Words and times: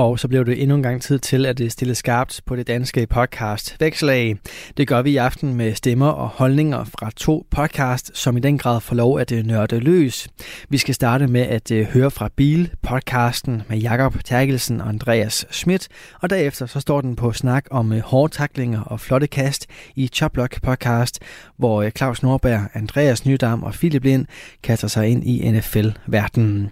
Og 0.00 0.18
så 0.18 0.28
blev 0.28 0.46
det 0.46 0.62
endnu 0.62 0.76
en 0.76 0.82
gang 0.82 1.02
tid 1.02 1.18
til, 1.18 1.46
at 1.46 1.58
det 1.58 1.72
stille 1.72 1.94
skarpt 1.94 2.40
på 2.46 2.56
det 2.56 2.66
danske 2.66 3.06
podcast 3.06 3.76
Vækslag. 3.80 4.36
Det 4.76 4.88
gør 4.88 5.02
vi 5.02 5.10
i 5.10 5.16
aften 5.16 5.54
med 5.54 5.74
stemmer 5.74 6.06
og 6.06 6.28
holdninger 6.28 6.84
fra 6.84 7.10
to 7.16 7.46
podcast, 7.50 8.10
som 8.14 8.36
i 8.36 8.40
den 8.40 8.58
grad 8.58 8.80
får 8.80 8.94
lov 8.94 9.18
at 9.18 9.32
øh, 9.32 9.46
nørde 9.46 9.80
løs. 9.80 10.28
Vi 10.68 10.78
skal 10.78 10.94
starte 10.94 11.26
med 11.26 11.40
at 11.40 11.70
øh, 11.70 11.86
høre 11.86 12.10
fra 12.10 12.28
Bil, 12.36 12.70
podcasten 12.82 13.62
med 13.68 13.78
Jakob 13.78 14.24
Terkelsen 14.24 14.80
og 14.80 14.88
Andreas 14.88 15.46
Schmidt, 15.50 15.88
og 16.20 16.30
derefter 16.30 16.66
så 16.66 16.80
står 16.80 17.00
den 17.00 17.16
på 17.16 17.32
snak 17.32 17.64
om 17.70 17.92
øh, 17.92 18.00
hårde 18.00 18.34
taklinger 18.34 18.82
og 18.82 19.00
flotte 19.00 19.26
kast 19.26 19.66
i 19.96 20.08
Choplock 20.08 20.62
podcast, 20.62 21.18
hvor 21.56 21.82
øh, 21.82 21.90
Claus 21.90 22.22
Norberg, 22.22 22.60
Andreas 22.74 23.26
Nydam 23.26 23.62
og 23.62 23.72
Philip 23.72 24.04
Lind 24.04 24.26
kaster 24.62 24.88
sig 24.88 25.08
ind 25.08 25.24
i 25.24 25.50
NFL-verdenen. 25.50 26.70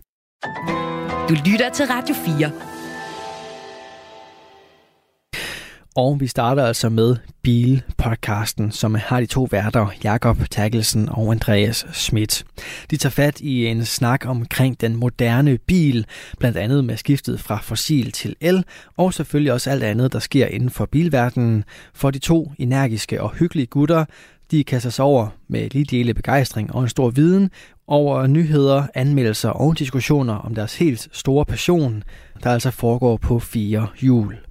Du 1.29 1.35
lytter 1.45 1.71
til 1.75 1.87
Radio 1.87 2.15
4. 2.15 2.78
Og 5.99 6.21
vi 6.21 6.27
starter 6.27 6.65
altså 6.65 6.89
med 6.89 7.17
Bilpodcasten, 7.43 8.71
som 8.71 8.95
har 8.95 9.21
de 9.21 9.27
to 9.27 9.49
værter, 9.51 9.87
Jakob 10.05 10.39
Terkelsen 10.51 11.09
og 11.09 11.33
Andreas 11.33 11.87
Schmidt. 11.93 12.45
De 12.91 12.97
tager 12.97 13.11
fat 13.11 13.41
i 13.41 13.67
en 13.67 13.85
snak 13.85 14.27
omkring 14.27 14.81
den 14.81 14.97
moderne 14.97 15.59
bil, 15.67 16.07
blandt 16.39 16.59
andet 16.59 16.85
med 16.85 16.97
skiftet 16.97 17.41
fra 17.41 17.59
fossil 17.63 18.13
til 18.13 18.37
el, 18.41 18.65
og 18.97 19.15
selvfølgelig 19.15 19.53
også 19.53 19.71
alt 19.71 19.83
andet, 19.83 20.13
der 20.13 20.19
sker 20.19 20.47
inden 20.47 20.71
for 20.71 20.87
bilverdenen. 20.87 21.65
For 21.95 22.11
de 22.11 22.19
to 22.19 22.53
energiske 22.59 23.23
og 23.23 23.31
hyggelige 23.31 23.67
gutter, 23.67 24.05
de 24.51 24.65
kaster 24.65 24.91
sig 24.91 25.05
over 25.05 25.29
med 25.49 25.71
lige 25.71 25.85
dele 25.85 26.15
begejstring 26.15 26.75
og 26.75 26.83
en 26.83 26.89
stor 26.89 27.11
viden 27.11 27.51
over 27.87 28.27
nyheder, 28.27 28.87
anmeldelser 28.95 29.51
og 29.51 29.79
diskussioner 29.79 30.35
om 30.35 30.55
deres 30.55 30.77
helt 30.77 31.09
store 31.13 31.45
passion, 31.45 32.03
der 32.43 32.51
altså 32.51 32.71
foregår 32.71 33.17
på 33.17 33.39
fire 33.39 33.87
hjul. 34.01 34.48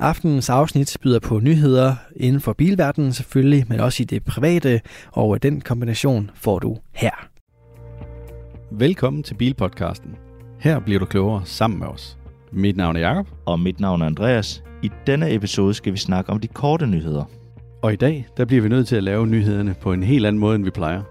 Aftenens 0.00 0.50
afsnit 0.50 0.96
byder 1.02 1.18
på 1.20 1.40
nyheder 1.40 1.94
inden 2.16 2.40
for 2.40 2.52
bilverdenen 2.52 3.12
selvfølgelig, 3.12 3.64
men 3.68 3.80
også 3.80 4.02
i 4.02 4.06
det 4.06 4.24
private, 4.24 4.80
og 5.12 5.42
den 5.42 5.60
kombination 5.60 6.30
får 6.34 6.58
du 6.58 6.76
her. 6.92 7.28
Velkommen 8.70 9.22
til 9.22 9.34
Bilpodcasten. 9.34 10.10
Her 10.60 10.78
bliver 10.80 10.98
du 10.98 11.06
klogere 11.06 11.42
sammen 11.44 11.78
med 11.78 11.86
os. 11.86 12.18
Mit 12.52 12.76
navn 12.76 12.96
er 12.96 13.00
Jakob, 13.00 13.26
Og 13.46 13.60
mit 13.60 13.80
navn 13.80 14.02
er 14.02 14.06
Andreas. 14.06 14.62
I 14.82 14.90
denne 15.06 15.34
episode 15.34 15.74
skal 15.74 15.92
vi 15.92 15.98
snakke 15.98 16.30
om 16.30 16.40
de 16.40 16.48
korte 16.48 16.86
nyheder. 16.86 17.24
og 17.82 17.92
i 17.92 17.96
dag 17.96 18.26
der 18.36 18.44
bliver 18.44 18.62
vi 18.62 18.68
nødt 18.68 18.88
til 18.88 18.96
at 18.96 19.02
lave 19.04 19.26
nyhederne 19.26 19.74
på 19.80 19.92
en 19.92 20.02
helt 20.02 20.26
anden 20.26 20.40
måde, 20.40 20.54
end 20.54 20.64
vi 20.64 20.70
plejer. 20.70 21.02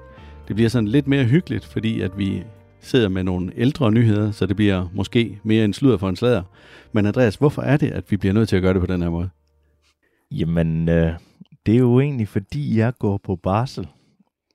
Det 0.48 0.56
bliver 0.56 0.70
sådan 0.70 0.88
lidt 0.88 1.08
mere 1.08 1.24
hyggeligt, 1.24 1.66
fordi 1.66 2.02
at 2.02 2.12
vi 2.18 2.44
sidder 2.84 3.09
med 3.09 3.23
nogle 3.23 3.52
ældre 3.56 3.92
nyheder, 3.92 4.31
så 4.31 4.45
det 4.45 4.56
bliver 4.56 4.88
måske 4.94 5.39
mere 5.44 5.66
en 5.66 5.73
sludder 5.73 5.98
for 5.98 6.09
en 6.09 6.16
slader. 6.16 6.44
Men 6.92 7.06
Andreas, 7.06 7.36
hvorfor 7.36 7.62
er 7.62 7.78
det, 7.78 7.92
at 7.92 8.12
vi 8.12 8.17
bliver 8.17 8.34
nødt 8.34 8.50
til 8.50 8.56
at 8.56 8.62
gøre 8.62 8.73
det 8.73 8.81
på 8.81 8.88
den 8.88 9.02
her 9.02 9.09
måde? 9.09 9.30
Jamen, 10.31 10.90
øh, 10.90 11.14
det 11.66 11.73
er 11.75 11.80
jo 11.80 12.00
egentlig 12.00 12.28
fordi, 12.28 12.78
jeg 12.78 12.94
går 13.00 13.17
på 13.17 13.36
barsel. 13.36 13.88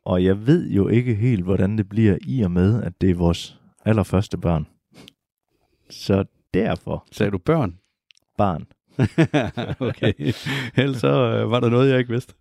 Og 0.04 0.24
jeg 0.24 0.46
ved 0.46 0.70
jo 0.70 0.88
ikke 0.88 1.14
helt, 1.14 1.44
hvordan 1.44 1.78
det 1.78 1.88
bliver 1.88 2.18
i 2.26 2.42
og 2.42 2.50
med, 2.50 2.82
at 2.82 3.00
det 3.00 3.10
er 3.10 3.14
vores 3.14 3.58
allerførste 3.84 4.38
barn. 4.38 4.66
Så 5.90 6.24
derfor, 6.54 7.06
Sagde 7.12 7.30
du 7.30 7.38
børn? 7.38 7.78
barn. 8.38 8.66
okay. 9.88 10.12
Ellers 10.76 11.00
så 11.00 11.08
øh, 11.08 11.50
var 11.50 11.60
der 11.60 11.68
noget, 11.68 11.90
jeg 11.90 11.98
ikke 11.98 12.10
vidste. 12.10 12.34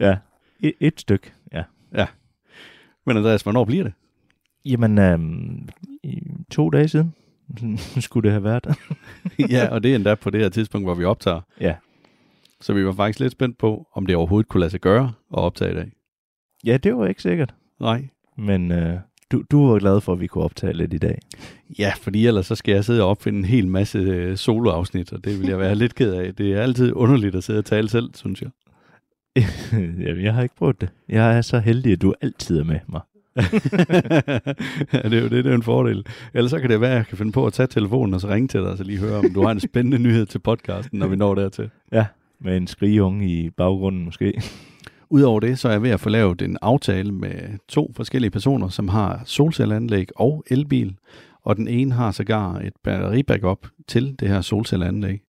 Ja, 0.00 0.16
et, 0.60 0.72
et 0.80 1.00
stykke, 1.00 1.32
ja. 1.52 2.06
Men 3.06 3.16
Andreas, 3.16 3.42
hvornår 3.42 3.64
bliver 3.64 3.84
det? 3.84 3.92
Jamen, 4.64 4.98
øh, 4.98 5.18
i 6.02 6.22
to 6.50 6.70
dage 6.70 6.88
siden 6.88 7.14
skulle 8.00 8.24
det 8.24 8.32
have 8.32 8.44
været. 8.44 8.66
ja, 9.50 9.68
og 9.68 9.82
det 9.82 9.90
er 9.90 9.94
endda 9.96 10.14
på 10.14 10.30
det 10.30 10.40
her 10.40 10.48
tidspunkt, 10.48 10.86
hvor 10.86 10.94
vi 10.94 11.04
optager. 11.04 11.40
ja. 11.60 11.74
Så 12.62 12.72
vi 12.72 12.84
var 12.86 12.92
faktisk 12.92 13.20
lidt 13.20 13.32
spændt 13.32 13.58
på, 13.58 13.86
om 13.94 14.06
det 14.06 14.16
overhovedet 14.16 14.48
kunne 14.48 14.60
lade 14.60 14.70
sig 14.70 14.80
gøre 14.80 15.04
at 15.32 15.38
optage 15.38 15.70
i 15.72 15.74
dag. 15.74 15.92
ja, 16.64 16.76
det 16.76 16.96
var 16.96 17.06
ikke 17.06 17.22
sikkert. 17.22 17.54
Nej. 17.80 18.08
Men 18.38 18.72
øh, 18.72 18.98
du, 19.32 19.42
du 19.50 19.66
var 19.66 19.78
glad 19.78 20.00
for, 20.00 20.12
at 20.12 20.20
vi 20.20 20.26
kunne 20.26 20.44
optage 20.44 20.72
lidt 20.72 20.94
i 20.94 20.98
dag. 20.98 21.18
Ja, 21.78 21.92
fordi 22.00 22.26
ellers 22.26 22.46
så 22.46 22.54
skal 22.54 22.72
jeg 22.74 22.84
sidde 22.84 23.02
og 23.02 23.08
opfinde 23.08 23.38
en 23.38 23.44
hel 23.44 23.68
masse 23.68 23.98
øh, 23.98 24.36
soloafsnit, 24.36 25.12
og 25.12 25.24
det 25.24 25.40
vil 25.40 25.48
jeg 25.48 25.58
være 25.58 25.74
lidt 25.74 25.94
ked 25.94 26.12
af. 26.14 26.34
Det 26.34 26.52
er 26.52 26.62
altid 26.62 26.92
underligt 26.92 27.34
at 27.34 27.44
sidde 27.44 27.58
og 27.58 27.64
tale 27.64 27.88
selv, 27.88 28.10
synes 28.14 28.42
jeg. 28.42 28.50
Jamen, 30.06 30.24
jeg 30.24 30.34
har 30.34 30.42
ikke 30.42 30.56
prøvet 30.56 30.80
det. 30.80 30.88
Jeg 31.08 31.36
er 31.36 31.42
så 31.42 31.58
heldig, 31.58 31.92
at 31.92 32.02
du 32.02 32.14
altid 32.20 32.58
er 32.58 32.64
med 32.64 32.80
mig. 32.88 33.00
ja, 34.92 35.02
det 35.02 35.14
er 35.14 35.22
jo 35.22 35.28
det, 35.28 35.44
det 35.44 35.46
er 35.46 35.54
en 35.54 35.62
fordel. 35.62 36.06
Ellers 36.34 36.50
så 36.50 36.58
kan 36.58 36.70
det 36.70 36.80
være, 36.80 36.90
at 36.90 36.96
jeg 36.96 37.06
kan 37.06 37.18
finde 37.18 37.32
på 37.32 37.46
at 37.46 37.52
tage 37.52 37.66
telefonen 37.66 38.14
og 38.14 38.20
så 38.20 38.28
ringe 38.28 38.48
til 38.48 38.60
dig, 38.60 38.70
og 38.70 38.78
så 38.78 38.84
lige 38.84 38.98
høre, 38.98 39.18
om 39.18 39.34
du 39.34 39.42
har 39.42 39.50
en 39.50 39.60
spændende 39.60 39.98
nyhed 40.08 40.26
til 40.26 40.38
podcasten, 40.38 40.98
når 40.98 41.06
vi 41.06 41.16
når 41.16 41.34
dertil. 41.34 41.70
Ja, 41.92 42.06
med 42.40 42.56
en 42.56 42.66
skrigeunge 42.66 43.28
i 43.28 43.50
baggrunden 43.50 44.04
måske. 44.04 44.42
Udover 45.10 45.40
det, 45.40 45.58
så 45.58 45.68
er 45.68 45.72
jeg 45.72 45.82
ved 45.82 45.90
at 45.90 46.00
få 46.00 46.08
lavet 46.08 46.42
en 46.42 46.58
aftale 46.62 47.12
med 47.12 47.58
to 47.68 47.92
forskellige 47.96 48.30
personer, 48.30 48.68
som 48.68 48.88
har 48.88 49.22
solcelleanlæg 49.24 50.06
og 50.16 50.44
elbil, 50.50 50.96
og 51.44 51.56
den 51.56 51.68
ene 51.68 51.92
har 51.92 52.10
sågar 52.10 52.54
et 52.54 52.72
batteribackup 52.84 53.66
til 53.88 54.16
det 54.20 54.28
her 54.28 54.40
solcelleanlæg. 54.40 55.20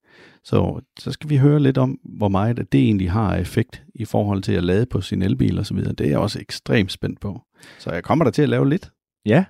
Så, 0.44 0.80
så 0.98 1.12
skal 1.12 1.30
vi 1.30 1.36
høre 1.36 1.60
lidt 1.60 1.78
om, 1.78 1.98
hvor 2.04 2.28
meget 2.28 2.72
det 2.72 2.80
egentlig 2.80 3.10
har 3.10 3.36
effekt 3.36 3.82
i 3.94 4.04
forhold 4.04 4.42
til 4.42 4.52
at 4.52 4.64
lade 4.64 4.86
på 4.86 5.00
sin 5.00 5.22
elbil 5.22 5.58
og 5.58 5.66
så 5.66 5.74
videre. 5.74 5.92
Det 5.92 6.06
er 6.06 6.10
jeg 6.10 6.18
også 6.18 6.40
ekstremt 6.40 6.92
spændt 6.92 7.20
på. 7.20 7.42
Så 7.78 7.92
jeg 7.92 8.02
kommer 8.04 8.24
der 8.24 8.32
til 8.32 8.42
at 8.42 8.48
lave 8.48 8.68
lidt. 8.68 8.90
Ja, 9.26 9.44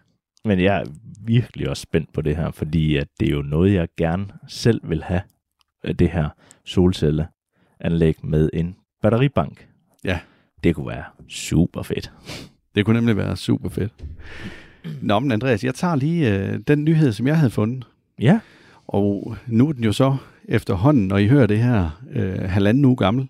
men 0.45 0.61
jeg 0.61 0.81
er 0.81 0.85
virkelig 1.25 1.69
også 1.69 1.81
spændt 1.81 2.13
på 2.13 2.23
det 2.23 2.37
her, 2.37 2.51
fordi 2.51 2.97
at 2.97 3.09
det 3.21 3.29
er 3.29 3.33
jo 3.33 3.43
noget, 3.43 3.75
jeg 3.75 3.89
gerne 3.97 4.27
selv 4.49 4.81
vil 4.85 5.03
have, 5.03 5.23
øh, 5.85 5.95
det 5.95 6.11
her 6.11 6.29
solcelleanlæg 6.65 8.27
med 8.27 8.51
en 8.53 8.77
batteribank. 9.03 9.69
Ja. 10.05 10.21
Det 10.65 10.75
kunne 10.75 10.89
være 10.89 11.05
super 11.29 11.83
fedt. 11.83 12.13
Det 12.75 12.85
kunne 12.85 12.97
nemlig 12.97 13.17
være 13.17 13.37
super 13.37 13.69
fedt. 13.69 13.93
Nå, 15.03 15.19
men 15.19 15.33
Andreas, 15.33 15.65
jeg 15.65 15.75
tager 15.75 15.97
lige 15.97 16.39
øh, 16.39 16.59
den 16.69 16.85
nyhed, 16.85 17.13
som 17.13 17.27
jeg 17.27 17.39
havde 17.39 17.51
fundet. 17.51 17.87
Ja, 18.21 18.41
Og 18.87 19.37
nu 19.47 19.69
er 19.69 19.73
den 19.73 19.85
jo 19.85 19.93
så 19.93 20.17
efterhånden, 20.45 21.09
når 21.09 21.19
I 21.19 21.29
hører 21.29 21.47
det 21.47 21.59
her, 21.59 22.03
øh, 22.11 22.41
halvanden 22.41 22.85
uge 22.85 22.97
gammel. 22.97 23.29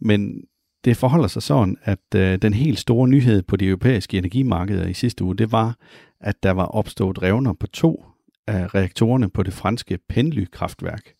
Men 0.00 0.44
det 0.84 0.96
forholder 0.96 1.28
sig 1.28 1.42
sådan, 1.42 1.76
at 1.82 1.98
øh, 2.16 2.38
den 2.38 2.54
helt 2.54 2.78
store 2.78 3.08
nyhed 3.08 3.42
på 3.42 3.56
de 3.56 3.66
europæiske 3.66 4.18
energimarkeder 4.18 4.86
i 4.86 4.94
sidste 4.94 5.24
uge, 5.24 5.36
det 5.36 5.52
var, 5.52 5.76
at 6.20 6.42
der 6.42 6.50
var 6.50 6.64
opstået 6.64 7.22
revner 7.22 7.52
på 7.52 7.66
to 7.66 8.04
af 8.46 8.74
reaktorerne 8.74 9.30
på 9.30 9.42
det 9.42 9.52
franske 9.52 9.98
Penly-kraftværk. 10.08 11.14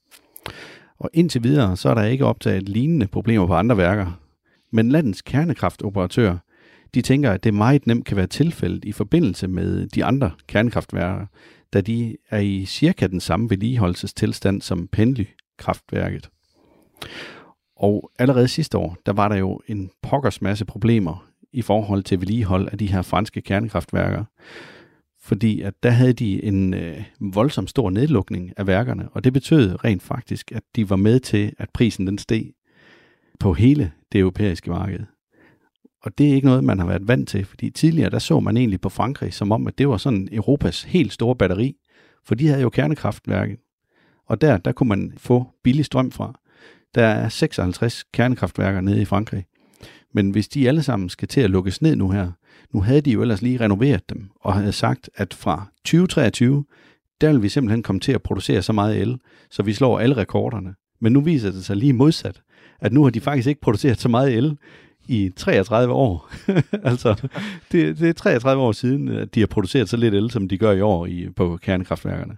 Og 0.99 1.11
indtil 1.13 1.43
videre, 1.43 1.77
så 1.77 1.89
er 1.91 1.95
der 1.95 2.05
ikke 2.05 2.27
optaget 2.27 2.69
lignende 2.69 3.07
problemer 3.07 3.47
på 3.47 3.55
andre 3.55 3.77
værker. 3.77 4.21
Men 4.71 4.89
landets 4.89 5.23
kernekraftoperatør, 5.23 6.37
de 6.95 7.03
tænker, 7.03 7.31
at 7.31 7.45
det 7.45 7.55
meget 7.55 7.87
nemt 7.87 8.07
kan 8.07 8.17
være 8.17 8.27
tilfældet 8.27 8.85
i 8.85 8.93
forbindelse 8.93 9.49
med 9.49 9.87
de 9.87 10.05
andre 10.05 10.31
kernekraftværker, 10.47 11.27
da 11.73 11.81
de 11.81 12.17
er 12.31 12.39
i 12.39 12.65
cirka 12.65 13.07
den 13.07 13.21
samme 13.21 13.51
vedligeholdelsestilstand 13.51 14.63
som 14.63 14.89
Penly-kraftværket. 14.93 16.31
Og 17.85 18.11
allerede 18.19 18.49
sidste 18.49 18.79
år, 18.79 18.97
der 19.07 19.13
var 19.13 19.29
der 19.29 19.37
jo 19.37 19.61
en 19.69 19.91
pokkers 20.03 20.43
masse 20.43 20.65
problemer 20.65 21.27
i 21.53 21.63
forhold 21.63 22.03
til 22.03 22.21
vedligehold 22.21 22.69
af 22.73 22.79
de 22.79 22.87
her 22.87 23.03
franske 23.03 23.41
kernekraftværker. 23.41 24.25
Fordi 25.21 25.61
at 25.61 25.75
der 25.83 25.91
havde 25.91 26.13
de 26.13 26.45
en 26.45 26.75
øh, 26.75 27.05
voldsom 27.21 27.67
stor 27.67 27.91
nedlukning 27.91 28.53
af 28.57 28.67
værkerne, 28.67 29.09
og 29.13 29.25
det 29.25 29.33
betød 29.33 29.85
rent 29.85 30.03
faktisk, 30.03 30.53
at 30.53 30.63
de 30.77 30.91
var 30.91 30.97
med 30.97 31.21
til, 31.21 31.53
at 31.59 31.71
prisen 31.71 32.07
den 32.07 32.19
steg 32.19 32.53
på 33.41 33.53
hele 33.53 33.93
det 34.13 34.19
europæiske 34.19 34.71
marked. 34.71 35.01
Og 36.03 36.19
det 36.19 36.31
er 36.31 36.35
ikke 36.35 36.47
noget, 36.47 36.65
man 36.65 36.79
har 36.79 36.87
været 36.87 37.09
vant 37.09 37.29
til, 37.29 37.45
fordi 37.45 37.71
tidligere 37.71 38.11
der 38.11 38.19
så 38.19 38.41
man 38.41 38.57
egentlig 38.57 38.81
på 38.81 38.89
Frankrig 38.89 39.35
som 39.35 39.53
om, 39.53 39.67
at 39.67 39.79
det 39.79 39.89
var 39.89 39.97
sådan 39.97 40.29
Europas 40.33 40.83
helt 40.83 41.13
store 41.13 41.37
batteri, 41.37 41.77
for 42.25 42.35
de 42.35 42.47
havde 42.47 42.63
jo 42.63 42.71
kernekraftværket. 42.71 43.59
Og 44.27 44.41
der, 44.41 44.57
der 44.57 44.73
kunne 44.73 44.89
man 44.89 45.13
få 45.17 45.47
billig 45.63 45.85
strøm 45.85 46.11
fra. 46.11 46.41
Der 46.95 47.07
er 47.07 47.29
56 47.29 48.05
kernekraftværker 48.13 48.81
nede 48.81 49.03
i 49.03 49.05
Frankrig. 49.05 49.45
Men 50.13 50.31
hvis 50.31 50.49
de 50.49 50.69
alle 50.69 50.83
sammen 50.83 51.09
skal 51.09 51.29
til 51.29 51.41
at 51.41 51.51
lukkes 51.51 51.83
ned 51.83 51.97
nu 51.97 52.11
her, 52.11 52.33
nu 52.73 52.81
havde 52.81 53.01
de 53.01 53.11
jo 53.11 53.23
ellers 53.23 53.43
lige 53.43 53.61
renoveret 53.61 54.11
dem, 54.11 54.31
og 54.41 54.55
havde 54.55 54.73
sagt, 54.73 55.11
at 55.15 55.35
fra 55.35 55.67
2023, 55.85 56.65
der 57.21 57.33
vil 57.33 57.43
vi 57.43 57.49
simpelthen 57.49 57.83
komme 57.83 58.01
til 58.01 58.13
at 58.13 58.23
producere 58.23 58.63
så 58.63 58.73
meget 58.73 59.01
el, 59.01 59.19
så 59.51 59.63
vi 59.63 59.73
slår 59.73 59.99
alle 59.99 60.17
rekorderne. 60.17 60.75
Men 61.01 61.13
nu 61.13 61.21
viser 61.21 61.51
det 61.51 61.65
sig 61.65 61.77
lige 61.77 61.93
modsat, 61.93 62.43
at 62.81 62.93
nu 62.93 63.03
har 63.03 63.11
de 63.11 63.21
faktisk 63.21 63.49
ikke 63.49 63.61
produceret 63.61 64.01
så 64.01 64.09
meget 64.09 64.35
el 64.35 64.59
i 65.09 65.31
33 65.37 65.93
år. 65.93 66.31
altså, 66.91 67.29
det, 67.73 67.99
det 67.99 68.09
er 68.09 68.13
33 68.13 68.63
år 68.63 68.73
siden, 68.73 69.09
at 69.09 69.35
de 69.35 69.41
har 69.41 69.47
produceret 69.47 69.89
så 69.89 69.97
lidt 69.97 70.15
el, 70.15 70.31
som 70.31 70.49
de 70.49 70.59
gør 70.59 70.73
i 70.73 70.81
år 70.81 71.07
i, 71.07 71.29
på 71.37 71.59
kernekraftværkerne. 71.63 72.37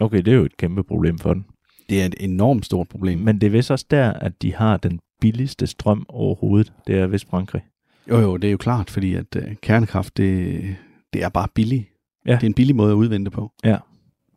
okay, 0.00 0.18
det 0.18 0.28
er 0.28 0.36
jo 0.36 0.44
et 0.44 0.56
kæmpe 0.56 0.84
problem 0.84 1.18
for 1.18 1.34
dem. 1.34 1.44
Det 1.88 2.02
er 2.02 2.06
et 2.06 2.14
enormt 2.20 2.64
stort 2.66 2.88
problem. 2.88 3.18
Men 3.18 3.40
det 3.40 3.46
er 3.46 3.50
vist 3.50 3.70
også 3.70 3.86
der, 3.90 4.12
at 4.12 4.42
de 4.42 4.54
har 4.54 4.76
den 4.76 5.00
billigste 5.20 5.66
strøm 5.66 6.06
overhovedet. 6.08 6.72
Det 6.86 6.98
er 6.98 7.06
vist 7.06 7.28
Frankrig. 7.28 7.62
Jo, 8.10 8.18
jo, 8.20 8.36
det 8.36 8.48
er 8.48 8.52
jo 8.52 8.56
klart, 8.56 8.90
fordi 8.90 9.14
at 9.14 9.36
uh, 9.36 9.42
kernekraft, 9.62 10.16
det, 10.16 10.76
det 11.12 11.22
er 11.22 11.28
bare 11.28 11.48
billigt. 11.54 11.84
Ja. 12.26 12.32
Det 12.32 12.42
er 12.42 12.46
en 12.46 12.54
billig 12.54 12.76
måde 12.76 12.90
at 12.92 12.96
udvinde 12.96 13.24
det 13.24 13.32
på. 13.32 13.52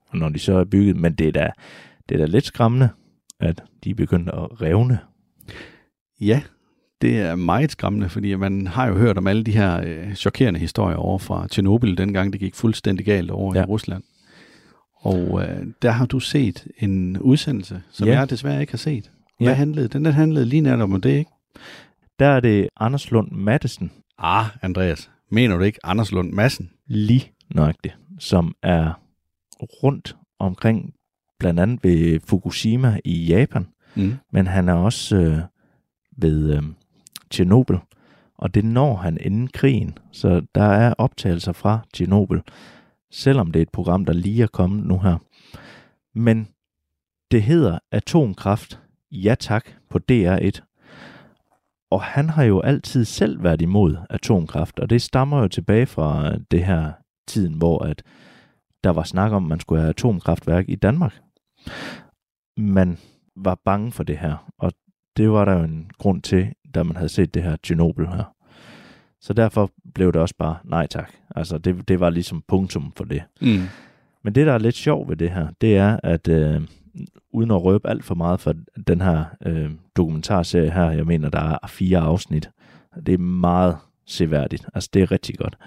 Og 0.09 0.17
når 0.17 0.29
de 0.29 0.39
så 0.39 0.53
er 0.53 0.63
bygget, 0.63 0.95
men 0.95 1.13
det 1.13 1.27
er 1.27 1.31
da, 1.31 1.51
det 2.09 2.15
er 2.15 2.19
da 2.19 2.25
lidt 2.25 2.45
skræmmende, 2.45 2.89
at 3.39 3.63
de 3.83 3.89
er 3.89 3.95
begyndt 3.95 4.29
at 4.29 4.61
revne. 4.61 4.99
Ja, 6.21 6.41
det 7.01 7.19
er 7.19 7.35
meget 7.35 7.71
skræmmende, 7.71 8.09
fordi 8.09 8.35
man 8.35 8.67
har 8.67 8.87
jo 8.87 8.97
hørt 8.97 9.17
om 9.17 9.27
alle 9.27 9.43
de 9.43 9.51
her 9.51 9.81
øh, 9.85 10.13
chokerende 10.15 10.59
historier 10.59 10.97
over 10.97 11.17
fra 11.17 11.47
Tjernobyl, 11.47 11.97
dengang 11.97 12.33
det 12.33 12.39
gik 12.39 12.55
fuldstændig 12.55 13.05
galt 13.05 13.31
over 13.31 13.53
ja. 13.53 13.59
Ja. 13.59 13.65
i 13.65 13.67
Rusland. 13.67 14.03
Og 15.01 15.43
øh, 15.43 15.65
der 15.81 15.91
har 15.91 16.05
du 16.05 16.19
set 16.19 16.67
en 16.77 17.17
udsendelse, 17.19 17.81
som 17.91 18.07
Ja. 18.07 18.19
jeg 18.19 18.29
desværre 18.29 18.61
ikke 18.61 18.73
har 18.73 18.77
set. 18.77 19.11
Hvad 19.37 19.47
Ja. 19.47 19.53
handlede 19.53 19.87
den? 19.87 20.05
Den 20.05 20.13
handlede 20.13 20.45
lige 20.45 20.61
netop 20.61 20.91
om 20.93 21.01
det, 21.01 21.09
ikke? 21.09 21.31
Der 22.19 22.27
er 22.27 22.39
det 22.39 22.69
Anders 22.77 23.11
Lund 23.11 23.31
Mattesen, 23.31 23.91
Ah, 24.17 24.45
Andreas, 24.61 25.11
mener 25.29 25.57
du 25.57 25.63
ikke 25.63 25.79
Anders 25.85 26.11
Lund 26.11 26.31
Madsen? 26.33 26.69
lige 26.87 27.31
nøjagtigt, 27.55 27.97
som 28.19 28.55
er 28.63 28.99
rundt 29.61 30.15
omkring 30.39 30.93
blandt 31.39 31.59
andet 31.59 31.79
ved 31.83 32.19
Fukushima 32.19 32.99
i 33.05 33.25
Japan, 33.25 33.67
Mm. 33.95 34.13
men 34.31 34.47
han 34.47 34.69
er 34.69 34.73
også 34.73 35.15
øh, 35.15 35.39
ved 36.17 36.55
øh, 36.57 36.63
Tjernobyl, 37.29 37.75
og 38.37 38.53
det 38.55 38.65
når 38.65 38.95
han 38.95 39.17
inden 39.21 39.47
krigen, 39.47 39.97
så 40.11 40.41
der 40.55 40.63
er 40.63 40.93
optagelser 40.97 41.51
fra 41.51 41.79
Tjernobyl, 41.93 42.39
selvom 43.11 43.51
det 43.51 43.59
er 43.59 43.63
et 43.63 43.71
program, 43.71 44.05
der 44.05 44.13
lige 44.13 44.43
er 44.43 44.47
kommet 44.47 44.85
nu 44.85 44.99
her. 44.99 45.17
Men 46.15 46.47
det 47.31 47.43
hedder 47.43 47.79
Atomkraft, 47.91 48.79
ja 49.11 49.35
tak, 49.39 49.65
på 49.89 49.99
DR1. 50.11 50.61
Og 51.91 52.01
han 52.01 52.29
har 52.29 52.43
jo 52.43 52.59
altid 52.59 53.05
selv 53.05 53.43
været 53.43 53.61
imod 53.61 53.97
atomkraft, 54.09 54.79
og 54.79 54.89
det 54.89 55.01
stammer 55.01 55.41
jo 55.41 55.47
tilbage 55.47 55.85
fra 55.85 56.37
det 56.37 56.65
her 56.65 56.91
tiden, 57.27 57.53
hvor 57.53 57.79
at 57.79 58.03
der 58.83 58.89
var 58.89 59.03
snak 59.03 59.31
om, 59.31 59.43
at 59.45 59.49
man 59.49 59.59
skulle 59.59 59.81
have 59.81 59.89
atomkraftværk 59.89 60.65
i 60.69 60.75
Danmark. 60.75 61.21
Man 62.57 62.97
var 63.35 63.61
bange 63.65 63.91
for 63.91 64.03
det 64.03 64.17
her, 64.17 64.51
og 64.57 64.71
det 65.17 65.31
var 65.31 65.45
der 65.45 65.53
jo 65.53 65.63
en 65.63 65.91
grund 65.97 66.21
til, 66.21 66.53
da 66.75 66.83
man 66.83 66.95
havde 66.95 67.09
set 67.09 67.33
det 67.33 67.43
her 67.43 67.55
Tjernobyl 67.55 68.05
her. 68.05 68.33
Så 69.21 69.33
derfor 69.33 69.71
blev 69.93 70.13
det 70.13 70.21
også 70.21 70.35
bare 70.37 70.57
nej 70.63 70.87
tak. 70.87 71.11
Altså 71.35 71.57
det, 71.57 71.87
det 71.87 71.99
var 71.99 72.09
ligesom 72.09 72.43
punktum 72.47 72.91
for 72.95 73.03
det. 73.03 73.23
Mm. 73.41 73.63
Men 74.23 74.35
det, 74.35 74.47
der 74.47 74.53
er 74.53 74.57
lidt 74.57 74.75
sjovt 74.75 75.09
ved 75.09 75.15
det 75.15 75.31
her, 75.31 75.47
det 75.61 75.77
er, 75.77 75.99
at 76.03 76.27
øh, 76.27 76.61
uden 77.31 77.51
at 77.51 77.63
røbe 77.63 77.89
alt 77.89 78.05
for 78.05 78.15
meget 78.15 78.39
for 78.39 78.53
den 78.87 79.01
her 79.01 79.25
øh, 79.45 79.71
dokumentarserie 79.95 80.71
her, 80.71 80.91
jeg 80.91 81.05
mener, 81.05 81.29
der 81.29 81.57
er 81.63 81.67
fire 81.67 81.99
afsnit, 81.99 82.49
det 83.05 83.13
er 83.13 83.17
meget 83.17 83.77
seværdigt. 84.05 84.65
Altså, 84.73 84.89
det 84.93 85.01
er 85.01 85.11
rigtig 85.11 85.37
godt. 85.37 85.57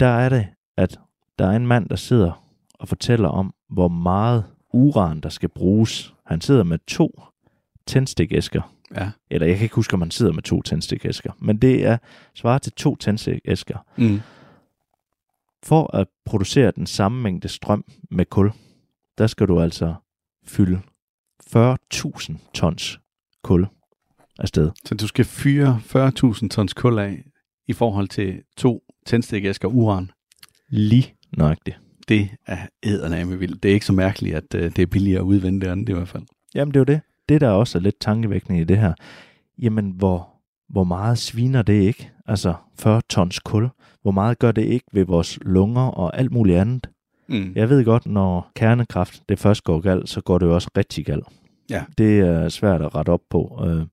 Der 0.00 0.06
er 0.06 0.28
det, 0.28 0.46
at 0.76 1.00
der 1.38 1.46
er 1.46 1.56
en 1.56 1.66
mand, 1.66 1.88
der 1.88 1.96
sidder 1.96 2.44
og 2.74 2.88
fortæller 2.88 3.28
om, 3.28 3.54
hvor 3.70 3.88
meget 3.88 4.44
uran, 4.72 5.20
der 5.20 5.28
skal 5.28 5.48
bruges. 5.48 6.14
Han 6.26 6.40
sidder 6.40 6.64
med 6.64 6.78
to 6.86 7.22
tændstikæsker. 7.86 8.72
Ja. 8.94 9.10
Eller 9.30 9.46
jeg 9.46 9.56
kan 9.56 9.64
ikke 9.64 9.74
huske, 9.74 9.94
om 9.94 10.00
han 10.00 10.10
sidder 10.10 10.32
med 10.32 10.42
to 10.42 10.62
tændstikæsker. 10.62 11.32
Men 11.38 11.56
det 11.56 11.84
er 11.86 11.98
svaret 12.34 12.62
til 12.62 12.72
to 12.72 12.96
tændstikæsker 12.96 13.78
Mm. 13.96 14.20
for 15.64 15.96
at 15.96 16.06
producere 16.26 16.70
den 16.76 16.86
samme 16.86 17.22
mængde 17.22 17.48
strøm 17.48 17.84
med 18.10 18.24
kul, 18.24 18.50
der 19.18 19.26
skal 19.26 19.48
du 19.48 19.60
altså 19.60 19.94
fylde 20.46 20.80
40.000 21.56 22.36
tons 22.54 23.00
kul 23.42 23.66
afsted. 24.38 24.70
Så 24.84 24.94
du 24.94 25.06
skal 25.06 25.24
fyre 25.24 25.80
40.000 25.84 26.48
tons 26.48 26.74
kul 26.74 26.98
af 26.98 27.24
i 27.66 27.72
forhold 27.72 28.08
til 28.08 28.42
to 28.56 28.82
tændstikæsker 29.06 29.68
uran. 29.68 30.10
Lige 30.68 31.14
nøjagtigt. 31.36 31.76
Det 32.08 32.28
er 32.46 32.66
ædername 32.82 33.38
vildt. 33.38 33.62
Det 33.62 33.68
er 33.68 33.74
ikke 33.74 33.86
så 33.86 33.92
mærkeligt, 33.92 34.36
at 34.36 34.54
uh, 34.54 34.60
det 34.60 34.78
er 34.78 34.86
billigere 34.86 35.20
at 35.20 35.24
udvinde 35.24 35.60
det 35.60 35.66
andet 35.72 35.88
i 35.88 35.92
hvert 35.92 36.08
fald. 36.08 36.22
Jamen 36.54 36.74
det 36.74 36.76
er 36.76 36.80
jo 36.80 36.84
det. 36.94 37.00
Det, 37.28 37.40
der 37.40 37.48
også 37.48 37.78
er 37.78 37.82
lidt 37.82 38.00
tankevækkende 38.00 38.60
i 38.60 38.64
det 38.64 38.78
her, 38.78 38.92
jamen 39.58 39.90
hvor, 39.90 40.28
hvor 40.68 40.84
meget 40.84 41.18
sviner 41.18 41.62
det 41.62 41.72
ikke? 41.82 42.10
Altså 42.26 42.54
40 42.78 43.00
tons 43.10 43.38
kul. 43.38 43.68
Hvor 44.02 44.10
meget 44.10 44.38
gør 44.38 44.52
det 44.52 44.62
ikke 44.64 44.86
ved 44.92 45.04
vores 45.04 45.38
lunger 45.42 45.82
og 45.82 46.18
alt 46.18 46.32
muligt 46.32 46.58
andet? 46.58 46.88
Mm. 47.28 47.52
Jeg 47.54 47.68
ved 47.68 47.84
godt, 47.84 48.06
når 48.06 48.50
kernekraft 48.56 49.22
det 49.28 49.38
først 49.38 49.64
går 49.64 49.80
galt, 49.80 50.08
så 50.08 50.20
går 50.20 50.38
det 50.38 50.46
jo 50.46 50.54
også 50.54 50.70
rigtig 50.76 51.06
galt. 51.06 51.26
Ja. 51.70 51.84
Det 51.98 52.20
er 52.20 52.48
svært 52.48 52.82
at 52.82 52.94
rette 52.94 53.10
op 53.10 53.20
på. 53.30 53.62
Øh, 53.66 53.86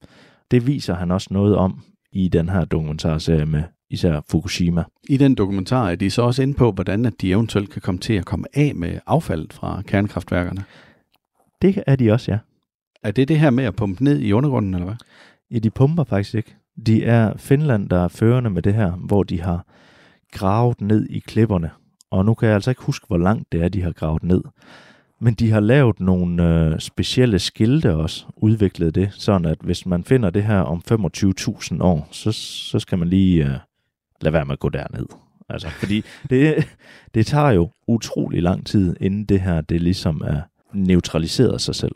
Det 0.52 0.68
viser 0.68 0.94
han 0.96 1.12
også 1.12 1.28
noget 1.32 1.56
om 1.56 1.84
i 2.12 2.28
den 2.28 2.50
her 2.50 2.66
dokumentarserie 2.66 3.46
med 3.46 3.64
især 3.90 4.22
Fukushima. 4.30 4.84
I 5.10 5.18
den 5.18 5.36
dokumentar 5.36 5.90
er 5.90 5.96
de 5.96 6.10
så 6.10 6.22
også 6.22 6.42
inde 6.44 6.54
på, 6.54 6.72
hvordan 6.72 7.06
at 7.06 7.14
de 7.22 7.32
eventuelt 7.32 7.70
kan 7.70 7.82
komme 7.82 8.00
til 8.00 8.14
at 8.14 8.26
komme 8.26 8.46
af 8.54 8.76
med 8.76 9.00
affaldet 9.06 9.54
fra 9.54 9.82
kernekraftværkerne. 9.88 10.64
Det 11.62 11.84
er 11.88 11.96
de 11.96 12.12
også, 12.12 12.32
ja. 12.32 12.38
Er 13.04 13.12
det 13.12 13.28
det 13.28 13.40
her 13.40 13.50
med 13.50 13.64
at 13.64 13.76
pumpe 13.76 14.04
ned 14.04 14.20
i 14.20 14.32
undergrunden, 14.32 14.74
eller 14.74 14.86
hvad? 14.86 14.96
Ja, 15.52 15.60
de 15.60 15.70
pumper 15.70 16.04
faktisk 16.04 16.36
ikke. 16.36 16.56
De 16.86 17.04
er 17.04 17.38
Finland, 17.38 17.90
der 17.90 18.04
er 18.04 18.08
førende 18.08 18.50
med 18.50 18.62
det 18.62 18.74
her, 18.74 18.92
hvor 18.92 19.24
de 19.24 19.42
har 19.42 19.66
gravet 20.32 20.82
ned 20.82 21.08
i 21.10 21.20
klipperne. 21.20 21.72
Og 22.12 22.26
nu 22.26 22.34
kan 22.34 22.48
jeg 22.48 22.56
altså 22.56 22.72
ikke 22.72 22.84
huske, 22.84 23.08
hvor 23.08 23.18
langt 23.18 23.52
det 23.52 23.64
er, 23.64 23.70
de 23.70 23.82
har 23.82 23.92
gravet 23.92 24.24
ned. 24.24 24.42
Men 25.20 25.34
de 25.34 25.52
har 25.52 25.60
lavet 25.60 26.00
nogle 26.00 26.50
øh, 26.50 26.80
specielle 26.80 27.40
skilte 27.40 27.96
også, 27.96 28.26
udviklet 28.38 28.96
det, 28.96 29.10
sådan 29.14 29.46
at 29.46 29.58
hvis 29.62 29.86
man 29.86 30.04
finder 30.04 30.30
det 30.30 30.44
her 30.44 30.60
om 30.60 30.82
25.000 30.92 31.78
år, 31.82 32.08
så, 32.12 32.32
så 32.72 32.80
skal 32.80 32.98
man 32.98 33.08
lige 33.08 33.44
øh, 33.46 33.58
lade 34.22 34.34
være 34.34 34.46
med 34.46 34.54
at 34.54 34.60
gå 34.60 34.70
derned. 34.70 35.06
Altså, 35.50 35.70
fordi 35.70 36.04
det, 36.30 36.68
det 37.14 37.26
tager 37.26 37.50
jo 37.52 37.70
utrolig 37.88 38.44
lang 38.44 38.66
tid, 38.66 38.96
inden 39.00 39.26
det 39.26 39.42
her 39.42 39.62
det 39.62 39.82
ligesom 39.82 40.22
er 40.26 40.42
neutraliseret 40.74 41.62
sig 41.62 41.76
selv. 41.76 41.96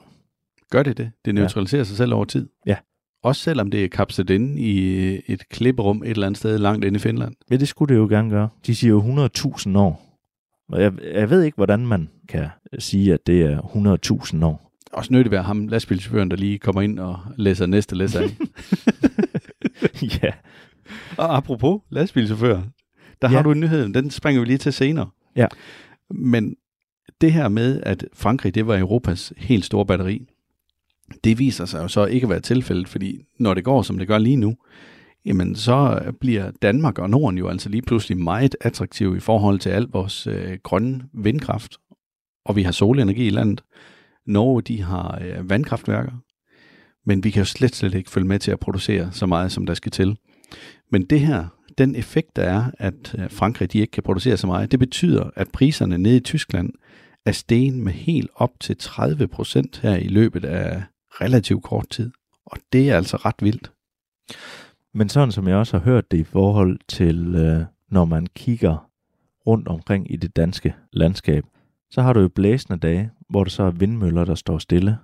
Gør 0.72 0.84
det 0.84 0.98
det? 0.98 1.12
Det 1.26 1.36
neutraliserer 1.36 1.80
ja. 1.80 1.84
sig 1.84 1.98
selv 1.98 2.14
over 2.14 2.26
tid? 2.26 2.50
Ja. 2.66 2.76
Også 3.24 3.42
selvom 3.42 3.72
det 3.72 3.84
er 3.84 3.88
kapslet 3.88 4.30
inde 4.30 4.62
i 4.62 4.98
et 5.28 5.50
klipperum 5.50 6.04
et 6.04 6.10
eller 6.10 6.26
andet 6.28 6.38
sted 6.38 6.58
langt 6.58 6.86
inde 6.86 6.96
i 6.96 7.00
Finland? 7.00 7.36
Ja, 7.52 7.56
det 7.58 7.68
skulle 7.68 7.94
det 7.96 8.00
jo 8.02 8.08
gerne 8.08 8.30
gøre. 8.30 8.50
De 8.66 8.76
siger 8.76 8.92
jo 8.92 9.28
100.000 9.28 9.78
år. 9.78 10.04
Og 10.70 10.82
jeg, 10.82 10.94
jeg 11.14 11.30
ved 11.30 11.44
ikke, 11.44 11.56
hvordan 11.56 11.88
man 11.88 12.10
kan 12.30 12.48
sige, 12.80 13.14
at 13.14 13.28
det 13.28 13.42
er 13.42 13.62
100.000 14.42 14.46
år. 14.46 14.72
Også 14.94 15.14
nødt 15.14 15.24
til 15.24 15.28
at 15.28 15.32
være 15.32 15.44
ham, 15.44 15.68
lastbilchaufføren, 15.68 16.32
der 16.32 16.38
lige 16.38 16.60
kommer 16.60 16.82
ind 16.82 17.00
og 17.00 17.20
læser 17.38 17.66
næste 17.66 17.96
læser 17.96 18.20
af. 18.22 18.28
ja. 20.24 20.32
og 21.18 21.38
apropos 21.38 21.82
lastbilchauffør, 21.90 22.62
der 23.22 23.30
Ja. 23.30 23.36
har 23.36 23.42
du 23.42 23.52
en 23.52 23.60
nyhed, 23.60 23.94
den 23.94 24.10
springer 24.10 24.42
vi 24.42 24.48
lige 24.48 24.58
til 24.58 24.74
senere. 24.74 25.10
Ja. 25.36 25.48
Men 26.10 26.56
det 27.22 27.34
her 27.34 27.48
med, 27.48 27.82
at 27.84 28.06
Frankrig, 28.14 28.56
det 28.56 28.68
var 28.68 28.78
Europas 28.78 29.34
helt 29.38 29.66
store 29.66 29.86
batteri, 29.86 30.28
det 31.24 31.40
viser 31.40 31.66
sig 31.66 31.84
jo 31.84 31.88
så 31.88 32.06
ikke 32.06 32.26
at 32.26 32.30
være 32.30 32.40
tilfældet, 32.40 32.88
fordi 32.88 33.26
når 33.40 33.54
det 33.54 33.64
går, 33.64 33.82
som 33.82 33.98
det 33.98 34.08
gør 34.08 34.18
lige 34.18 34.36
nu, 34.36 34.56
jamen 35.26 35.56
så 35.56 36.02
bliver 36.20 36.52
Danmark 36.62 37.00
og 37.00 37.10
Norden 37.10 37.38
jo 37.38 37.48
altså 37.48 37.70
lige 37.70 37.82
pludselig 37.82 38.18
meget 38.18 38.56
attraktiv 38.62 39.18
i 39.18 39.20
forhold 39.20 39.60
til 39.60 39.70
al 39.70 39.88
vores 39.92 40.28
øh, 40.28 40.58
grønne 40.64 41.04
vindkraft. 41.14 41.78
Og 42.46 42.56
vi 42.56 42.64
har 42.64 42.72
solenergi 42.72 43.28
i 43.28 43.30
landet. 43.30 43.64
Norge, 44.26 44.62
de 44.62 44.82
har 44.82 45.22
øh, 45.22 45.50
vandkraftværker. 45.50 46.12
Men 47.06 47.24
vi 47.24 47.30
kan 47.30 47.42
jo 47.42 47.46
slet, 47.46 47.76
slet 47.76 47.94
ikke 47.94 48.10
følge 48.10 48.28
med 48.28 48.40
til 48.40 48.52
at 48.52 48.60
producere 48.60 49.12
så 49.12 49.26
meget, 49.26 49.52
som 49.52 49.66
der 49.66 49.74
skal 49.74 49.92
til. 49.92 50.18
Men 50.92 51.06
det 51.06 51.20
her, 51.20 51.46
den 51.78 51.96
effekt, 51.96 52.36
der 52.36 52.44
er, 52.44 52.72
at 52.78 53.16
øh, 53.20 53.30
Frankrig 53.30 53.74
de 53.74 53.80
ikke 53.80 53.92
kan 53.92 54.04
producere 54.04 54.38
så 54.38 54.48
meget, 54.48 54.72
det 54.72 54.80
betyder, 54.80 55.30
at 55.36 55.48
priserne 55.54 55.98
nede 55.98 56.18
i 56.18 56.20
Tyskland 56.20 56.70
er 57.26 57.32
stegen 57.32 57.84
med 57.84 57.94
helt 57.94 58.30
op 58.36 58.52
til 58.60 58.78
30 58.78 59.28
procent 59.28 59.80
her 59.84 59.96
i 59.96 60.08
løbet 60.08 60.46
af 60.46 60.84
relativt 61.22 61.64
kort 61.64 61.90
tid. 61.90 62.12
Og 62.46 62.58
det 62.74 62.90
er 62.90 62.96
altså 62.96 63.18
ret 63.18 63.36
vildt. 63.42 63.72
Men 64.94 65.10
sådan 65.10 65.32
som 65.32 65.48
jeg 65.48 65.56
også 65.56 65.78
har 65.78 65.86
hørt 65.86 66.12
det 66.12 66.18
i 66.18 66.24
forhold 66.24 66.80
til, 66.88 67.36
øh, 67.36 67.66
når 67.90 68.06
man 68.06 68.28
kigger 68.36 68.90
rundt 69.48 69.68
omkring 69.68 70.14
i 70.14 70.16
det 70.16 70.36
danske 70.36 70.76
landskab, 70.94 71.44
så 71.92 72.02
har 72.02 72.14
du 72.14 72.20
jo 72.20 72.28
blæsende 72.28 72.80
dage, 72.80 73.12
hvor 73.30 73.44
der 73.44 73.52
så 73.52 73.64
er 73.64 73.72
vindmøller, 73.72 74.26
der 74.26 74.36
står 74.36 74.58
stille. 74.58 74.98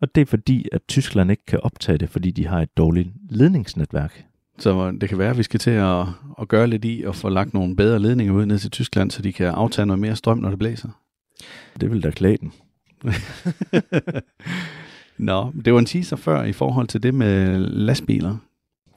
Og 0.00 0.14
det 0.14 0.20
er 0.20 0.26
fordi, 0.26 0.68
at 0.72 0.80
Tyskland 0.88 1.30
ikke 1.30 1.46
kan 1.46 1.60
optage 1.60 1.98
det, 1.98 2.08
fordi 2.08 2.30
de 2.30 2.46
har 2.46 2.60
et 2.60 2.76
dårligt 2.76 3.08
ledningsnetværk. 3.30 4.24
Så 4.58 4.90
det 5.00 5.08
kan 5.08 5.18
være, 5.18 5.30
at 5.30 5.38
vi 5.38 5.42
skal 5.42 5.60
til 5.60 5.70
at, 5.70 6.06
at 6.40 6.48
gøre 6.48 6.66
lidt 6.66 6.84
i 6.84 7.04
og 7.06 7.14
få 7.14 7.28
lagt 7.28 7.54
nogle 7.54 7.76
bedre 7.76 7.98
ledninger 7.98 8.34
ud 8.34 8.46
ned 8.46 8.58
til 8.58 8.70
Tyskland, 8.70 9.10
så 9.10 9.22
de 9.22 9.32
kan 9.32 9.46
aftage 9.46 9.86
noget 9.86 10.00
mere 10.00 10.16
strøm, 10.16 10.38
når 10.38 10.50
det 10.50 10.58
blæser. 10.58 10.88
Det 11.80 11.90
vil 11.90 12.02
da 12.02 12.10
klæde 12.10 12.36
den. 12.36 12.52
Nå, 15.18 15.52
det 15.64 15.72
var 15.72 15.78
en 15.78 15.86
teaser 15.86 16.16
før 16.16 16.42
i 16.42 16.52
forhold 16.52 16.88
til 16.88 17.02
det 17.02 17.14
med 17.14 17.58
lastbiler. 17.58 18.36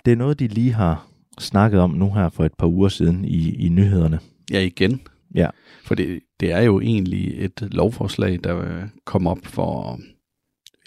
Det 0.05 0.12
er 0.12 0.15
noget, 0.15 0.39
de 0.39 0.48
lige 0.48 0.74
har 0.74 1.07
snakket 1.39 1.79
om 1.79 1.89
nu 1.89 2.13
her 2.13 2.29
for 2.29 2.45
et 2.45 2.53
par 2.53 2.67
uger 2.67 2.89
siden 2.89 3.25
i, 3.25 3.65
i 3.65 3.69
nyhederne. 3.69 4.19
Ja, 4.51 4.60
igen. 4.60 5.01
Ja. 5.36 5.50
For 5.86 5.95
det, 5.95 6.19
det 6.39 6.51
er 6.51 6.62
jo 6.62 6.79
egentlig 6.79 7.34
et 7.45 7.67
lovforslag, 7.72 8.39
der 8.43 8.88
kom 9.05 9.27
op 9.27 9.39
for 9.43 10.00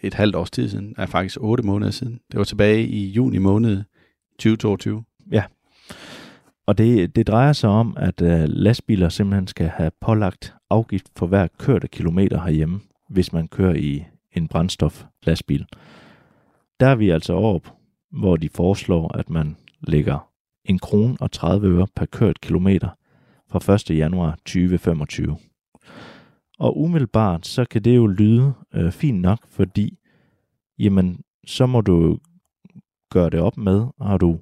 et 0.03 0.15
halvt 0.15 0.37
års 0.37 0.51
tid 0.51 0.69
siden, 0.69 0.95
er 0.99 1.07
faktisk 1.07 1.39
otte 1.41 1.65
måneder 1.65 1.91
siden. 1.91 2.21
Det 2.33 2.39
var 2.39 2.45
tilbage 2.45 2.87
i 2.87 3.07
juni 3.07 3.39
måned 3.39 3.83
2022. 4.39 5.05
Og 6.69 6.79
det, 6.79 7.17
det 7.17 7.27
drejer 7.27 7.53
sig 7.53 7.71
om, 7.71 7.97
at 8.01 8.23
øh, 8.23 8.45
lastbiler 8.49 9.09
simpelthen 9.09 9.47
skal 9.47 9.67
have 9.67 9.91
pålagt 10.01 10.55
afgift 10.71 11.07
for 11.17 11.27
hver 11.27 11.47
kørte 11.59 11.89
kilometer 11.89 12.41
herhjemme, 12.41 12.81
hvis 13.09 13.33
man 13.33 13.49
kører 13.49 13.75
i 13.75 14.05
en 14.33 14.49
brændstoflastbil. 14.49 15.67
Der 16.81 16.87
er 16.87 16.95
vi 16.95 17.11
altså 17.11 17.33
op, 17.33 17.75
hvor 18.11 18.37
de 18.37 18.49
foreslår, 18.49 19.17
at 19.17 19.31
man 19.31 19.57
lægger 19.81 20.31
en 20.65 20.79
krone 20.79 21.17
og 21.21 21.33
30 21.33 21.69
øre 21.69 21.87
per 21.97 22.07
kørt 22.07 22.41
kilometer 22.41 22.89
fra 23.49 23.75
1. 23.75 23.99
januar 23.99 24.35
2025. 24.37 25.39
Og 26.59 26.81
umiddelbart, 26.81 27.47
så 27.47 27.65
kan 27.65 27.83
det 27.83 27.97
jo 27.97 28.07
lyde 28.07 28.53
øh, 28.75 28.93
fint 28.93 29.21
nok, 29.21 29.47
fordi 29.47 29.99
jamen, 30.79 31.21
så 31.47 31.67
må 31.67 31.81
du 31.81 32.19
gøre 33.11 33.31
det 33.31 33.41
op 33.41 33.57
med, 33.57 33.87
har 34.01 34.19
du 34.19 34.41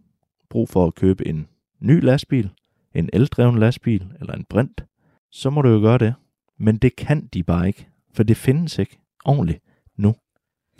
brug 0.50 0.68
for 0.68 0.86
at 0.86 0.94
købe 0.94 1.28
en 1.28 1.46
ny 1.80 2.04
lastbil, 2.04 2.50
en 2.94 3.10
eldreven 3.12 3.58
lastbil 3.58 4.06
eller 4.20 4.34
en 4.34 4.44
brint, 4.44 4.84
så 5.30 5.50
må 5.50 5.62
du 5.62 5.68
jo 5.68 5.80
gøre 5.80 5.98
det. 5.98 6.14
Men 6.58 6.76
det 6.76 6.96
kan 6.96 7.26
de 7.26 7.42
bare 7.42 7.66
ikke, 7.66 7.88
for 8.14 8.22
det 8.22 8.36
findes 8.36 8.78
ikke 8.78 8.98
ordentligt. 9.24 9.62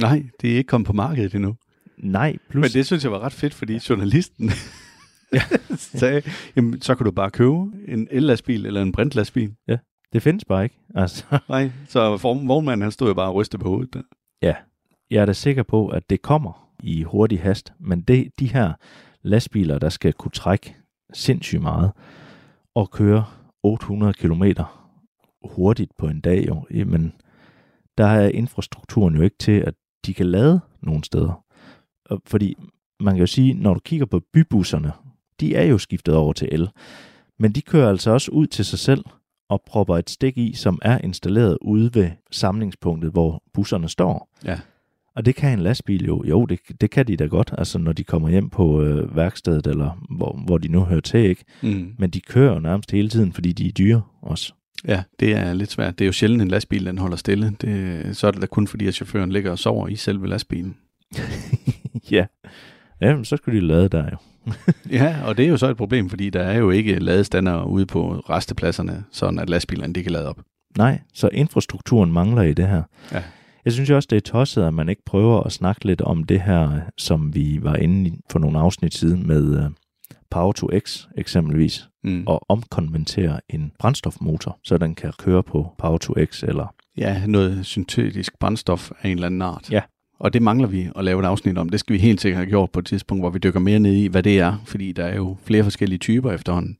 Nej, 0.00 0.22
det 0.40 0.52
er 0.52 0.56
ikke 0.56 0.68
kommet 0.68 0.86
på 0.86 0.92
markedet 0.92 1.34
endnu. 1.34 1.56
Nej, 1.98 2.36
plus... 2.50 2.62
Men 2.62 2.70
det 2.70 2.86
synes 2.86 3.04
jeg 3.04 3.12
var 3.12 3.18
ret 3.20 3.32
fedt, 3.32 3.54
fordi 3.54 3.78
journalisten 3.88 4.50
sagde, 5.76 6.22
jamen, 6.56 6.80
så 6.80 6.94
kan 6.94 7.04
du 7.06 7.10
bare 7.10 7.30
købe 7.30 7.52
en 7.88 8.08
el-lastbil 8.10 8.66
eller 8.66 8.82
en 8.82 8.92
brintlastbil. 8.92 9.54
det 10.12 10.22
findes 10.22 10.44
bare 10.44 10.64
ikke. 10.64 10.78
Altså, 10.94 11.24
Nej, 11.48 11.70
så 11.88 12.16
form- 12.16 12.48
vognmanden 12.48 12.82
han 12.82 12.90
stod 12.92 13.08
jo 13.08 13.14
bare 13.14 13.28
og 13.28 13.34
rystede 13.34 13.62
på 13.62 13.68
hovedet. 13.68 13.94
Der. 13.94 14.02
ja, 14.42 14.54
jeg 15.10 15.22
er 15.22 15.26
da 15.26 15.32
sikker 15.32 15.62
på, 15.62 15.88
at 15.88 16.10
det 16.10 16.22
kommer 16.22 16.70
i 16.82 17.02
hurtig 17.02 17.40
hast, 17.42 17.72
men 17.80 18.00
det, 18.00 18.28
de 18.38 18.46
her 18.46 18.72
lastbiler, 19.22 19.78
der 19.78 19.88
skal 19.88 20.12
kunne 20.12 20.30
trække 20.30 20.76
sindssygt 21.12 21.62
meget 21.62 21.92
og 22.74 22.90
køre 22.90 23.24
800 23.62 24.12
km 24.12 24.42
hurtigt 25.50 25.90
på 25.98 26.06
en 26.08 26.20
dag, 26.20 26.46
jo, 26.48 26.66
jamen, 26.74 27.12
der 27.98 28.06
er 28.06 28.28
infrastrukturen 28.28 29.16
jo 29.16 29.22
ikke 29.22 29.36
til, 29.38 29.52
at 29.52 29.74
de 30.06 30.14
kan 30.14 30.26
lade 30.26 30.60
nogen 30.82 31.02
steder. 31.02 31.44
Og 32.10 32.22
Fordi 32.26 32.54
man 33.00 33.14
kan 33.14 33.20
jo 33.20 33.26
sige, 33.26 33.54
når 33.54 33.74
du 33.74 33.80
kigger 33.80 34.06
på 34.06 34.20
bybusserne, 34.32 34.92
de 35.40 35.54
er 35.54 35.64
jo 35.64 35.78
skiftet 35.78 36.14
over 36.14 36.32
til 36.32 36.48
el, 36.52 36.68
men 37.38 37.52
de 37.52 37.62
kører 37.62 37.88
altså 37.88 38.10
også 38.10 38.30
ud 38.30 38.46
til 38.46 38.64
sig 38.64 38.78
selv 38.78 39.04
og 39.48 39.62
propper 39.66 39.96
et 39.96 40.10
stik 40.10 40.38
i, 40.38 40.52
som 40.54 40.78
er 40.82 40.98
installeret 40.98 41.58
ude 41.60 41.94
ved 41.94 42.10
samlingspunktet, 42.30 43.10
hvor 43.10 43.42
busserne 43.54 43.88
står. 43.88 44.28
Ja. 44.44 44.60
Og 45.16 45.26
det 45.26 45.34
kan 45.34 45.52
en 45.52 45.58
lastbil 45.58 46.04
jo. 46.06 46.24
Jo, 46.24 46.46
det, 46.46 46.60
det 46.80 46.90
kan 46.90 47.06
de 47.06 47.16
da 47.16 47.24
godt, 47.24 47.54
altså 47.58 47.78
når 47.78 47.92
de 47.92 48.04
kommer 48.04 48.28
hjem 48.28 48.50
på 48.50 48.82
øh, 48.82 49.16
værkstedet, 49.16 49.66
eller 49.66 50.06
hvor, 50.10 50.40
hvor 50.46 50.58
de 50.58 50.68
nu 50.68 50.84
hører 50.84 51.00
til, 51.00 51.20
ikke? 51.20 51.44
Mm. 51.62 51.94
Men 51.98 52.10
de 52.10 52.20
kører 52.20 52.54
jo 52.54 52.60
nærmest 52.60 52.90
hele 52.90 53.08
tiden, 53.08 53.32
fordi 53.32 53.52
de 53.52 53.68
er 53.68 53.72
dyre 53.72 54.02
også. 54.22 54.52
Ja, 54.88 55.02
det 55.20 55.36
er 55.36 55.52
lidt 55.52 55.70
svært. 55.70 55.98
Det 55.98 56.04
er 56.04 56.06
jo 56.06 56.12
sjældent, 56.12 56.42
en 56.42 56.48
lastbil 56.48 56.86
den 56.86 56.98
holder 56.98 57.16
stille. 57.16 57.56
Det, 57.60 58.16
så 58.16 58.26
er 58.26 58.30
det 58.30 58.40
da 58.42 58.46
kun 58.46 58.66
fordi, 58.66 58.86
at 58.86 58.94
chaufføren 58.94 59.32
ligger 59.32 59.50
og 59.50 59.58
sover 59.58 59.88
i 59.88 59.96
selve 59.96 60.28
lastbilen. 60.28 60.76
ja. 62.10 62.26
Jamen, 63.00 63.24
så 63.24 63.36
skulle 63.36 63.60
de 63.60 63.66
lade 63.66 63.88
der 63.88 64.04
jo. 64.10 64.16
Ja, 64.98 65.16
og 65.24 65.36
det 65.36 65.44
er 65.44 65.48
jo 65.48 65.56
så 65.56 65.70
et 65.70 65.76
problem, 65.76 66.08
fordi 66.08 66.30
der 66.30 66.42
er 66.42 66.58
jo 66.58 66.70
ikke 66.70 66.98
ladestander 66.98 67.64
ude 67.64 67.86
på 67.86 68.22
restepladserne, 68.30 69.04
sådan 69.12 69.38
at 69.38 69.50
lastbilerne 69.50 69.92
de 69.92 70.02
kan 70.02 70.12
lade 70.12 70.28
op. 70.28 70.40
Nej, 70.78 71.00
så 71.14 71.28
infrastrukturen 71.32 72.12
mangler 72.12 72.42
i 72.42 72.54
det 72.54 72.68
her. 72.68 72.82
Ja. 73.12 73.22
Jeg 73.64 73.72
synes 73.72 73.90
jo 73.90 73.96
også, 73.96 74.06
det 74.10 74.16
er 74.16 74.20
tosset, 74.20 74.62
at 74.62 74.74
man 74.74 74.88
ikke 74.88 75.04
prøver 75.06 75.40
at 75.40 75.52
snakke 75.52 75.84
lidt 75.84 76.00
om 76.00 76.24
det 76.24 76.40
her, 76.40 76.80
som 76.98 77.34
vi 77.34 77.58
var 77.62 77.76
inde 77.76 78.10
i 78.10 78.20
for 78.30 78.38
nogle 78.38 78.58
afsnit 78.58 78.94
siden 78.94 79.26
med 79.26 79.64
uh, 79.64 79.70
Power 80.30 80.52
to 80.52 80.68
X 80.78 81.06
eksempelvis, 81.16 81.88
Mm. 82.04 82.24
og 82.26 82.40
omkonvertere 82.48 83.40
en 83.50 83.72
brændstofmotor, 83.78 84.58
så 84.64 84.78
den 84.78 84.94
kan 84.94 85.12
køre 85.18 85.42
på 85.42 85.72
Power 85.78 85.98
to 85.98 86.14
X 86.24 86.42
eller 86.42 86.74
Ja, 86.98 87.26
noget 87.26 87.66
syntetisk 87.66 88.38
brændstof 88.38 88.90
af 89.02 89.08
en 89.08 89.14
eller 89.14 89.26
anden 89.26 89.42
art. 89.42 89.70
Ja. 89.72 89.80
Og 90.20 90.32
det 90.32 90.42
mangler 90.42 90.68
vi 90.68 90.88
at 90.96 91.04
lave 91.04 91.20
et 91.20 91.26
afsnit 91.26 91.58
om. 91.58 91.68
Det 91.68 91.80
skal 91.80 91.94
vi 91.94 91.98
helt 91.98 92.20
sikkert 92.20 92.38
have 92.38 92.48
gjort 92.48 92.70
på 92.70 92.78
et 92.78 92.86
tidspunkt, 92.86 93.22
hvor 93.22 93.30
vi 93.30 93.38
dykker 93.38 93.60
mere 93.60 93.78
ned 93.78 93.92
i, 93.94 94.06
hvad 94.06 94.22
det 94.22 94.38
er. 94.38 94.56
Fordi 94.66 94.92
der 94.92 95.04
er 95.04 95.16
jo 95.16 95.36
flere 95.44 95.62
forskellige 95.64 95.98
typer 95.98 96.32
efterhånden. 96.32 96.76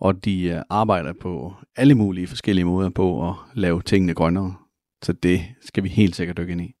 Og 0.00 0.24
de 0.24 0.42
øh, 0.42 0.62
arbejder 0.70 1.12
på 1.20 1.54
alle 1.76 1.94
mulige 1.94 2.26
forskellige 2.26 2.64
måder 2.64 2.88
på 2.90 3.28
at 3.28 3.34
lave 3.54 3.82
tingene 3.82 4.14
grønnere. 4.14 4.54
Så 5.02 5.12
det 5.12 5.40
skal 5.64 5.84
vi 5.84 5.88
helt 5.88 6.16
sikkert 6.16 6.36
dykke 6.36 6.52
ind 6.52 6.60
i. 6.60 6.74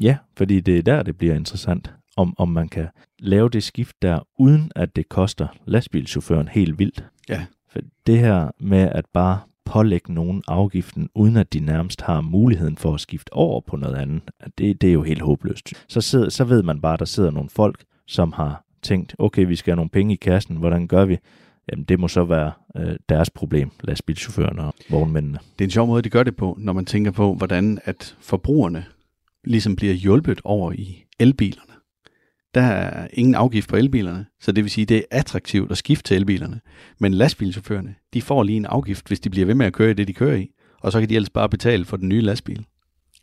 Ja, 0.00 0.16
fordi 0.36 0.60
det 0.60 0.78
er 0.78 0.82
der, 0.82 1.02
det 1.02 1.18
bliver 1.18 1.34
interessant, 1.34 1.92
om, 2.18 2.34
om 2.38 2.48
man 2.48 2.68
kan 2.68 2.86
lave 3.18 3.48
det 3.48 3.62
skift 3.62 4.02
der, 4.02 4.20
uden 4.38 4.72
at 4.76 4.96
det 4.96 5.08
koster 5.08 5.46
lastbilchaufføren 5.66 6.48
helt 6.48 6.78
vildt. 6.78 7.04
Ja. 7.28 7.44
For 7.68 7.78
det 8.06 8.18
her 8.18 8.50
med 8.60 8.88
at 8.92 9.04
bare 9.12 9.38
pålægge 9.64 10.14
nogen 10.14 10.42
afgiften, 10.48 11.08
uden 11.14 11.36
at 11.36 11.52
de 11.52 11.60
nærmest 11.60 12.02
har 12.02 12.20
muligheden 12.20 12.76
for 12.76 12.94
at 12.94 13.00
skifte 13.00 13.32
over 13.32 13.60
på 13.60 13.76
noget 13.76 13.94
andet, 13.94 14.22
det, 14.58 14.80
det 14.80 14.88
er 14.88 14.92
jo 14.92 15.02
helt 15.02 15.22
håbløst. 15.22 15.72
Så, 15.88 16.00
sidder, 16.00 16.28
så 16.28 16.44
ved 16.44 16.62
man 16.62 16.80
bare, 16.80 16.94
at 16.94 16.98
der 16.98 17.04
sidder 17.06 17.30
nogle 17.30 17.50
folk, 17.50 17.84
som 18.06 18.32
har 18.32 18.64
tænkt, 18.82 19.14
okay, 19.18 19.46
vi 19.46 19.56
skal 19.56 19.70
have 19.70 19.76
nogle 19.76 19.90
penge 19.90 20.14
i 20.14 20.16
kassen, 20.16 20.56
hvordan 20.56 20.86
gør 20.86 21.04
vi? 21.04 21.18
Jamen, 21.72 21.84
det 21.84 22.00
må 22.00 22.08
så 22.08 22.24
være 22.24 22.52
øh, 22.76 22.96
deres 23.08 23.30
problem, 23.30 23.70
lastbilchaufførerne 23.80 24.62
og 24.62 24.74
vognmændene. 24.90 25.38
Det 25.58 25.64
er 25.64 25.66
en 25.66 25.70
sjov 25.70 25.86
måde, 25.86 26.02
de 26.02 26.10
gør 26.10 26.22
det 26.22 26.36
på, 26.36 26.56
når 26.60 26.72
man 26.72 26.84
tænker 26.84 27.10
på, 27.10 27.34
hvordan 27.34 27.78
at 27.84 28.16
forbrugerne 28.20 28.84
ligesom 29.44 29.76
bliver 29.76 29.94
hjulpet 29.94 30.40
over 30.44 30.72
i 30.72 31.04
elbilerne. 31.18 31.67
Der 32.58 32.64
er 32.64 33.08
ingen 33.12 33.34
afgift 33.34 33.68
på 33.68 33.76
elbilerne, 33.76 34.26
så 34.40 34.52
det 34.52 34.64
vil 34.64 34.70
sige, 34.70 34.84
det 34.84 34.96
er 34.96 35.02
attraktivt 35.18 35.70
at 35.70 35.78
skifte 35.78 36.02
til 36.08 36.16
elbilerne. 36.16 36.60
Men 36.98 37.14
lastbilchaufførerne, 37.14 37.94
de 38.14 38.22
får 38.22 38.42
lige 38.42 38.56
en 38.56 38.66
afgift, 38.66 39.08
hvis 39.08 39.20
de 39.20 39.30
bliver 39.30 39.46
ved 39.46 39.54
med 39.54 39.66
at 39.66 39.72
køre 39.72 39.90
i 39.90 39.94
det, 39.94 40.08
de 40.08 40.12
kører 40.12 40.36
i. 40.36 40.50
Og 40.80 40.92
så 40.92 41.00
kan 41.00 41.08
de 41.08 41.14
ellers 41.14 41.30
bare 41.30 41.48
betale 41.48 41.84
for 41.84 41.96
den 41.96 42.08
nye 42.08 42.20
lastbil. 42.20 42.64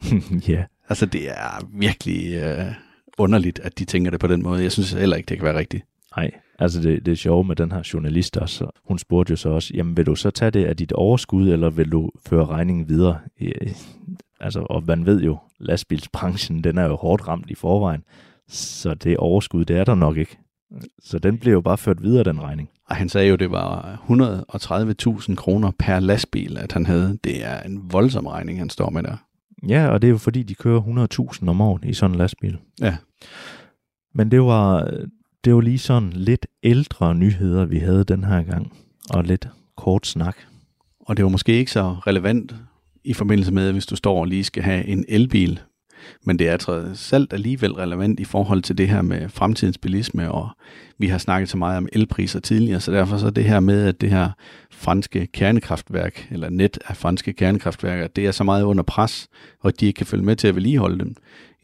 ja, 0.50 0.64
Altså, 0.90 1.06
det 1.06 1.30
er 1.30 1.70
virkelig 1.80 2.34
øh, 2.36 2.66
underligt, 3.18 3.60
at 3.60 3.80
de 3.80 3.86
tænker 3.86 4.12
det 4.12 4.20
på 4.20 4.28
den 4.28 4.44
måde. 4.44 4.64
Jeg 4.64 4.72
synes 4.72 4.92
heller 4.92 5.16
ikke, 5.18 5.28
det 5.28 5.38
kan 5.38 5.46
være 5.46 5.58
rigtigt. 5.58 5.84
Nej, 6.18 6.32
altså 6.60 6.82
det, 6.82 7.06
det 7.06 7.12
er 7.12 7.16
sjovt 7.16 7.48
med 7.48 7.56
den 7.56 7.72
her 7.72 7.90
journalist 7.94 8.38
også. 8.38 8.70
Hun 8.88 9.00
spurgte 9.00 9.32
jo 9.32 9.36
så 9.38 9.50
også, 9.50 9.72
jamen 9.76 9.98
vil 9.98 10.06
du 10.06 10.16
så 10.16 10.30
tage 10.32 10.52
det 10.52 10.66
af 10.66 10.78
dit 10.78 10.92
overskud, 10.92 11.50
eller 11.50 11.70
vil 11.70 11.92
du 11.92 12.12
føre 12.28 12.46
regningen 12.46 12.90
videre? 12.90 13.20
I- 13.40 13.52
Altså, 14.40 14.60
og 14.60 14.84
man 14.88 15.06
ved 15.06 15.22
jo, 15.22 15.38
lastbilsbranchen, 15.60 16.64
den 16.64 16.78
er 16.78 16.86
jo 16.86 16.96
hårdt 16.96 17.28
ramt 17.28 17.50
i 17.50 17.56
forvejen, 17.56 18.02
så 18.48 18.94
det 18.94 19.18
overskud, 19.18 19.66
det 19.66 19.78
er 19.78 19.84
der 19.84 19.96
nok 19.96 20.18
ikke. 20.18 20.38
Så 21.00 21.20
den 21.20 21.38
bliver 21.38 21.54
jo 21.54 21.62
bare 21.62 21.78
ført 21.78 22.04
videre, 22.04 22.24
den 22.24 22.42
regning. 22.42 22.70
Og 22.90 22.96
han 22.96 23.10
sagde 23.10 23.30
jo, 23.30 23.36
det 23.36 23.52
var 23.52 24.02
130.000 25.30 25.36
kroner 25.36 25.72
per 25.80 26.00
lastbil, 26.00 26.58
at 26.58 26.72
han 26.72 26.86
havde. 26.86 27.18
Det 27.24 27.46
er 27.46 27.62
en 27.62 27.92
voldsom 27.92 28.28
regning, 28.28 28.60
han 28.60 28.70
står 28.70 28.90
med 28.90 29.04
der. 29.04 29.18
Ja, 29.68 29.88
og 29.88 30.02
det 30.02 30.08
er 30.08 30.12
jo 30.12 30.18
fordi, 30.18 30.44
de 30.44 30.56
kører 30.56 31.08
100.000 31.42 31.50
om 31.50 31.62
året 31.62 31.86
i 31.86 31.94
sådan 31.94 32.14
en 32.14 32.18
lastbil. 32.18 32.58
Ja. 32.82 32.98
Men 34.14 34.32
det 34.32 34.42
var, 34.42 34.92
det 35.44 35.56
var 35.56 35.62
lige 35.62 35.80
sådan 35.80 36.10
lidt 36.10 36.48
ældre 36.64 37.16
nyheder, 37.16 37.66
vi 37.66 37.78
havde 37.78 38.04
den 38.04 38.24
her 38.24 38.44
gang, 38.44 38.74
og 39.10 39.24
lidt 39.24 39.48
kort 39.78 40.08
snak. 40.08 40.38
Og 41.00 41.18
det 41.18 41.26
var 41.26 41.32
måske 41.32 41.54
ikke 41.54 41.72
så 41.72 41.96
relevant 42.08 42.56
i 43.04 43.14
forbindelse 43.14 43.54
med, 43.54 43.72
hvis 43.72 43.86
du 43.86 43.96
står 43.96 44.20
og 44.20 44.26
lige 44.26 44.44
skal 44.44 44.64
have 44.64 44.86
en 44.86 45.06
elbil. 45.08 45.60
Men 46.24 46.40
det 46.40 46.50
er 46.50 46.58
trods 46.58 47.14
alt 47.14 47.34
alligevel 47.34 47.74
relevant 47.74 48.20
i 48.20 48.24
forhold 48.24 48.62
til 48.62 48.78
det 48.78 48.88
her 48.88 49.02
med 49.02 49.30
fremtidens 49.30 49.78
bilisme, 49.78 50.32
og 50.32 50.50
vi 50.98 51.08
har 51.08 51.18
snakket 51.18 51.50
så 51.50 51.58
meget 51.58 51.78
om 51.78 51.88
elpriser 51.94 52.40
tidligere, 52.40 52.80
så 52.80 52.92
derfor 52.92 53.18
så 53.18 53.30
det 53.30 53.44
her 53.44 53.60
med, 53.60 53.88
at 53.88 54.02
det 54.02 54.10
her 54.10 54.30
franske 54.72 55.28
kernekraftværk, 55.28 56.28
eller 56.32 56.50
net 56.50 56.78
af 56.88 56.98
franske 56.98 57.34
kernekraftværker, 57.34 58.08
det 58.08 58.26
er 58.26 58.32
så 58.32 58.44
meget 58.44 58.64
under 58.64 58.84
pres, 58.84 59.28
og 59.60 59.80
de 59.80 59.86
ikke 59.86 59.98
kan 59.98 60.06
følge 60.06 60.26
med 60.26 60.36
til 60.36 60.48
at 60.48 60.56
vedligeholde 60.56 61.00
dem, 61.00 61.16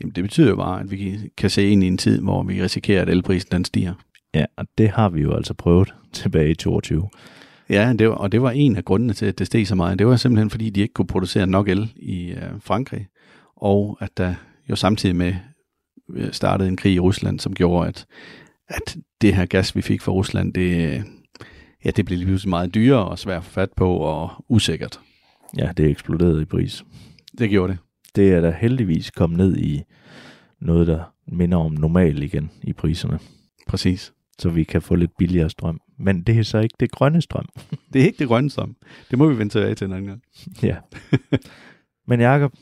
jamen 0.02 0.16
det 0.16 0.24
betyder 0.24 0.50
jo 0.50 0.56
bare, 0.56 0.80
at 0.80 0.92
vi 0.92 1.18
kan 1.38 1.50
se 1.50 1.70
ind 1.70 1.84
i 1.84 1.88
en 1.88 1.98
tid, 1.98 2.22
hvor 2.22 2.44
vi 2.44 2.64
risikerer, 2.64 3.02
at 3.02 3.10
elprisen 3.10 3.50
den 3.52 3.66
stiger. 3.66 3.94
Ja, 4.34 4.46
og 4.58 4.66
det 4.78 4.90
har 4.90 5.10
vi 5.10 5.22
jo 5.22 5.34
altså 5.34 5.54
prøvet 5.54 5.94
tilbage 6.14 6.52
i 6.52 6.56
22. 6.56 7.10
Ja, 7.70 7.94
det 8.00 8.10
var, 8.10 8.16
og 8.16 8.32
det 8.32 8.42
var 8.42 8.52
en 8.52 8.76
af 8.76 8.86
grundene 8.86 9.14
til, 9.14 9.26
at 9.26 9.40
det 9.40 9.48
steg 9.48 9.68
så 9.68 9.76
meget. 9.76 10.00
Det 10.00 10.08
var 10.08 10.16
simpelthen, 10.16 10.50
fordi 10.50 10.70
de 10.70 10.82
ikke 10.82 10.94
kunne 10.94 11.08
producere 11.08 11.48
nok 11.48 11.70
el 11.70 11.94
i 11.96 12.32
øh, 12.32 12.42
Frankrig, 12.60 13.08
og 13.62 13.98
at 14.02 14.18
der 14.18 14.36
jo 14.70 14.76
samtidig 14.76 15.16
med 15.16 15.36
øh, 16.14 16.32
startede 16.32 16.70
en 16.70 16.78
krig 16.78 16.94
i 16.94 17.00
Rusland, 17.00 17.40
som 17.40 17.54
gjorde, 17.54 17.88
at, 17.88 18.06
at 18.68 18.98
det 19.22 19.36
her 19.36 19.46
gas, 19.46 19.76
vi 19.76 19.82
fik 19.82 20.02
fra 20.02 20.12
Rusland, 20.12 20.54
det, 20.54 21.04
ja, 21.86 21.92
det 21.92 22.06
blev 22.06 22.18
lige 22.18 22.28
pludselig 22.28 22.50
meget 22.50 22.76
dyrere 22.76 23.06
og 23.06 23.20
svært 23.20 23.38
at 23.38 23.44
få 23.44 23.52
fat 23.52 23.70
på 23.78 23.98
og 23.98 24.46
usikkert. 24.50 25.00
Ja, 25.58 25.72
det 25.78 25.90
eksploderede 25.90 26.42
i 26.42 26.46
pris. 26.46 26.84
Det 27.38 27.50
gjorde 27.50 27.74
det. 27.74 27.80
Det 28.16 28.34
er 28.34 28.42
da 28.42 28.56
heldigvis 28.62 29.12
kommet 29.12 29.38
ned 29.38 29.58
i 29.58 29.82
noget, 30.62 30.88
der 30.88 31.14
minder 31.28 31.58
om 31.58 31.72
normal 31.72 32.24
igen 32.24 32.52
i 32.64 32.74
priserne, 32.74 33.20
Præcis. 33.68 34.14
så 34.40 34.50
vi 34.50 34.64
kan 34.64 34.82
få 34.82 34.96
lidt 34.96 35.12
billigere 35.18 35.50
strøm. 35.50 35.80
Men 36.00 36.22
det 36.22 36.40
er 36.40 36.44
så 36.44 36.60
ikke 36.60 36.76
det 36.80 36.92
grønne 36.92 37.22
strøm. 37.22 37.46
Det 37.94 38.02
er 38.02 38.06
ikke 38.06 38.20
det 38.20 38.28
grønne 38.28 38.50
strøm. 38.50 38.76
Det 39.12 39.18
må 39.18 39.28
vi 39.28 39.38
vente 39.38 39.60
tilbage 39.60 39.76
til 39.76 39.86
en 39.86 39.94
anden 39.94 40.08
gang. 40.08 40.22
Ja. 40.64 40.76
Men 42.08 42.22
Jacob, 42.22 42.54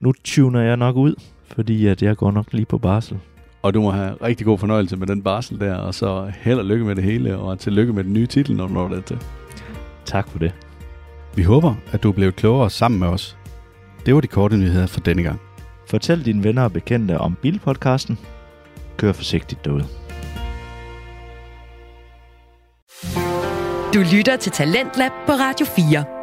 nu 0.00 0.12
tuner 0.24 0.60
jeg 0.60 0.76
nok 0.76 0.96
ud, 0.96 1.14
fordi 1.54 1.86
at 1.86 2.02
jeg 2.02 2.16
går 2.16 2.30
nok 2.30 2.52
lige 2.52 2.66
på 2.66 2.78
barsel. 2.78 3.18
Og 3.62 3.74
du 3.74 3.80
må 3.82 3.90
have 3.90 4.14
rigtig 4.22 4.46
god 4.46 4.58
fornøjelse 4.58 4.96
med 4.96 5.06
den 5.06 5.22
barsel 5.22 5.60
der, 5.60 5.74
og 5.74 5.94
så 5.94 6.32
held 6.40 6.58
og 6.58 6.64
lykke 6.64 6.84
med 6.84 6.96
det 6.96 7.04
hele, 7.04 7.38
og 7.38 7.58
tillykke 7.58 7.92
med 7.92 8.04
den 8.04 8.12
nye 8.12 8.26
titel, 8.26 8.56
når 8.56 8.66
du 8.66 8.74
når 8.74 8.88
det 8.88 9.04
til. 9.04 9.18
Tak 10.04 10.28
for 10.28 10.38
det. 10.38 10.54
Vi 11.34 11.42
håber, 11.42 11.74
at 11.92 12.02
du 12.02 12.08
er 12.08 12.12
blevet 12.12 12.36
klogere 12.36 12.70
sammen 12.70 13.00
med 13.00 13.08
os. 13.08 13.36
Det 14.06 14.14
var 14.14 14.20
de 14.20 14.26
korte 14.26 14.56
nyheder 14.56 14.86
for 14.86 15.00
denne 15.00 15.22
gang. 15.22 15.40
Fortæl 15.90 16.24
dine 16.24 16.44
venner 16.44 16.62
og 16.62 16.72
bekendte 16.72 17.18
om 17.18 17.36
Bilpodcasten. 17.42 18.18
Kør 18.96 19.12
forsigtigt 19.12 19.64
derude. 19.64 19.84
Du 23.94 24.16
lytter 24.16 24.36
til 24.36 24.52
Talentlab 24.52 25.12
på 25.26 25.32
Radio 25.32 25.66
4. 25.66 26.19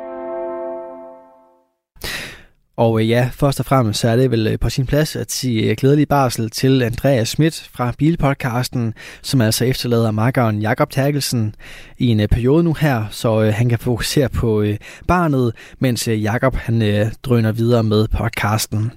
Og 2.78 3.02
øh, 3.02 3.10
ja, 3.10 3.30
først 3.34 3.60
og 3.60 3.66
fremmest 3.66 4.00
så 4.00 4.10
er 4.10 4.16
det 4.16 4.32
vel 4.32 4.48
øh, 4.48 4.60
på 4.60 4.70
sin 4.70 4.86
plads 4.86 5.16
at 5.16 5.32
sige 5.32 5.70
øh, 5.70 5.76
glædelig 5.76 6.08
barsel 6.08 6.50
til 6.50 6.84
Andreas 6.84 7.28
Schmidt 7.28 7.70
fra 7.74 7.94
Bilpodcasten, 7.98 8.94
som 9.22 9.42
altså 9.42 9.66
efterlader 9.66 10.12
makkeren 10.12 10.62
Jakob 10.62 10.90
Terkelsen 10.90 11.56
i 11.98 12.08
en 12.08 12.20
øh, 12.20 12.28
periode 12.28 12.64
nu 12.64 12.74
her, 12.74 13.06
så 13.12 13.52
han 13.52 13.70
kan 13.70 13.80
fokusere 13.80 14.30
på 14.30 14.66
barnet, 15.08 15.54
mens 15.80 16.08
Jakob 16.08 16.56
han 16.56 17.12
drøner 17.24 17.52
videre 17.52 17.84
med 17.84 18.08
podcasten. 18.08 18.92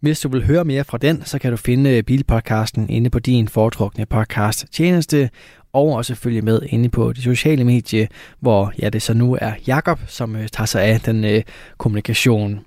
Hvis 0.00 0.20
du 0.20 0.28
vil 0.28 0.46
høre 0.46 0.64
mere 0.64 0.84
fra 0.84 0.98
den, 0.98 1.22
så 1.24 1.38
kan 1.38 1.50
du 1.50 1.56
finde 1.56 2.02
Bilpodcasten 2.02 2.90
inde 2.90 3.10
på 3.10 3.18
din 3.18 3.48
foretrukne 3.48 4.06
podcast 4.06 4.66
tjeneste, 4.72 5.30
og 5.72 5.92
også 5.92 6.14
følge 6.14 6.42
med 6.42 6.60
inde 6.66 6.88
på 6.88 7.12
de 7.12 7.22
sociale 7.22 7.64
medier, 7.64 8.06
hvor 8.40 8.72
ja, 8.78 8.88
det 8.88 9.02
så 9.02 9.14
nu 9.14 9.38
er 9.40 9.52
Jakob, 9.66 10.00
som 10.06 10.36
tager 10.52 10.66
sig 10.66 10.82
af 10.82 11.00
den 11.00 11.24
øh, 11.24 11.42
kommunikation. 11.78 12.60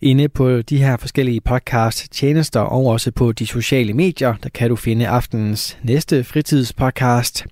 Inde 0.00 0.28
på 0.28 0.62
de 0.62 0.78
her 0.78 0.96
forskellige 0.96 1.40
podcast 1.40 2.12
tjenester 2.12 2.60
og 2.60 2.86
også 2.86 3.10
på 3.10 3.32
de 3.32 3.46
sociale 3.46 3.92
medier, 3.92 4.34
der 4.42 4.48
kan 4.48 4.68
du 4.68 4.76
finde 4.76 5.08
aftenens 5.08 5.78
næste 5.82 6.24
fritidspodcast. 6.24 7.46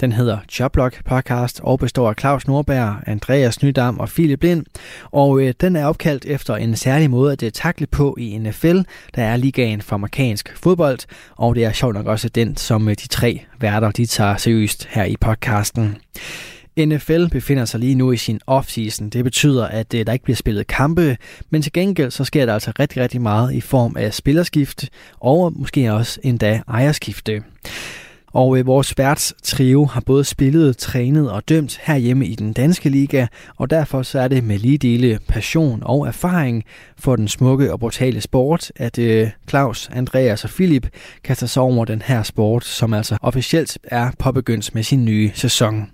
Den 0.00 0.12
hedder 0.12 0.38
Joblog 0.60 0.92
Podcast 1.04 1.60
og 1.62 1.78
består 1.78 2.08
af 2.08 2.14
Claus 2.20 2.46
Nordberg, 2.46 2.96
Andreas 3.06 3.62
Nydam 3.62 3.98
og 4.00 4.08
Philip 4.08 4.42
Lind. 4.42 4.66
Og 5.10 5.42
øh, 5.42 5.54
den 5.60 5.76
er 5.76 5.86
opkaldt 5.86 6.24
efter 6.24 6.56
en 6.56 6.76
særlig 6.76 7.10
måde 7.10 7.32
at 7.32 7.40
det 7.40 7.54
takle 7.54 7.86
på 7.86 8.16
i 8.18 8.38
NFL, 8.38 8.80
der 9.14 9.22
er 9.22 9.36
ligaen 9.36 9.82
for 9.82 9.94
amerikansk 9.94 10.56
fodbold. 10.56 10.98
Og 11.36 11.54
det 11.54 11.64
er 11.64 11.72
sjovt 11.72 11.94
nok 11.94 12.06
også 12.06 12.28
den, 12.28 12.56
som 12.56 12.88
øh, 12.88 12.94
de 12.94 13.08
tre 13.08 13.40
værter 13.60 13.90
de 13.90 14.06
tager 14.06 14.36
seriøst 14.36 14.88
her 14.90 15.04
i 15.04 15.16
podcasten. 15.20 15.96
NFL 16.86 17.28
befinder 17.28 17.64
sig 17.64 17.80
lige 17.80 17.94
nu 17.94 18.12
i 18.12 18.16
sin 18.16 18.40
offseason. 18.46 19.08
Det 19.08 19.24
betyder, 19.24 19.66
at 19.66 19.94
øh, 19.94 20.06
der 20.06 20.12
ikke 20.12 20.24
bliver 20.24 20.36
spillet 20.36 20.66
kampe, 20.66 21.16
men 21.50 21.62
til 21.62 21.72
gengæld 21.72 22.10
så 22.10 22.24
sker 22.24 22.46
der 22.46 22.54
altså 22.54 22.72
rigtig, 22.78 23.02
rigtig 23.02 23.20
meget 23.20 23.54
i 23.54 23.60
form 23.60 23.96
af 23.96 24.14
spillerskifte 24.14 24.88
og 25.20 25.52
måske 25.56 25.92
også 25.92 26.20
endda 26.22 26.62
ejerskifte. 26.68 27.42
Og 28.32 28.58
øh, 28.58 28.66
vores 28.66 28.98
værts 28.98 29.34
trio 29.42 29.84
har 29.84 30.00
både 30.00 30.24
spillet, 30.24 30.76
trænet 30.76 31.30
og 31.30 31.48
dømt 31.48 31.80
herhjemme 31.82 32.26
i 32.26 32.34
den 32.34 32.52
danske 32.52 32.88
liga, 32.88 33.26
og 33.56 33.70
derfor 33.70 34.02
så 34.02 34.20
er 34.20 34.28
det 34.28 34.44
med 34.44 34.58
lige 34.58 34.78
dele 34.78 35.18
passion 35.28 35.82
og 35.82 36.06
erfaring 36.06 36.64
for 36.98 37.16
den 37.16 37.28
smukke 37.28 37.72
og 37.72 37.80
brutale 37.80 38.20
sport, 38.20 38.72
at 38.76 38.98
øh, 38.98 39.28
Claus, 39.48 39.88
Andreas 39.92 40.44
og 40.44 40.50
Philip 40.50 40.88
kaster 41.24 41.46
sig 41.46 41.62
over 41.62 41.84
den 41.84 42.02
her 42.02 42.22
sport, 42.22 42.64
som 42.64 42.94
altså 42.94 43.18
officielt 43.22 43.78
er 43.84 44.10
påbegyndt 44.18 44.74
med 44.74 44.82
sin 44.82 45.04
nye 45.04 45.30
sæson. 45.34 45.90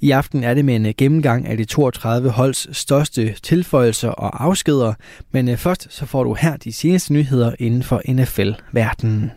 I 0.00 0.10
aften 0.10 0.44
er 0.44 0.54
det 0.54 0.64
med 0.64 0.76
en 0.76 0.86
øh, 0.86 0.94
gennemgang 0.98 1.46
af 1.46 1.56
de 1.56 1.64
32 1.64 2.30
holds 2.30 2.76
største 2.76 3.34
tilføjelser 3.42 4.08
og 4.08 4.44
afskeder, 4.44 4.94
men 5.32 5.48
øh, 5.48 5.56
først 5.56 5.86
så 5.90 6.06
får 6.06 6.24
du 6.24 6.34
her 6.34 6.56
de 6.56 6.72
seneste 6.72 7.12
nyheder 7.12 7.52
inden 7.58 7.82
for 7.82 8.02
NFL-verdenen. 8.08 9.30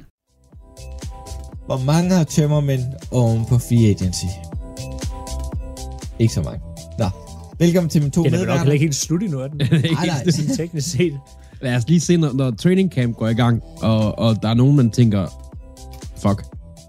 Hvor 1.66 1.86
mange 1.86 2.16
har 2.16 2.24
tømmermænd 2.24 2.82
oven 3.12 3.46
på 3.46 3.58
free 3.58 3.90
agency? 3.90 4.26
Ikke 6.20 6.34
så 6.34 6.42
mange. 6.42 6.62
Nå, 7.00 7.06
velkommen 7.60 7.90
til 7.90 8.02
mine 8.02 8.12
to 8.12 8.24
medværter. 8.24 8.46
Det 8.46 8.60
er 8.60 8.64
nok 8.64 8.74
ikke 8.74 8.86
helt 8.86 8.96
slut 8.96 9.24
endnu, 9.24 9.40
er 9.40 9.48
den? 9.48 9.58
nej, 9.72 10.06
nej. 10.06 10.30
Sådan 10.30 10.56
teknisk 10.56 10.92
set. 10.92 11.20
Lad 11.62 11.76
os 11.76 11.88
lige 11.88 12.00
se, 12.00 12.18
når, 12.18 12.34
når 12.34 12.52
training 12.52 12.92
camp 12.92 13.18
går 13.18 13.28
i 13.28 13.34
gang, 13.34 13.64
og, 13.82 14.20
og 14.20 14.42
der 14.42 14.50
er 14.50 14.54
nogen, 14.54 14.76
man 14.76 14.92
tænker, 14.92 15.28
fuck, 16.18 16.46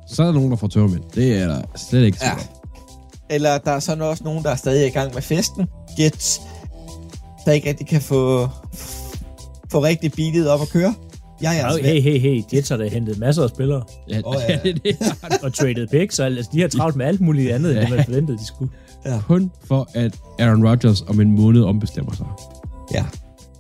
så 0.09 0.23
er 0.23 0.27
der 0.27 0.35
nogen, 0.35 0.51
der 0.51 0.57
får 0.57 0.69
tømmermænd. 0.69 1.03
Det 1.15 1.39
er 1.39 1.47
der 1.47 1.63
slet 1.77 2.05
ikke 2.05 2.19
ja. 2.23 2.33
Eller 3.31 3.59
der 3.59 3.71
er 3.71 3.79
sådan 3.79 4.03
også 4.03 4.25
nogen, 4.25 4.45
der 4.45 4.51
er 4.51 4.57
stadig 4.57 4.87
i 4.87 4.91
gang 4.91 5.15
med 5.15 5.23
festen. 5.23 5.67
Jets, 5.99 6.41
der 7.45 7.53
ikke 7.53 7.69
rigtig 7.69 7.87
kan 7.87 8.01
få, 8.01 8.49
få 9.73 9.83
rigtig 9.83 10.13
beatet 10.13 10.49
op 10.49 10.61
at 10.61 10.69
køre. 10.69 10.95
Jeg 11.43 11.59
er 11.59 11.67
altså 11.67 11.83
hey, 11.83 12.01
hey, 12.01 12.19
hey, 12.19 12.43
Jets 12.55 12.69
har 12.69 12.77
da 12.77 12.89
hentet 12.89 13.19
masser 13.19 13.43
af 13.43 13.49
spillere. 13.49 13.83
Ja, 14.09 14.21
oh, 14.25 14.37
ja. 14.49 14.59
det, 14.65 14.85
det 14.85 14.97
og 15.43 15.55
traded 15.55 15.87
picks, 15.87 16.15
så 16.15 16.25
altså, 16.25 16.51
de 16.53 16.61
har 16.61 16.69
travlt 16.69 16.97
med 16.97 17.07
alt 17.07 17.21
muligt 17.21 17.53
andet, 17.53 17.75
ja. 17.75 17.81
end 17.81 17.91
man 17.91 18.05
forventede, 18.05 18.39
de 18.39 18.47
skulle. 18.47 18.73
Ja. 19.05 19.21
Kun 19.27 19.51
for, 19.65 19.89
at 19.95 20.19
Aaron 20.39 20.69
Rodgers 20.69 21.03
om 21.03 21.21
en 21.21 21.31
måned 21.31 21.63
ombestemmer 21.63 22.13
sig. 22.13 22.27
Ja. 22.95 23.07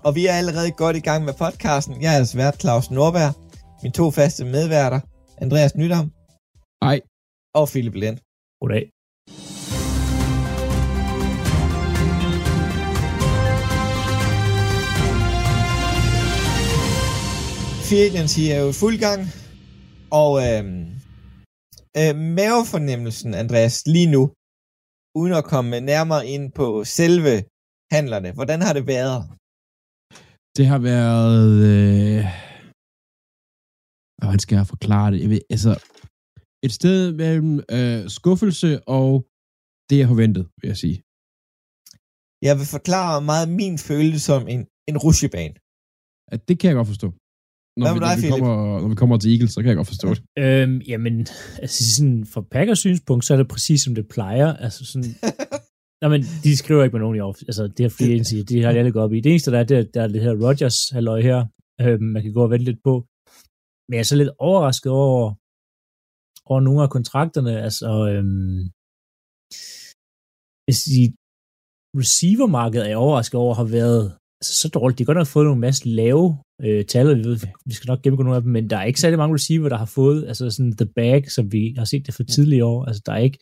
Og 0.04 0.14
vi 0.14 0.26
er 0.26 0.32
allerede 0.32 0.70
godt 0.70 0.96
i 0.96 1.00
gang 1.00 1.24
med 1.24 1.32
podcasten. 1.34 2.02
Jeg 2.02 2.12
er 2.12 2.16
altså 2.16 2.36
vært 2.36 2.60
Claus 2.60 2.90
Norberg. 2.90 3.34
Mine 3.82 3.92
to 3.92 4.10
faste 4.10 4.44
medværter, 4.44 5.00
Andreas 5.38 5.74
Nydam. 5.74 6.12
Hej. 6.84 7.00
Og 7.54 7.68
Philip 7.68 7.94
Lind. 7.94 8.18
Goddag. 8.60 8.90
Free 17.90 18.06
agency 18.10 18.42
er 18.54 18.60
jo 18.64 18.68
i 18.74 18.80
fuld 18.82 18.98
gang, 19.06 19.20
og 20.20 20.30
øh, 20.46 20.62
øh, 22.00 22.14
mavefornemmelsen, 22.38 23.30
Andreas, 23.42 23.76
lige 23.94 24.10
nu, 24.14 24.22
uden 25.20 25.32
at 25.40 25.48
komme 25.52 25.74
nærmere 25.92 26.22
ind 26.34 26.44
på 26.60 26.66
selve 26.98 27.34
handlerne, 27.94 28.30
hvordan 28.36 28.60
har 28.66 28.72
det 28.78 28.84
været? 28.94 29.20
Det 30.56 30.66
har 30.72 30.80
været... 30.92 31.50
Øh... 31.72 32.22
Hvordan 34.20 34.40
skal 34.44 34.56
jeg 34.56 34.66
forklare 34.74 35.08
det? 35.12 35.18
Jeg 35.24 35.30
ved, 35.34 35.42
altså, 35.54 35.72
et 36.66 36.72
sted 36.78 37.00
mellem 37.22 37.52
øh, 37.76 38.00
skuffelse 38.16 38.70
og 38.98 39.08
det, 39.88 39.96
jeg 40.02 40.08
forventede, 40.14 40.46
vil 40.60 40.68
jeg 40.72 40.80
sige. 40.84 40.98
Jeg 42.46 42.54
vil 42.58 42.68
forklare 42.76 43.16
meget 43.30 43.46
min 43.60 43.76
følelse 43.88 44.20
som 44.30 44.42
en, 44.54 44.60
en 44.90 44.96
rushebane. 45.04 45.56
At 46.34 46.40
det 46.48 46.54
kan 46.58 46.68
jeg 46.70 46.78
godt 46.80 46.92
forstå 46.94 47.08
når, 47.76 47.84
Hvad 47.86 47.94
vi, 47.94 48.00
når, 48.00 48.06
dig, 48.08 48.22
vi 48.22 48.28
kommer, 48.32 48.80
når 48.80 48.88
vi 48.88 48.94
kommer 48.94 49.16
til 49.18 49.30
Eagles, 49.32 49.52
så 49.52 49.60
kan 49.60 49.68
jeg 49.68 49.76
godt 49.76 49.92
forstå 49.94 50.08
det. 50.14 50.22
Øhm, 50.44 50.78
jamen, 50.92 51.16
altså 51.64 51.80
sådan, 51.94 52.26
fra 52.32 52.40
Packers 52.54 52.78
synspunkt, 52.78 53.24
så 53.24 53.32
er 53.34 53.38
det 53.38 53.48
præcis 53.48 53.80
som 53.84 53.94
det 53.94 54.08
plejer. 54.08 54.48
Altså 54.64 54.84
sådan, 54.92 55.10
Nej, 56.02 56.10
men 56.14 56.22
de 56.44 56.56
skriver 56.56 56.82
ikke 56.84 56.94
med 56.94 57.00
nogen 57.04 57.16
i 57.16 57.20
off. 57.20 57.38
Altså, 57.48 57.62
det 57.74 57.80
her 57.84 57.94
free 57.96 58.12
agency, 58.12 58.36
det 58.48 58.64
har 58.64 58.72
de 58.72 58.78
alle 58.78 58.92
gået 58.92 59.04
op 59.04 59.12
i. 59.12 59.20
Det 59.20 59.30
eneste, 59.30 59.50
der 59.50 59.60
er, 59.60 59.64
det 59.70 59.78
er, 59.78 59.84
der 59.94 60.02
er 60.02 60.08
det 60.08 60.22
her 60.22 60.34
Rodgers 60.44 60.78
halløj 60.96 61.20
her, 61.30 61.38
øhm, 61.80 62.06
man 62.14 62.22
kan 62.22 62.32
gå 62.32 62.42
og 62.42 62.50
vente 62.50 62.64
lidt 62.64 62.82
på. 62.88 62.94
Men 63.86 63.94
jeg 63.94 64.04
er 64.04 64.10
så 64.12 64.16
lidt 64.16 64.32
overrasket 64.48 64.92
over, 64.92 65.22
over 66.50 66.60
nogle 66.60 66.82
af 66.82 66.90
kontrakterne. 66.96 67.52
Altså, 67.66 67.90
øhm, 68.12 68.60
hvis 70.64 70.80
de 70.94 71.02
receivermarkedet 72.00 72.84
er 72.84 72.90
jeg 72.92 73.04
overrasket 73.06 73.38
over, 73.44 73.54
har 73.54 73.68
været 73.80 74.04
altså, 74.40 74.56
så 74.60 74.68
dårligt. 74.68 74.98
De 74.98 75.02
har 75.04 75.06
godt 75.06 75.18
nok 75.18 75.26
fået 75.26 75.46
nogle 75.46 75.60
masse 75.60 75.88
lave 75.88 76.38
øh, 76.62 76.84
tal, 76.84 77.18
vi, 77.18 77.24
ved, 77.24 77.38
vi 77.66 77.74
skal 77.74 77.88
nok 77.88 78.02
gennemgå 78.02 78.22
nogle 78.22 78.36
af 78.36 78.42
dem, 78.42 78.52
men 78.52 78.70
der 78.70 78.76
er 78.76 78.84
ikke 78.84 79.00
særlig 79.00 79.18
mange 79.18 79.34
receiver, 79.34 79.68
der 79.68 79.76
har 79.76 79.90
fået 80.00 80.28
altså 80.28 80.50
sådan 80.50 80.76
the 80.76 80.86
bag, 80.96 81.30
som 81.30 81.52
vi 81.52 81.74
har 81.78 81.84
set 81.84 82.06
det 82.06 82.14
for 82.14 82.22
tidligere 82.22 82.64
år. 82.64 82.84
Altså, 82.84 83.02
der 83.06 83.12
er 83.12 83.18
ikke, 83.18 83.38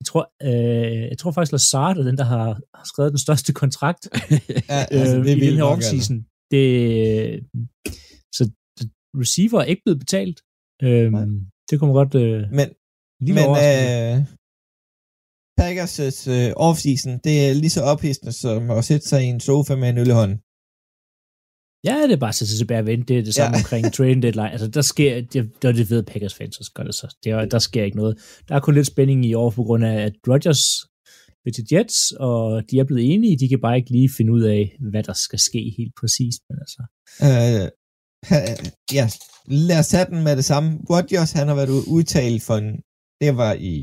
jeg 0.00 0.06
tror, 0.06 0.24
øh, 0.42 1.02
jeg 1.12 1.18
tror 1.18 1.32
faktisk, 1.32 1.52
Lazard 1.52 1.96
er 1.98 2.02
den, 2.02 2.18
der 2.18 2.24
har, 2.24 2.46
har 2.78 2.84
skrevet 2.84 3.12
den 3.12 3.18
største 3.18 3.52
kontrakt 3.52 4.02
ja, 4.70 4.80
altså, 4.90 5.16
det 5.16 5.30
øh, 5.30 5.36
i 5.36 5.46
den 5.46 5.56
her 5.56 5.64
offseason. 5.64 6.16
Det, 6.50 6.60
så 8.36 8.50
receiver 9.22 9.60
er 9.60 9.64
ikke 9.64 9.82
blevet 9.84 9.98
betalt. 9.98 10.38
Øh, 10.82 11.12
det 11.70 11.78
kommer 11.78 11.94
godt 12.00 12.14
øh, 12.14 12.40
men, 12.58 12.68
lige 13.24 13.34
men, 13.38 13.44
øh, 13.66 14.16
Packers' 15.62 16.30
uh, 16.36 16.50
offseason, 16.68 17.12
det 17.24 17.34
er 17.44 17.54
lige 17.62 17.70
så 17.70 17.82
ophidsende 17.92 18.32
som 18.32 18.70
at 18.70 18.84
sætte 18.84 19.08
sig 19.08 19.20
i 19.24 19.26
en 19.26 19.40
sofa 19.40 19.74
med 19.76 19.88
en 19.88 19.98
øl 19.98 20.08
i 20.08 20.18
hånden. 20.20 20.38
Ja, 21.88 21.96
det 22.06 22.12
er 22.12 22.22
bare 22.24 22.34
at 22.34 22.38
sætte 22.38 22.50
sig 22.52 22.58
tilbage 22.58 22.80
og 22.80 22.86
vente. 22.86 23.06
Det 23.08 23.18
er 23.18 23.24
det 23.24 23.34
samme 23.34 23.56
ja. 23.56 23.60
omkring 23.62 23.84
trading 23.94 24.22
deadline. 24.22 24.52
Altså, 24.54 24.68
der 24.68 24.82
sker, 24.82 25.14
det, 25.32 25.62
det, 25.62 25.74
det 25.78 25.90
ved 25.90 26.02
Packers 26.02 26.34
fans, 26.34 26.54
så 26.54 26.72
gør 26.74 26.84
det 26.88 26.94
så. 26.94 27.06
Det, 27.24 27.52
der 27.52 27.58
sker 27.58 27.84
ikke 27.84 27.96
noget. 27.96 28.14
Der 28.48 28.54
er 28.54 28.60
kun 28.60 28.74
lidt 28.74 28.86
spænding 28.86 29.26
i 29.26 29.34
år, 29.34 29.50
på 29.50 29.62
grund 29.62 29.84
af, 29.84 29.96
at 30.06 30.12
Rodgers 30.28 30.62
vil 31.44 31.54
til 31.54 31.66
Jets, 31.72 32.12
og 32.12 32.62
de 32.70 32.78
er 32.78 32.84
blevet 32.84 33.04
enige. 33.12 33.38
De 33.38 33.48
kan 33.48 33.60
bare 33.60 33.76
ikke 33.76 33.90
lige 33.90 34.10
finde 34.16 34.32
ud 34.32 34.42
af, 34.42 34.76
hvad 34.90 35.02
der 35.02 35.12
skal 35.12 35.38
ske 35.38 35.74
helt 35.78 35.94
præcist. 36.00 36.40
Men 36.48 36.56
altså. 36.64 36.82
Øh, 37.28 37.66
ja, 38.98 39.06
lad 39.68 39.78
os 39.78 39.88
tage 39.88 40.06
den 40.10 40.24
med 40.24 40.36
det 40.36 40.44
samme. 40.44 40.68
Rodgers, 40.90 41.32
han 41.32 41.48
har 41.48 41.54
været 41.54 41.70
udtalt 41.96 42.42
for 42.42 42.56
en, 42.62 42.70
Det 43.20 43.36
var 43.36 43.52
i... 43.72 43.74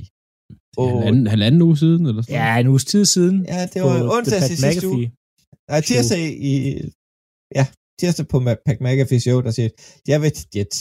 Oh, 0.77 0.89
Halvanden, 0.91 1.27
halvanden 1.27 1.61
uge 1.61 1.77
siden, 1.77 2.05
eller 2.05 2.21
sådan 2.21 2.35
Ja, 2.35 2.59
en 2.59 2.67
uges 2.67 2.85
tid 2.85 3.05
siden. 3.05 3.37
ja, 3.53 3.59
det 3.73 3.81
på 3.81 3.87
var 3.87 4.17
onsdag 4.17 4.37
i 4.37 4.55
sidste 4.55 4.87
uge. 4.87 5.05
Nej, 5.71 5.81
tirsdag 5.81 6.23
i... 6.51 6.53
Ja, 7.57 7.65
tirsdag 7.99 8.25
på 8.33 8.37
Pat 8.67 8.79
McAfee 8.85 9.19
show, 9.25 9.37
der 9.45 9.51
siger, 9.57 9.69
jeg 10.11 10.21
vil 10.21 10.31
til 10.31 10.47
Jets. 10.55 10.79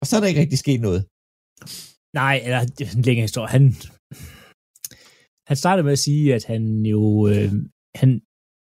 Og 0.00 0.04
så 0.06 0.12
er 0.16 0.20
der 0.20 0.28
ikke 0.30 0.40
rigtig 0.44 0.58
sket 0.64 0.80
noget. 0.88 1.00
Nej, 2.20 2.34
eller 2.46 2.60
det 2.76 2.82
er 2.88 2.92
en 2.98 3.02
længere 3.08 3.26
historie. 3.28 3.50
Han, 3.56 3.64
han 5.48 5.56
startede 5.62 5.84
med 5.88 5.92
at 5.98 6.04
sige, 6.08 6.34
at 6.38 6.44
han 6.52 6.62
jo 6.94 7.02
øh, 7.30 7.50
han 8.02 8.10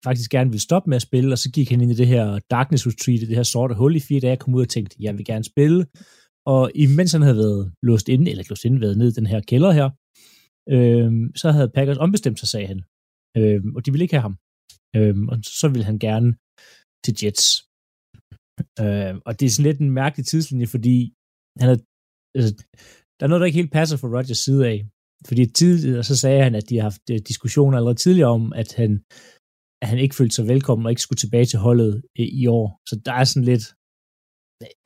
faktisk 0.08 0.30
gerne 0.36 0.50
ville 0.54 0.68
stoppe 0.70 0.90
med 0.90 0.96
at 1.02 1.08
spille, 1.10 1.30
og 1.36 1.40
så 1.44 1.50
gik 1.56 1.70
han 1.72 1.82
ind 1.82 1.92
i 1.92 1.96
det 2.02 2.08
her 2.08 2.40
Darkness 2.56 2.88
Retreat, 2.88 3.20
det 3.22 3.36
her 3.42 3.44
sorte 3.44 3.76
hul 3.76 3.96
i 3.96 4.00
fire 4.00 4.20
dage, 4.20 4.38
kom 4.38 4.56
ud 4.56 4.62
og 4.62 4.70
tænkte, 4.70 4.96
jeg 5.00 5.18
vil 5.18 5.26
gerne 5.26 5.44
spille. 5.44 5.86
Og 6.54 6.72
imens 6.76 7.12
han 7.12 7.22
havde 7.22 7.38
været 7.38 7.72
låst 7.84 8.10
inde, 8.10 8.32
eller 8.32 8.44
låst 8.50 8.66
inde, 8.66 8.82
været 8.82 8.98
ned 8.98 9.08
i 9.12 9.18
den 9.20 9.26
her 9.34 9.42
kælder 9.52 9.72
her, 9.80 9.90
øh, 10.76 11.10
så 11.42 11.48
havde 11.56 11.74
Packers 11.76 11.98
ombestemt 12.06 12.40
sig, 12.40 12.50
sagde 12.54 12.68
han. 12.74 12.80
Øh, 13.40 13.62
og 13.76 13.82
de 13.84 13.92
ville 13.92 14.06
ikke 14.06 14.18
have 14.18 14.28
ham. 14.28 14.36
Øh, 14.98 15.16
og 15.32 15.38
så 15.62 15.68
ville 15.74 15.86
han 15.92 16.00
gerne 16.08 16.30
til 17.04 17.14
Jets. 17.22 17.46
Øh, 18.84 19.14
og 19.28 19.32
det 19.38 19.46
er 19.46 19.54
sådan 19.54 19.70
lidt 19.70 19.82
en 19.86 19.92
mærkelig 20.02 20.26
tidslinje, 20.26 20.68
fordi 20.76 20.98
han 21.60 21.68
havde, 21.70 21.84
altså, 22.38 22.52
der 23.18 23.24
er 23.24 23.30
noget, 23.30 23.42
der 23.42 23.50
ikke 23.50 23.62
helt 23.62 23.78
passer 23.80 23.98
fra 23.98 24.12
Rodgers 24.16 24.42
side 24.48 24.64
af. 24.74 24.78
Fordi 25.28 25.44
tidligere, 25.62 26.04
så 26.10 26.16
sagde 26.24 26.44
han, 26.46 26.54
at 26.60 26.66
de 26.70 26.76
har 26.78 26.84
haft 26.90 27.06
øh, 27.14 27.20
diskussioner 27.32 27.76
allerede 27.78 28.04
tidligere 28.04 28.30
om, 28.40 28.54
at 28.62 28.70
han, 28.82 28.92
at 29.82 29.88
han 29.92 30.00
ikke 30.04 30.16
følte 30.20 30.36
sig 30.36 30.46
velkommen 30.54 30.86
og 30.86 30.92
ikke 30.92 31.06
skulle 31.06 31.22
tilbage 31.24 31.48
til 31.52 31.60
holdet 31.68 31.94
øh, 32.20 32.30
i 32.42 32.44
år. 32.48 32.68
Så 32.90 32.96
der 33.06 33.14
er 33.22 33.26
sådan 33.32 33.50
lidt... 33.52 33.66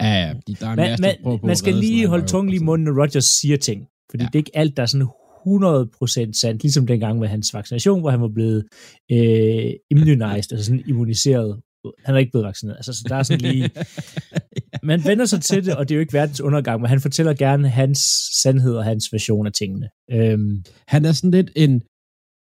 Ja, 0.04 0.12
ja, 0.24 0.30
de- 0.48 0.60
der 0.62 0.68
er 0.72 0.76
Man, 0.82 0.92
man, 1.06 1.16
på 1.24 1.32
man 1.52 1.58
skal 1.62 1.76
lige 1.86 2.08
holde 2.14 2.28
tungen 2.32 2.50
lige 2.52 2.62
i 2.64 2.68
munden, 2.70 2.86
når 2.86 2.96
Rodgers 3.02 3.30
siger 3.40 3.58
ting. 3.70 3.80
Fordi 4.12 4.24
ja. 4.24 4.28
det 4.30 4.36
er 4.36 4.44
ikke 4.46 4.58
alt, 4.62 4.74
der 4.78 4.84
er 4.84 4.92
sådan 4.94 5.08
100% 5.48 6.40
sandt, 6.42 6.64
ligesom 6.64 6.88
dengang 6.88 7.20
med 7.20 7.28
hans 7.28 7.54
vaccination, 7.54 8.00
hvor 8.00 8.10
han 8.10 8.22
var 8.22 8.28
blevet 8.28 8.64
øh, 9.12 9.72
immunized, 9.92 10.52
altså 10.54 10.66
sådan 10.66 10.84
immuniseret. 10.88 11.62
Han 12.06 12.16
er 12.16 12.20
ikke 12.20 12.32
blevet 12.32 12.46
vaccineret. 12.46 12.78
Altså, 12.78 12.94
så 12.94 13.06
der 13.10 13.16
er 13.16 13.24
sådan 13.24 13.52
lige... 13.52 13.70
Man 14.92 15.02
vender 15.06 15.26
sig 15.26 15.42
til 15.42 15.66
det, 15.66 15.76
og 15.76 15.90
det 15.90 15.94
er 15.94 15.98
jo 15.98 16.02
ikke 16.02 16.14
verdens 16.14 16.42
undergang, 16.42 16.82
men 16.82 16.90
han 16.90 17.02
fortæller 17.02 17.34
gerne 17.34 17.70
hans 17.70 18.00
sandhed 18.42 18.76
og 18.76 18.84
hans 18.84 19.14
version 19.14 19.46
af 19.48 19.54
tingene. 19.54 19.90
Øhm, 20.12 20.64
Han 20.88 21.06
er 21.06 21.12
sådan 21.12 21.32
lidt 21.32 21.52
en, 21.56 21.82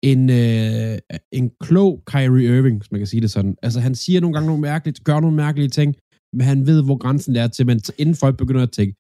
en, 0.04 0.30
øh, 0.30 1.00
en 1.32 1.52
klog 1.60 2.04
Kyrie 2.06 2.58
Irving, 2.58 2.78
hvis 2.78 2.92
man 2.92 3.00
kan 3.00 3.08
sige 3.08 3.22
det 3.22 3.32
sådan. 3.32 3.56
Altså, 3.62 3.80
han 3.80 3.96
siger 3.96 4.22
nogle 4.22 4.34
gange 4.34 4.48
nogle 4.48 4.62
mærkelige, 4.62 5.04
gør 5.04 5.20
nogle 5.20 5.36
mærkelige 5.36 5.70
ting, 5.70 5.96
men 6.34 6.42
han 6.42 6.68
ved, 6.68 6.84
hvor 6.84 6.98
grænsen 6.98 7.36
er 7.36 7.48
til, 7.48 7.66
men 7.66 7.82
inden 7.98 8.16
folk 8.16 8.38
begynder 8.38 8.64
at 8.64 8.72
tænke, 8.72 8.94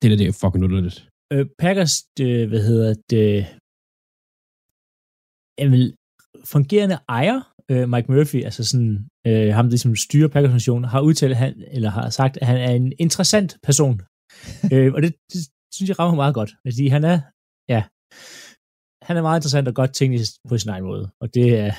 det 0.00 0.10
der, 0.10 0.16
det 0.16 0.26
er 0.26 0.38
fucking 0.42 0.64
underligt. 0.64 1.08
Øh, 1.32 1.46
Packers, 1.58 1.94
øh, 2.20 2.48
hvad 2.48 2.62
hedder 2.68 2.94
det, 3.10 3.46
jamen, 5.58 5.96
fungerende 6.44 6.98
ejer, 7.08 7.54
øh, 7.70 7.88
Mike 7.88 8.12
Murphy, 8.12 8.44
altså 8.44 8.64
sådan, 8.64 9.08
øh, 9.26 9.54
ham, 9.54 9.70
der 9.70 9.76
som 9.76 9.96
styrer 9.96 10.28
Packers 10.28 10.48
organisation, 10.48 10.84
har 10.84 11.00
udtalt, 11.00 11.36
han, 11.36 11.64
eller 11.70 11.90
har 11.90 12.10
sagt, 12.10 12.36
at 12.40 12.46
han 12.46 12.56
er 12.56 12.70
en 12.70 12.92
interessant 12.98 13.56
person. 13.62 14.00
øh, 14.72 14.92
og 14.94 15.02
det, 15.02 15.14
det, 15.32 15.40
synes 15.74 15.88
jeg 15.88 15.98
rammer 15.98 16.16
meget 16.16 16.34
godt, 16.34 16.50
fordi 16.66 16.86
han 16.88 17.04
er, 17.04 17.18
ja, 17.68 17.82
han 19.06 19.16
er 19.16 19.22
meget 19.22 19.38
interessant 19.38 19.68
og 19.68 19.74
godt 19.74 19.94
teknisk 19.94 20.32
på 20.48 20.58
sin 20.58 20.70
egen 20.70 20.84
måde, 20.84 21.10
og 21.20 21.34
det 21.34 21.46
er, 21.58 21.70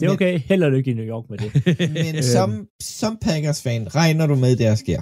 det 0.00 0.06
er 0.06 0.10
Men- 0.10 0.10
okay. 0.10 0.38
Held 0.38 0.62
og 0.62 0.70
lykke 0.70 0.90
i 0.90 0.94
New 0.94 1.04
York 1.14 1.30
med 1.30 1.38
det. 1.38 1.50
Men 2.04 2.14
Øhm. 2.14 2.22
som, 2.22 2.68
som 2.82 3.18
Packers-fan, 3.26 3.94
regner 3.94 4.26
du 4.26 4.34
med, 4.34 4.50
det 4.50 4.58
der 4.58 4.74
sker? 4.74 5.00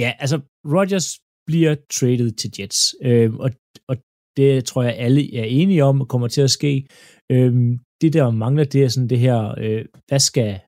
Ja, 0.00 0.12
altså 0.18 0.36
Rodgers 0.74 1.08
bliver 1.46 1.74
traded 1.92 2.30
til 2.32 2.50
Jets, 2.58 2.94
øh, 3.02 3.34
og, 3.34 3.50
og 3.88 3.96
det 4.36 4.64
tror 4.64 4.82
jeg 4.82 4.96
alle 4.96 5.36
er 5.36 5.44
enige 5.44 5.84
om 5.84 6.00
og 6.00 6.08
kommer 6.08 6.28
til 6.28 6.42
at 6.42 6.50
ske. 6.50 6.86
Øh, 7.32 7.52
det 8.00 8.12
der 8.12 8.30
mangler, 8.30 8.64
det 8.64 8.84
er 8.84 8.88
sådan 8.88 9.08
det 9.08 9.18
her, 9.18 9.54
øh, 9.58 9.84
hvad 10.08 10.18
skal 10.18 10.60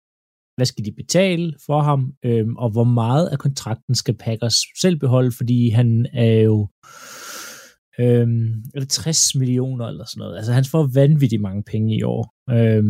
hvad 0.56 0.66
skal 0.66 0.84
de 0.84 0.92
betale 0.92 1.54
for 1.66 1.80
ham, 1.82 2.12
øh, 2.24 2.46
og 2.56 2.70
hvor 2.70 2.84
meget 2.84 3.28
af 3.28 3.38
kontrakten 3.38 3.94
skal 3.94 4.16
Packers 4.16 4.58
selv 4.80 4.98
beholde, 4.98 5.32
fordi 5.36 5.68
han 5.68 6.06
er 6.12 6.40
jo 6.50 6.68
øh, 8.00 8.28
60 8.88 9.34
millioner 9.34 9.86
eller 9.86 10.04
sådan 10.04 10.20
noget. 10.20 10.36
Altså 10.36 10.52
han 10.52 10.64
får 10.64 10.90
vanvittigt 10.94 11.42
mange 11.42 11.62
penge 11.62 11.96
i 11.96 12.02
år. 12.02 12.34
Øh, 12.50 12.84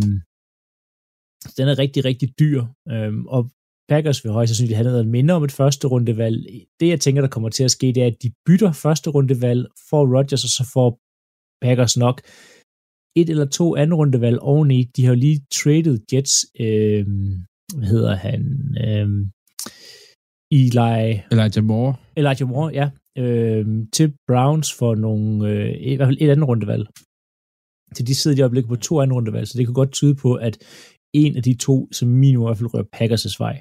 den 1.57 1.69
er 1.69 1.79
rigtig, 1.79 2.05
rigtig 2.05 2.29
dyr, 2.41 2.65
øh, 2.93 3.15
og 3.37 3.51
Packers 3.89 4.25
vil 4.25 4.33
højst 4.33 4.49
sandsynligt 4.51 4.77
have 4.77 4.85
noget 4.85 5.09
mindre 5.09 5.35
om 5.35 5.45
et 5.45 5.53
første 5.53 5.87
rundevalg. 5.89 6.39
Det, 6.81 6.89
jeg 6.89 7.01
tænker, 7.01 7.23
der 7.23 7.29
kommer 7.29 7.49
til 7.49 7.65
at 7.65 7.71
ske, 7.71 7.87
det 7.87 8.03
er, 8.03 8.07
at 8.07 8.23
de 8.23 8.31
bytter 8.47 8.73
første 8.73 9.11
rundevalg 9.11 9.67
for 9.91 10.01
Rodgers, 10.17 10.45
og 10.45 10.51
så 10.51 10.71
får 10.75 10.99
Packers 11.65 11.97
nok 11.97 12.17
et 13.21 13.31
eller 13.31 13.47
to 13.47 13.77
anden 13.77 13.95
rundevalg 13.95 14.39
oveni. 14.39 14.83
De 14.97 15.05
har 15.05 15.13
jo 15.13 15.19
lige 15.19 15.41
traded 15.55 15.99
Jets, 16.13 16.35
øh, 16.61 17.07
hvad 17.77 17.89
hedder 17.89 18.15
han, 18.15 18.43
øh, 18.87 19.09
Eli, 20.53 21.23
Elijah 21.33 21.65
Moore. 21.65 21.95
Elijah 22.17 22.49
Moore, 22.49 22.73
ja, 22.81 22.91
øh, 23.19 23.67
til 23.93 24.15
Browns 24.29 24.73
for 24.79 24.95
nogle, 24.95 25.51
øh, 25.51 25.75
i 25.81 25.95
hvert 25.97 26.09
fald 26.09 26.19
et 26.21 26.31
andet 26.31 26.49
rundevalg. 26.49 26.87
Så 27.95 28.03
de 28.03 28.15
sidder 28.15 28.37
i 28.37 28.41
øjeblikket 28.41 28.69
på 28.69 28.77
to 28.77 29.01
anden 29.01 29.15
rundevalg, 29.15 29.49
så 29.49 29.59
det 29.59 29.67
kan 29.67 29.75
godt 29.75 29.93
tyde 29.93 30.15
på, 30.15 30.35
at 30.35 30.59
en 31.15 31.37
af 31.37 31.43
de 31.43 31.55
to, 31.55 31.93
som 31.93 32.09
minimum 32.09 32.45
i 32.45 32.47
hvert 32.47 32.59
fald 32.59 32.75
rører 32.75 32.93
Packers' 32.97 33.37
vej. 33.39 33.57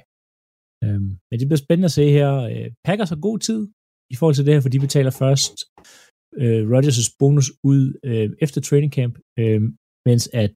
Øhm, 0.86 1.10
men 1.30 1.36
det 1.39 1.48
bliver 1.48 1.63
spændende 1.65 1.86
at 1.91 1.91
se 2.00 2.06
her. 2.17 2.32
Øh, 2.52 2.67
Packers 2.88 3.10
har 3.10 3.19
god 3.28 3.39
tid 3.39 3.60
i 4.13 4.15
forhold 4.15 4.36
til 4.36 4.45
det 4.45 4.54
her, 4.54 4.62
for 4.62 4.69
de 4.69 4.80
betaler 4.80 5.12
først 5.24 5.56
øh, 6.41 6.62
Rodgers' 6.74 7.15
bonus 7.19 7.48
ud 7.71 7.84
øh, 8.10 8.30
efter 8.45 8.62
training 8.62 8.93
camp, 8.93 9.15
øh, 9.39 9.62
mens 10.10 10.30
at 10.43 10.56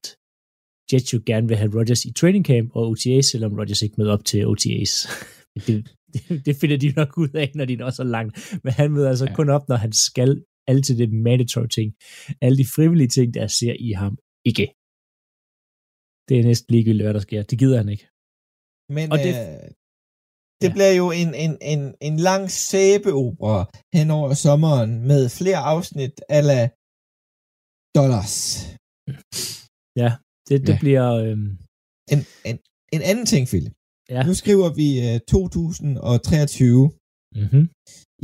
Jets 0.92 1.14
jo 1.14 1.20
gerne 1.26 1.48
vil 1.48 1.56
have 1.56 1.72
Rodgers 1.78 2.04
i 2.04 2.12
training 2.12 2.44
camp 2.46 2.68
og 2.76 2.82
OTAs, 2.90 3.26
selvom 3.26 3.52
Rodgers 3.58 3.82
ikke 3.82 3.94
møder 3.98 4.12
op 4.12 4.24
til 4.24 4.46
OTAs. 4.46 4.92
det, 5.66 5.96
det, 6.14 6.46
det 6.46 6.54
finder 6.60 6.76
de 6.84 6.88
nok 7.00 7.18
ud 7.18 7.28
af, 7.42 7.48
når 7.54 7.64
de 7.64 7.76
når 7.76 7.90
så 7.90 8.04
langt. 8.04 8.32
Men 8.64 8.72
han 8.72 8.92
møder 8.92 9.08
altså 9.08 9.26
Ja. 9.28 9.34
kun 9.34 9.48
op, 9.56 9.68
når 9.68 9.76
han 9.76 9.92
skal 9.92 10.30
altid 10.72 10.98
det 10.98 11.12
mandatory 11.12 11.66
ting. 11.78 11.88
Alle 12.44 12.56
de 12.58 12.66
frivillige 12.76 13.08
ting, 13.16 13.34
der 13.34 13.46
ser 13.46 13.74
i 13.88 13.90
ham, 14.02 14.14
ikke. 14.50 14.64
Det 16.28 16.34
er 16.40 16.44
næsten 16.50 16.74
ligegyldigt, 16.74 17.04
hvad 17.06 17.14
der 17.14 17.20
sker. 17.28 17.42
Det 17.42 17.58
gider 17.58 17.76
han 17.82 17.88
ikke. 17.94 18.06
Men 18.96 19.06
Og 19.12 19.18
det, 19.26 19.32
øh, 19.40 19.70
det 20.62 20.68
ja. 20.68 20.72
bliver 20.76 20.92
jo 21.02 21.06
en, 21.22 21.30
en, 21.44 21.52
en, 21.72 21.80
en 22.08 22.16
lang 22.28 22.42
sæbeopera 22.50 23.62
hen 23.96 24.10
over 24.18 24.34
sommeren 24.46 24.90
med 25.10 25.22
flere 25.38 25.60
afsnit 25.72 26.14
ala 26.38 26.60
dollars. 27.98 28.36
Det, 30.48 30.56
det 30.66 30.74
Ja. 30.74 30.78
bliver... 30.84 31.06
Øhm, 31.24 31.50
En, 32.14 32.20
en, 32.50 32.56
en 32.96 33.02
anden 33.10 33.26
ting, 33.32 33.44
Philip. 33.50 33.74
ja. 34.14 34.20
Nu 34.28 34.34
skriver 34.42 34.68
vi 34.80 34.88
øh, 35.08 35.16
2023. 35.20 36.84
Mm-hmm. 37.40 37.64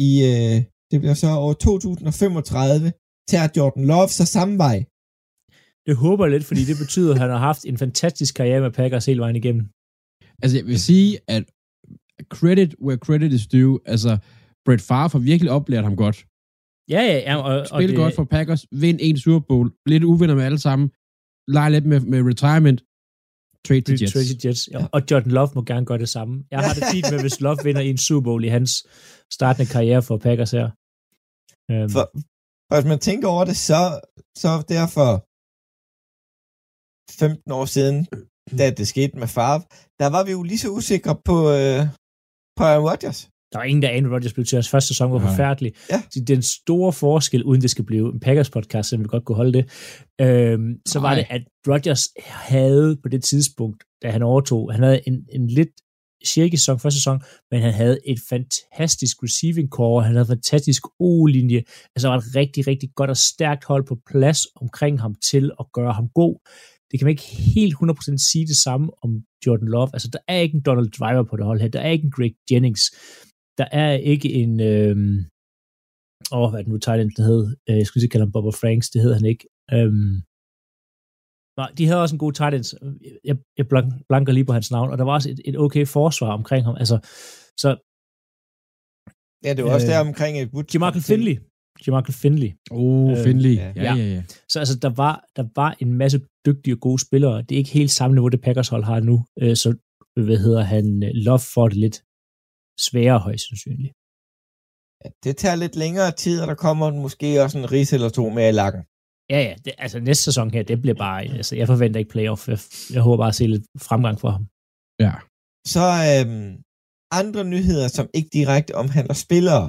I, 0.09 0.11
øh, 0.31 0.57
det 0.91 0.97
bliver 1.03 1.17
så 1.25 1.31
år 1.47 1.53
2035. 1.53 2.93
Tager 3.31 3.49
Jordan 3.57 3.85
Love 3.93 4.09
så 4.19 4.25
samme 4.37 4.55
vej. 4.67 4.79
Det 5.87 5.95
håber 6.05 6.23
jeg 6.25 6.33
lidt, 6.37 6.47
fordi 6.51 6.63
det 6.71 6.77
betyder, 6.85 7.13
at 7.15 7.21
han 7.25 7.31
har 7.35 7.43
haft 7.51 7.63
en 7.71 7.79
fantastisk 7.85 8.33
karriere 8.39 8.61
med 8.67 8.73
Packers 8.79 9.07
hele 9.11 9.21
vejen 9.25 9.37
igennem. 9.43 9.65
Altså, 10.43 10.55
jeg 10.61 10.67
vil 10.71 10.81
sige, 10.91 11.11
at 11.37 11.45
credit 12.39 12.75
where 12.85 12.99
credit 13.07 13.33
is 13.33 13.47
due, 13.47 13.81
altså, 13.87 14.19
Brett 14.65 14.83
Favre 14.83 15.09
har 15.13 15.19
virkelig 15.19 15.51
oplært 15.59 15.85
ham 15.85 15.97
godt. 15.97 16.17
Ja, 16.95 17.01
ja, 17.11 17.19
ja. 17.29 17.37
Og, 17.37 17.55
og 17.61 17.67
Spil 17.67 17.89
det, 17.89 17.97
godt 17.97 18.15
for 18.15 18.25
Packers, 18.25 18.63
vind 18.85 18.99
en 19.03 19.19
Super 19.19 19.47
Bowl, 19.49 19.67
lidt 19.87 20.05
uvenner 20.05 20.35
med 20.35 20.45
alle 20.45 20.59
sammen, 20.59 20.87
lege 21.57 21.71
lidt 21.71 21.87
med, 21.87 22.01
med 22.13 22.21
retirement, 22.31 22.79
trade 23.67 23.81
til 23.81 23.97
Jets. 24.01 24.13
Tracy 24.13 24.35
Jets. 24.45 24.63
Ja. 24.73 24.87
Og 24.95 25.01
Jordan 25.11 25.33
Love 25.37 25.51
må 25.55 25.63
gerne 25.63 25.87
gøre 25.87 25.99
det 25.99 26.09
samme. 26.09 26.35
Jeg 26.51 26.59
har 26.67 26.75
det 26.79 26.85
fint 26.93 27.07
med, 27.13 27.21
hvis 27.21 27.41
Love 27.41 27.59
vinder 27.65 27.81
en 27.81 27.99
Super 27.99 28.25
Bowl 28.27 28.45
i 28.45 28.49
hans 28.57 28.73
startende 29.37 29.71
karriere 29.75 30.03
for 30.09 30.17
Packers 30.27 30.53
her. 30.59 30.67
Øhm, 31.71 31.91
For, 31.95 32.05
for 32.69 32.75
hvis 32.77 32.89
man 32.93 33.01
tænker 33.09 33.29
over 33.35 33.45
det, 33.51 33.57
så, 33.69 33.81
så 34.43 34.51
derfor 34.75 35.11
15 37.21 37.53
år 37.59 37.67
siden, 37.75 37.97
da 38.59 38.65
det 38.79 38.87
skete 38.89 39.15
med 39.23 39.29
Favre, 39.37 39.61
der 40.01 40.09
var 40.15 40.23
vi 40.25 40.31
jo 40.37 40.43
lige 40.43 40.63
så 40.65 40.71
usikre 40.79 41.15
på, 41.29 41.37
øh, 41.59 41.83
på 42.57 42.65
Aaron 42.65 42.89
Rodgers. 42.91 43.29
der 43.53 43.59
var 43.59 43.65
ingen, 43.65 43.83
der 43.83 43.89
anede, 43.89 44.15
Rodgers 44.15 44.33
blev 44.33 44.45
til 44.47 44.57
hans 44.57 44.69
første 44.69 44.89
sæson 44.89 45.13
var 45.13 45.19
Nej. 45.19 45.29
forfærdelig. 45.29 45.73
Ja. 45.91 46.03
Så 46.11 46.21
Den 46.27 46.43
store 46.43 46.93
forskel, 46.93 47.45
uden 47.45 47.61
det 47.61 47.71
skal 47.71 47.85
blive 47.85 48.13
en 48.15 48.21
Packers 48.21 48.51
podcast, 48.51 48.89
så 48.89 48.97
vi 48.97 49.05
godt 49.05 49.25
kunne 49.25 49.37
holde 49.37 49.53
det, 49.53 49.65
øhm, 50.21 50.75
så 50.87 51.01
var 51.01 51.09
Nej. 51.09 51.15
det, 51.15 51.27
at 51.31 51.43
Rodgers 51.69 52.09
havde 52.27 52.97
på 53.03 53.09
det 53.09 53.25
tidspunkt, 53.25 53.85
da 54.03 54.11
han 54.11 54.23
overtog, 54.23 54.73
han 54.73 54.83
havde 54.83 55.01
en, 55.09 55.15
en 55.33 55.47
lidt 55.47 55.69
shaky 56.27 56.55
sæson 56.55 56.79
første 56.79 56.99
sæson, 57.01 57.23
men 57.51 57.61
han 57.63 57.73
havde 57.73 57.99
et 58.07 58.19
fantastisk 58.29 59.17
receiving 59.23 59.69
core, 59.69 60.03
han 60.03 60.13
havde 60.13 60.25
en 60.25 60.29
fantastisk 60.37 60.83
O-linje, 61.01 61.63
altså 61.97 62.09
var 62.09 62.17
et 62.17 62.37
rigtig, 62.37 62.67
rigtig 62.67 62.89
godt 62.95 63.11
og 63.11 63.17
stærkt 63.17 63.65
hold 63.65 63.85
på 63.87 63.97
plads 64.11 64.41
omkring 64.57 65.01
ham 65.01 65.15
til 65.31 65.51
at 65.61 65.67
gøre 65.73 65.93
ham 65.93 66.09
god. 66.15 66.37
Det 66.91 66.95
kan 66.99 67.05
man 67.07 67.15
ikke 67.17 67.29
helt 67.57 67.75
100% 67.75 68.31
sige 68.31 68.47
det 68.53 68.59
samme 68.67 68.87
om 69.05 69.11
Jordan 69.47 69.69
Love. 69.75 69.91
Altså, 69.97 70.09
der 70.15 70.19
er 70.33 70.39
ikke 70.45 70.57
en 70.59 70.63
Donald 70.69 70.91
Driver 70.99 71.23
på 71.31 71.37
det 71.37 71.45
hold 71.51 71.61
her. 71.61 71.69
Der 71.69 71.81
er 71.87 71.91
ikke 71.95 72.05
en 72.09 72.17
Greg 72.17 72.35
Jennings. 72.51 72.83
Der 73.59 73.67
er 73.83 73.93
ikke 74.13 74.29
en... 74.43 74.53
Øh, 74.73 74.97
Åh, 76.33 76.39
oh, 76.43 76.49
hvad 76.51 76.59
er 76.61 76.65
det 76.65 76.73
nu 76.75 76.79
end, 76.79 77.17
den 77.17 77.25
hed? 77.31 77.43
Øh, 77.69 77.77
Jeg 77.81 77.87
skulle 77.87 78.01
sige, 78.03 78.11
kalde 78.13 78.27
ham 78.27 78.33
Bobber 78.33 78.55
Franks, 78.63 78.91
det 78.93 79.03
hed 79.03 79.13
han 79.19 79.27
ikke. 79.33 79.45
Øhm, 79.77 80.15
nej, 81.61 81.69
de 81.79 81.87
havde 81.89 82.03
også 82.05 82.15
en 82.17 82.25
god 82.25 82.33
tight 82.39 82.55
end. 82.55 82.65
Jeg, 83.29 83.37
jeg 83.59 83.67
blank- 83.73 83.99
blanker 84.11 84.33
lige 84.33 84.49
på 84.49 84.53
hans 84.59 84.71
navn, 84.77 84.89
og 84.93 84.97
der 84.99 85.05
var 85.09 85.15
også 85.19 85.31
et, 85.35 85.41
et 85.51 85.57
okay 85.65 85.85
forsvar 85.97 86.31
omkring 86.41 86.63
ham. 86.69 86.77
Altså, 86.83 86.97
så 87.63 87.69
Ja, 89.47 89.51
det 89.57 89.63
var 89.65 89.73
også 89.77 89.87
Øh, 89.87 89.93
der 89.93 90.01
omkring 90.09 90.35
et 90.43 90.49
Woods. 90.55 90.75
Jamarcus 90.75 91.07
Finley. 91.13 91.37
Jamarcus 91.87 92.17
Finley. 92.23 92.51
Oh, 92.71 93.11
Øh, 93.13 93.25
Finley. 93.25 93.55
ja. 93.57 93.73
Ja, 93.77 93.95
ja, 93.95 94.05
ja. 94.15 94.23
Så 94.49 94.59
altså, 94.59 94.79
der 94.79 94.89
var, 94.89 95.25
der 95.37 95.45
var 95.57 95.77
en 95.81 95.93
masse 96.03 96.21
dygtige 96.47 96.75
og 96.75 96.81
gode 96.81 97.01
spillere. 97.07 97.43
Det 97.43 97.53
er 97.53 97.59
ikke 97.59 97.71
helt 97.71 97.91
samme 97.91 98.15
niveau, 98.15 98.29
det 98.29 98.41
Packers 98.41 98.69
hold 98.69 98.85
har 98.85 99.01
nu. 99.01 99.17
Øh, 99.43 99.57
så, 99.57 99.69
hvad 100.27 100.39
hedder 100.45 100.63
han, 100.75 101.03
øh, 101.03 101.11
Love 101.15 101.39
får 101.55 101.69
det 101.69 101.77
lidt 101.85 101.97
sværere 102.87 103.19
højst 103.19 103.45
sandsynligt. 103.49 103.93
Ja, 105.05 105.09
det 105.25 105.37
tager 105.37 105.55
lidt 105.65 105.77
længere 105.77 106.11
tid, 106.13 106.41
og 106.43 106.47
der 106.47 106.55
kommer 106.55 106.87
måske 107.07 107.43
også 107.43 107.59
en 107.59 107.73
ris 107.73 107.93
eller 107.93 108.09
to 108.09 108.29
mere 108.31 108.49
i 108.49 108.53
lakken. 108.63 108.83
Ja, 109.31 109.41
ja. 109.49 109.55
Det, 109.65 109.73
altså 109.79 110.01
næste 110.01 110.25
sæson 110.25 110.51
her, 110.51 110.63
det 110.63 110.83
bliver 110.83 110.95
bare... 111.07 111.23
Altså, 111.25 111.57
jeg 111.57 111.67
forventer 111.67 111.99
ikke 112.01 112.11
playoff. 112.11 112.49
Jeg, 112.49 112.59
jeg 112.95 113.03
håber 113.03 113.17
bare 113.23 113.29
at 113.29 113.35
se 113.35 113.47
lidt 113.47 113.65
fremgang 113.89 114.21
for 114.21 114.31
ham. 114.37 114.45
ja. 115.07 115.13
Så 115.75 115.85
øhm, 116.13 116.53
andre 117.21 117.45
nyheder, 117.55 117.89
som 117.89 118.07
ikke 118.15 118.31
direkte 118.33 118.73
omhandler 118.83 119.15
spillere. 119.27 119.67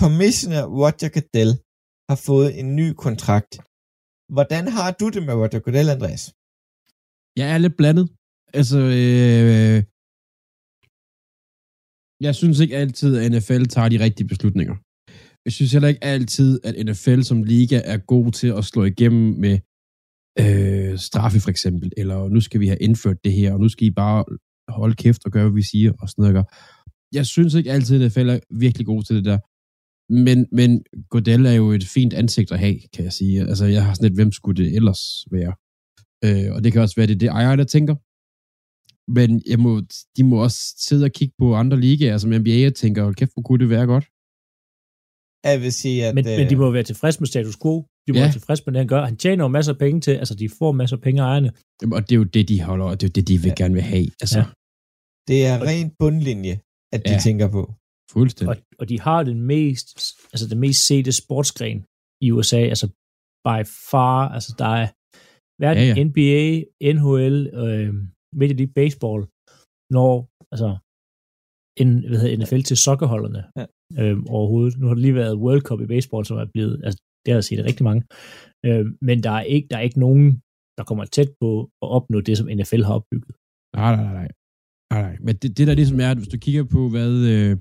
Commissioner 0.00 0.64
Roger 0.80 1.10
Goodell 1.16 1.52
har 2.10 2.18
fået 2.28 2.50
en 2.60 2.68
ny 2.80 2.88
kontrakt. 3.04 3.52
Hvordan 4.36 4.64
har 4.76 4.90
du 5.00 5.06
det 5.14 5.22
med 5.26 5.34
Roger 5.40 5.60
Goodell, 5.64 5.88
Andreas? 5.96 6.24
Jeg 7.40 7.46
er 7.54 7.58
lidt 7.64 7.76
blandet. 7.80 8.06
Altså, 8.58 8.78
øh, 9.00 9.76
jeg 12.26 12.34
synes 12.40 12.60
ikke 12.60 12.76
altid, 12.82 13.10
at 13.16 13.32
NFL 13.32 13.64
tager 13.74 13.88
de 13.88 14.02
rigtige 14.06 14.28
beslutninger. 14.32 14.76
Jeg 15.44 15.52
synes 15.52 15.72
heller 15.72 15.88
ikke 15.92 16.04
altid, 16.14 16.50
at 16.66 16.74
NFL 16.86 17.20
som 17.30 17.42
liga 17.42 17.78
er 17.84 17.98
god 18.12 18.32
til 18.40 18.50
at 18.58 18.64
slå 18.64 18.84
igennem 18.84 19.26
med 19.44 19.56
øh, 20.42 20.98
straffe 21.08 21.40
for 21.40 21.50
eksempel, 21.50 21.92
eller 21.96 22.28
nu 22.28 22.40
skal 22.40 22.60
vi 22.60 22.66
have 22.66 22.82
indført 22.86 23.24
det 23.24 23.32
her, 23.32 23.52
og 23.52 23.60
nu 23.60 23.68
skal 23.68 23.86
I 23.86 23.90
bare 23.90 24.24
holde 24.68 24.96
kæft 25.02 25.22
og 25.26 25.32
gøre, 25.32 25.44
hvad 25.48 25.58
vi 25.62 25.66
siger, 25.72 25.92
og 26.00 26.08
sådan 26.08 26.22
noget. 26.22 26.46
Jeg 27.12 27.26
synes 27.26 27.54
ikke 27.54 27.72
altid, 27.72 27.94
at 27.96 28.02
NFL 28.10 28.28
er 28.28 28.40
virkelig 28.64 28.86
god 28.86 29.02
til 29.02 29.16
det 29.16 29.24
der. 29.24 29.38
Men, 30.08 30.46
men 30.52 30.84
Godel 31.10 31.46
er 31.46 31.52
jo 31.52 31.70
et 31.72 31.84
fint 31.84 32.12
ansigt 32.14 32.52
at 32.52 32.58
have, 32.58 32.78
kan 32.94 33.04
jeg 33.04 33.12
sige. 33.12 33.40
Altså, 33.40 33.64
jeg 33.64 33.84
har 33.84 33.94
sådan 33.94 34.08
lidt, 34.08 34.18
hvem 34.18 34.32
skulle 34.32 34.64
det 34.64 34.76
ellers 34.76 35.02
være? 35.30 35.52
Øh, 36.24 36.54
og 36.54 36.64
det 36.64 36.72
kan 36.72 36.82
også 36.82 36.96
være, 36.96 37.06
det 37.06 37.14
er 37.14 37.18
det 37.18 37.28
ejer, 37.28 37.56
der 37.56 37.64
tænker. 37.64 37.94
Men 39.16 39.42
jeg 39.50 39.58
må, 39.58 39.82
de 40.16 40.22
må 40.24 40.42
også 40.42 40.60
sidde 40.78 41.04
og 41.04 41.10
kigge 41.12 41.34
på 41.38 41.54
andre 41.54 41.80
ligaer, 41.80 42.18
som 42.18 42.30
NBA, 42.30 42.66
og 42.66 42.74
tænker, 42.74 43.02
hold 43.02 43.14
kæft, 43.14 43.32
hvor 43.34 43.42
kunne 43.42 43.58
det 43.64 43.70
være 43.76 43.86
godt. 43.86 44.04
Jeg 45.50 45.60
vil 45.64 45.72
sige, 45.72 45.98
at... 46.06 46.14
Men, 46.14 46.24
øh, 46.28 46.38
men 46.38 46.50
de 46.50 46.56
må 46.56 46.70
være 46.70 46.82
tilfredse 46.82 47.20
med 47.20 47.26
status 47.28 47.56
quo. 47.62 47.74
De 48.06 48.12
må 48.12 48.18
Ja. 48.18 48.22
være 48.24 48.32
tilfredse 48.32 48.62
med 48.66 48.72
det, 48.72 48.78
han 48.78 48.88
gør. 48.88 49.04
Han 49.04 49.16
tjener 49.16 49.44
jo 49.44 49.48
masser 49.48 49.72
af 49.72 49.78
penge 49.78 50.00
til, 50.00 50.10
altså 50.10 50.34
de 50.34 50.48
får 50.58 50.72
masser 50.72 50.96
af 50.96 51.02
penge 51.02 51.22
af 51.22 51.26
ejerne. 51.26 51.50
Jamen, 51.82 51.92
Og 51.96 52.02
det 52.02 52.12
er 52.12 52.16
jo 52.16 52.24
det, 52.24 52.48
de 52.48 52.62
holder, 52.62 52.84
og 52.84 53.00
det 53.00 53.06
er 53.06 53.10
jo 53.10 53.12
det, 53.18 53.28
de 53.28 53.38
vil 53.38 53.48
Ja. 53.48 53.54
gerne 53.62 53.74
vil 53.74 53.82
have. 53.82 54.06
Altså, 54.20 54.38
Ja. 54.38 54.44
Det 55.28 55.46
er 55.46 55.56
ren 55.68 55.90
bundlinje, 55.98 56.54
at 56.92 57.00
de 57.06 57.12
Ja. 57.12 57.18
tænker 57.18 57.48
på. 57.56 57.62
Fuldstændig. 58.12 58.56
Og, 58.56 58.62
og 58.80 58.88
de 58.88 59.00
har 59.00 59.22
den 59.30 59.40
mest, 59.42 59.88
altså 60.32 60.46
den 60.50 60.60
mest 60.60 60.80
sete 60.86 61.12
sportsgren 61.12 61.78
i 62.24 62.30
USA, 62.36 62.60
altså 62.74 62.86
by 63.46 63.58
far, 63.90 64.28
altså 64.36 64.54
der 64.58 64.70
er 64.82 64.86
hverken 65.60 65.84
Ja, 65.88 65.94
ja. 65.96 66.04
NBA, 66.08 66.38
NHL, 66.96 67.36
øh, 67.64 67.90
Major 68.38 68.56
League 68.60 68.74
Baseball, 68.80 69.20
når 69.96 70.12
altså 70.52 70.70
en, 71.82 71.88
hvad 72.08 72.18
hedder, 72.20 72.36
NFL 72.38 72.62
til 72.70 72.76
sokkerholderne 72.86 73.42
Ja. 73.60 73.66
øh, 74.00 74.16
overhovedet. 74.36 74.78
Nu 74.78 74.86
har 74.86 74.94
det 74.94 75.02
lige 75.02 75.14
været 75.22 75.40
World 75.44 75.62
Cup 75.66 75.80
i 75.80 75.86
baseball, 75.94 76.24
som 76.24 76.36
er 76.38 76.48
blevet, 76.54 76.74
altså 76.86 76.98
det 77.24 77.28
har 77.32 77.38
jeg 77.40 77.44
set 77.44 77.64
rigtig 77.68 77.84
mange, 77.90 78.02
øh, 78.66 78.84
men 79.08 79.16
der 79.26 79.30
er, 79.30 79.44
ikke, 79.54 79.68
der 79.70 79.76
er 79.76 79.80
ikke 79.88 80.00
nogen, 80.06 80.26
der 80.78 80.84
kommer 80.88 81.04
tæt 81.04 81.30
på 81.40 81.48
at 81.82 81.88
opnå 81.96 82.20
det, 82.20 82.38
som 82.38 82.48
NFL 82.58 82.82
har 82.88 82.94
opbygget. 82.98 83.34
Nej, 83.76 83.90
nej, 83.96 84.04
nej, 84.04 84.14
nej. 84.20 84.28
nej, 84.92 85.02
nej. 85.06 85.16
Men 85.26 85.34
det, 85.40 85.58
det 85.58 85.66
der 85.68 85.74
ligesom 85.74 86.00
er, 86.00 86.10
at 86.10 86.16
hvis 86.20 86.28
du 86.34 86.38
kigger 86.46 86.64
på, 86.74 86.80
hvad... 86.94 87.12
Øh, 87.34 87.52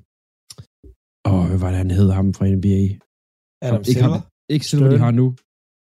åh, 1.31 1.45
hvad 1.49 1.59
var 1.63 1.69
det, 1.69 1.77
han 1.83 1.91
hed 1.99 2.09
ham 2.19 2.27
fra 2.37 2.45
NBA? 2.57 2.79
Adam 3.65 3.81
Ikke 3.89 4.01
ham, 4.05 4.11
Silver? 4.11 4.21
Ikke 4.53 4.65
Silver, 4.69 4.89
de 4.89 4.91
Stern. 4.91 5.03
har 5.05 5.11
nu. 5.21 5.25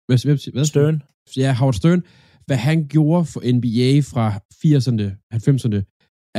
Hvad, 0.07 0.17
hvad, 0.25 0.37
hvad? 0.55 0.65
Stern, 0.73 0.97
Ja, 1.43 1.49
Howard 1.59 1.77
Stern. 1.81 2.01
Hvad 2.47 2.59
han 2.69 2.77
gjorde 2.95 3.25
for 3.33 3.39
NBA 3.57 3.89
fra 4.11 4.25
80'erne, 4.61 5.05
90'erne, 5.45 5.79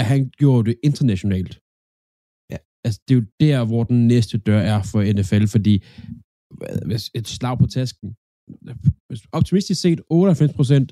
at 0.01 0.05
han 0.13 0.21
gjorde 0.41 0.65
det 0.69 0.77
internationalt. 0.89 1.55
Ja. 2.53 2.59
Altså, 2.87 2.99
det 3.07 3.13
er 3.15 3.19
jo 3.21 3.27
der, 3.45 3.59
hvor 3.71 3.83
den 3.93 4.01
næste 4.13 4.35
dør 4.49 4.61
er 4.75 4.81
for 4.91 4.99
NFL, 5.17 5.45
fordi 5.57 5.75
hvis 6.89 7.05
et 7.19 7.27
slag 7.37 7.57
på 7.63 7.67
tasken. 7.79 8.09
Optimistisk 9.39 9.81
set, 9.85 10.01
98% 10.01 10.87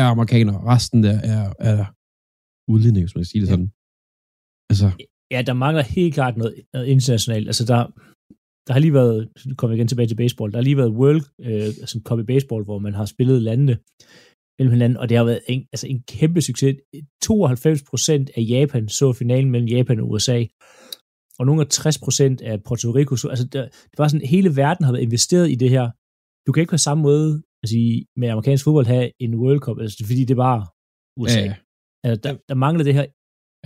er 0.00 0.04
amerikanere. 0.14 0.58
Resten 0.72 0.98
der 1.06 1.16
er, 1.34 1.44
er 1.72 1.82
udlænding, 2.72 3.02
hvis 3.04 3.14
man 3.14 3.22
kan 3.24 3.30
sige 3.32 3.42
det 3.44 3.48
Ja. 3.50 3.54
sådan. 3.54 3.70
Altså, 4.70 4.88
Ja, 5.30 5.42
der 5.42 5.52
mangler 5.52 5.82
helt 5.82 6.14
klart 6.14 6.36
noget, 6.36 6.54
noget 6.74 6.86
internationalt. 6.86 7.46
Altså, 7.48 7.64
der, 7.64 7.78
der 8.66 8.72
har 8.72 8.80
lige 8.80 8.94
været, 8.94 9.28
nu 9.46 9.54
kommer 9.54 9.76
igen 9.76 9.88
tilbage 9.88 10.08
til 10.08 10.16
baseball, 10.16 10.52
der 10.52 10.58
har 10.58 10.62
lige 10.62 10.76
været 10.76 10.90
World 11.00 11.22
øh, 11.46 11.66
altså 11.82 12.00
Cup 12.04 12.18
i 12.20 12.22
baseball, 12.22 12.64
hvor 12.64 12.78
man 12.78 12.94
har 12.94 13.04
spillet 13.04 13.42
landene 13.42 13.78
mellem 14.58 14.72
hinanden, 14.72 14.96
og 14.98 15.08
det 15.08 15.16
har 15.16 15.24
været 15.24 15.40
en, 15.48 15.60
altså 15.72 15.86
en 15.86 16.02
kæmpe 16.02 16.40
succes. 16.42 16.76
92 17.22 17.82
procent 17.90 18.30
af 18.36 18.42
Japan 18.48 18.88
så 18.88 19.12
finalen 19.12 19.50
mellem 19.50 19.68
Japan 19.68 20.00
og 20.00 20.10
USA, 20.10 20.44
og 21.38 21.46
nogle 21.46 21.60
af 21.60 21.66
60 21.68 21.98
procent 21.98 22.40
af 22.42 22.62
Puerto 22.62 22.90
Rico 22.90 23.16
så, 23.16 23.28
altså 23.28 23.46
der, 23.46 23.62
det 23.90 23.98
var 23.98 24.08
sådan, 24.08 24.26
hele 24.26 24.56
verden 24.56 24.84
har 24.84 24.92
været 24.92 25.02
investeret 25.02 25.50
i 25.50 25.54
det 25.54 25.70
her. 25.70 25.90
Du 26.46 26.52
kan 26.52 26.60
ikke 26.60 26.70
på 26.70 26.76
samme 26.88 27.02
måde 27.02 27.42
altså, 27.62 27.76
i- 27.76 28.04
med 28.16 28.28
amerikansk 28.28 28.64
fodbold 28.64 28.86
have 28.86 29.10
en 29.24 29.34
World 29.34 29.60
Cup, 29.60 29.78
altså, 29.80 30.04
fordi 30.06 30.24
det 30.24 30.36
bare 30.36 30.60
USA. 31.20 31.40
ja, 31.44 31.54
Altså, 32.04 32.20
der, 32.24 32.36
der 32.48 32.54
mangler 32.54 32.84
det 32.84 32.94
her 32.94 33.06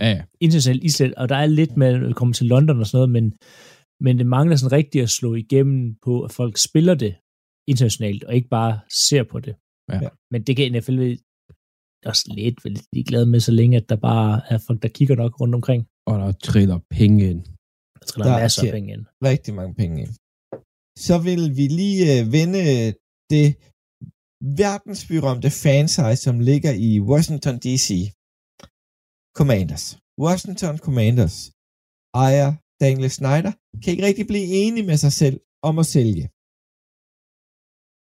ja, 0.01 0.09
ja. 0.09 0.23
internationalt 0.41 0.83
islet, 0.83 1.15
og 1.15 1.29
der 1.29 1.35
er 1.35 1.45
lidt 1.45 1.77
med 1.77 2.09
at 2.09 2.15
komme 2.15 2.33
til 2.33 2.45
London 2.45 2.79
og 2.79 2.87
sådan 2.87 2.97
noget, 2.97 3.11
men, 3.17 3.25
men 4.05 4.17
det 4.17 4.27
mangler 4.27 4.55
sådan 4.55 4.77
rigtigt 4.79 5.03
at 5.03 5.09
slå 5.09 5.35
igennem 5.35 5.95
på, 6.05 6.23
at 6.23 6.31
folk 6.31 6.57
spiller 6.57 6.95
det 6.95 7.15
internationalt, 7.67 8.23
og 8.23 8.35
ikke 8.35 8.49
bare 8.49 8.79
ser 9.07 9.23
på 9.23 9.39
det. 9.39 9.55
Ja. 9.91 10.09
Men 10.31 10.43
det 10.43 10.55
kan 10.57 10.71
NFL 10.71 10.99
også 12.05 12.25
lidt 12.37 12.65
vel 12.65 12.79
ligeglade 12.93 13.25
med, 13.25 13.39
så 13.39 13.51
længe 13.51 13.77
at 13.77 13.89
der 13.89 13.95
bare 13.95 14.41
er 14.49 14.57
folk, 14.67 14.81
der 14.81 14.89
kigger 14.97 15.15
nok 15.15 15.41
rundt 15.41 15.55
omkring. 15.55 15.81
Og 16.07 16.19
der 16.19 16.31
triller 16.31 16.79
penge 16.89 17.29
ind. 17.31 17.41
Der 17.99 18.05
triller 18.05 18.31
Der 18.31 18.37
er 18.37 18.41
masser 18.41 18.67
af 18.67 18.73
penge 18.77 18.93
ind. 18.93 19.05
Rigtig 19.31 19.53
mange 19.53 19.73
penge 19.81 20.01
ind. 20.03 20.13
Så 21.07 21.15
vil 21.27 21.43
vi 21.57 21.65
lige 21.81 22.01
øh, 22.13 22.21
vende 22.37 22.61
det 23.33 23.47
verdensberømte 24.61 25.49
franchise, 25.63 26.21
som 26.27 26.35
ligger 26.49 26.73
i 26.89 26.91
Washington 27.09 27.55
D.C. 27.65 27.89
Commanders. 29.39 29.85
Washington 30.25 30.75
Commanders 30.85 31.37
ejer 32.25 32.49
Daniel 32.83 33.11
Snyder, 33.17 33.51
kan 33.81 33.89
ikke 33.93 34.05
rigtig 34.09 34.25
blive 34.31 34.47
enig 34.61 34.83
med 34.89 34.97
sig 35.05 35.13
selv 35.21 35.37
om 35.69 35.73
at 35.83 35.87
sælge. 35.95 36.25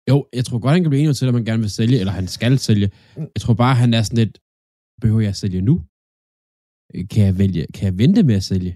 Jo, 0.09 0.17
jeg 0.37 0.43
tror 0.45 0.59
godt, 0.63 0.73
han 0.75 0.83
kan 0.83 0.91
blive 0.93 1.03
enig 1.03 1.15
til, 1.17 1.29
at 1.31 1.37
man 1.39 1.47
gerne 1.49 1.63
vil 1.65 1.77
sælge, 1.79 1.97
eller 2.01 2.13
han 2.19 2.27
skal 2.37 2.53
sælge. 2.67 2.87
Jeg 3.35 3.41
tror 3.43 3.55
bare, 3.63 3.75
han 3.83 3.91
er 3.97 4.03
sådan 4.03 4.21
lidt, 4.23 4.35
behøver 5.01 5.21
jeg 5.25 5.33
at 5.35 5.41
sælge 5.43 5.61
nu? 5.69 5.75
Kan 7.11 7.21
jeg, 7.27 7.35
vælge, 7.43 7.63
kan 7.75 7.83
jeg 7.89 7.95
vente 8.03 8.21
med 8.29 8.35
at 8.41 8.47
sælge? 8.51 8.73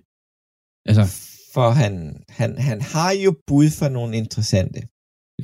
Altså, 0.89 1.03
For 1.55 1.67
han, 1.81 1.93
han, 2.39 2.49
han 2.69 2.79
har 2.93 3.11
jo 3.25 3.31
bud 3.47 3.69
for 3.79 3.89
nogle 3.97 4.11
interessante. 4.21 4.79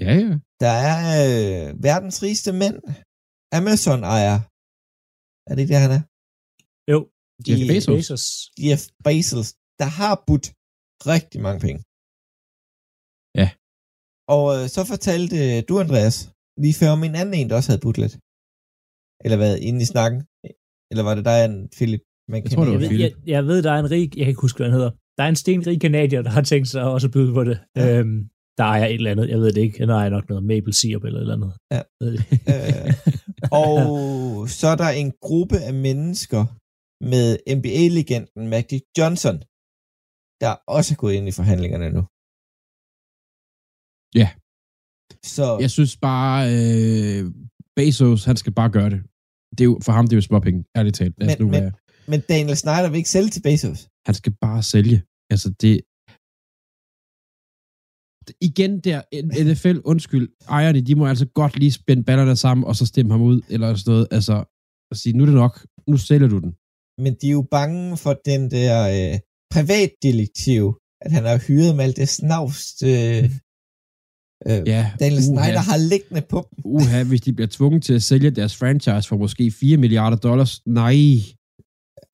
ja, 0.04 0.12
ja. 0.22 0.32
Der 0.64 0.74
er 0.92 1.00
øh, 1.24 1.66
verdens 1.88 2.18
rigeste 2.26 2.52
mænd. 2.62 2.78
Amazon 3.60 4.02
ejer. 4.16 4.38
Er 5.48 5.52
det 5.54 5.62
ikke 5.64 5.74
det, 5.74 5.86
han 5.86 5.94
er? 6.00 6.04
Jo, 6.94 7.00
Jeff 7.48 7.60
De- 7.62 7.68
Bezos. 7.74 7.96
Bezos. 7.98 8.24
Jeff 8.66 8.82
Bezos, 9.06 9.48
der 9.82 9.90
har 10.00 10.14
budt 10.28 10.48
rigtig 11.14 11.40
mange 11.48 11.60
penge. 11.66 11.80
Ja. 13.42 13.48
Og 14.36 14.46
øh, 14.58 14.64
så 14.76 14.82
fortalte 14.94 15.36
øh, 15.48 15.58
du, 15.70 15.74
Andreas, 15.86 16.16
lige 16.64 16.78
før 16.80 16.90
om 16.98 17.02
en 17.08 17.16
anden 17.22 17.36
en, 17.40 17.48
der 17.50 17.56
også 17.60 17.70
havde 17.72 17.84
budt 17.86 17.98
lidt. 18.04 18.16
Eller 19.26 19.38
hvad, 19.42 19.54
inde 19.68 19.80
i 19.86 19.92
snakken? 19.94 20.20
Eller 20.92 21.04
var 21.08 21.14
det 21.18 21.26
dig, 21.30 21.38
en 21.50 21.56
Philip? 21.78 22.04
Man 22.32 22.38
Jeg 22.44 22.52
tror, 22.52 22.64
det 22.66 22.72
Jeg 22.72 22.80
var 22.80 22.84
ved, 22.84 22.90
Philip. 22.94 23.14
jeg, 23.18 23.28
jeg 23.36 23.44
ved, 23.50 23.60
der 23.68 23.72
er 23.76 23.80
en 23.86 23.92
rig, 23.96 24.08
jeg 24.18 24.24
kan 24.26 24.32
ikke 24.34 24.46
huske, 24.48 24.58
hvad 24.58 24.68
han 24.70 24.78
hedder. 24.80 24.92
Der 25.18 25.24
er 25.24 25.30
en 25.36 25.42
stenrig 25.44 25.82
kanadier, 25.82 26.22
der 26.28 26.30
har 26.38 26.42
tænkt 26.52 26.68
sig 26.74 26.84
også 26.96 27.08
at 27.08 27.14
byde 27.18 27.34
på 27.38 27.44
det. 27.50 27.58
Ja. 27.76 27.86
Øhm, 28.00 28.20
der 28.60 28.64
er 28.80 28.86
et 28.86 28.94
eller 29.02 29.12
andet, 29.12 29.30
jeg 29.34 29.40
ved 29.40 29.52
det 29.54 29.62
ikke. 29.62 29.80
Han 29.80 29.90
ejer 29.90 30.10
nok 30.10 30.26
noget 30.30 30.44
maple 30.52 30.74
syrup 30.74 31.04
eller 31.04 31.20
et 31.20 31.26
eller 31.26 31.38
andet. 31.40 31.52
Ja. 31.74 31.82
Øh, 32.04 32.20
og 33.62 33.76
så 34.60 34.68
er 34.74 34.78
der 34.84 34.90
en 35.04 35.12
gruppe 35.28 35.58
af 35.70 35.74
mennesker 35.88 36.42
med 37.02 37.28
NBA-legenden 37.58 38.44
Magic 38.56 38.84
Johnson, 38.98 39.36
der 40.44 40.52
også 40.76 40.90
er 40.94 41.00
gået 41.04 41.14
ind 41.18 41.28
i 41.32 41.38
forhandlingerne 41.40 41.90
nu. 41.98 42.02
Ja. 44.22 44.30
Så 45.36 45.46
Jeg 45.66 45.72
synes 45.78 45.94
bare, 46.10 46.38
øh, 46.56 47.22
Bezos, 47.76 48.22
han 48.30 48.38
skal 48.42 48.54
bare 48.60 48.72
gøre 48.78 48.90
det. 48.94 49.00
det 49.56 49.62
er 49.62 49.70
jo, 49.72 49.76
for 49.86 49.92
ham 49.98 50.06
det 50.08 50.14
er 50.14 50.18
jo 50.22 50.28
småpenge, 50.30 50.60
ærligt 50.78 50.96
talt. 50.96 51.16
Men- 51.20 51.38
nu 51.40 51.48
men-. 51.56 51.72
Men 52.12 52.20
Daniel 52.34 52.58
Snyder 52.58 52.90
vil 52.90 52.98
ikke 53.02 53.10
sælge 53.16 53.30
til 53.36 53.42
Bezos. 53.48 53.80
Han 54.08 54.16
skal 54.22 54.34
bare 54.46 54.62
sælge. 54.74 54.98
Altså, 55.34 55.50
det, 55.62 55.74
igen 58.50 58.72
der, 58.88 59.00
NFL, 59.50 59.78
undskyld, 59.92 60.28
ejerne, 60.58 60.82
de 60.88 60.96
må 60.96 61.04
altså 61.14 61.26
godt 61.40 61.54
lige 61.60 61.72
spænde 61.80 62.04
ballerne 62.04 62.36
sammen, 62.36 62.64
og 62.70 62.76
så 62.80 62.86
stemme 62.86 63.12
ham 63.12 63.22
ud, 63.32 63.38
eller 63.54 63.68
sådan 63.76 63.92
noget. 63.94 64.08
Altså, 64.18 64.36
at 64.92 64.98
sige, 65.02 65.14
nu 65.18 65.22
er 65.24 65.30
det 65.32 65.36
nok, 65.46 65.56
nu 65.92 65.98
sælger 65.98 66.28
du 66.34 66.40
den. 66.46 66.52
Men 67.04 67.16
de 67.22 67.28
er 67.28 67.32
jo 67.32 67.46
bange 67.52 67.98
for 67.98 68.14
den 68.26 68.52
der 68.52 68.76
øh, 68.96 69.20
privatdetektiv, 69.54 70.64
at 71.02 71.12
han 71.12 71.24
har 71.26 71.38
hyret 71.48 71.76
med 71.76 71.84
alt 71.84 71.98
det 71.98 72.10
snavs, 72.10 72.60
øh, 72.84 73.24
øh, 74.48 74.62
Ja, 74.74 74.82
Daniel 75.00 75.20
uha. 75.20 75.46
Snyder 75.46 75.64
har 75.72 75.78
liggende 75.92 76.22
på 76.22 76.48
dem. 76.50 76.60
Uha, 76.66 77.04
hvis 77.04 77.22
de 77.22 77.34
bliver 77.34 77.48
tvunget 77.58 77.84
til 77.84 77.94
at 77.94 78.04
sælge 78.04 78.32
deres 78.32 78.56
franchise 78.56 79.08
for 79.10 79.18
måske 79.18 79.52
4 79.52 79.78
milliarder 79.78 80.18
dollars. 80.18 80.62
Nej. 80.66 80.96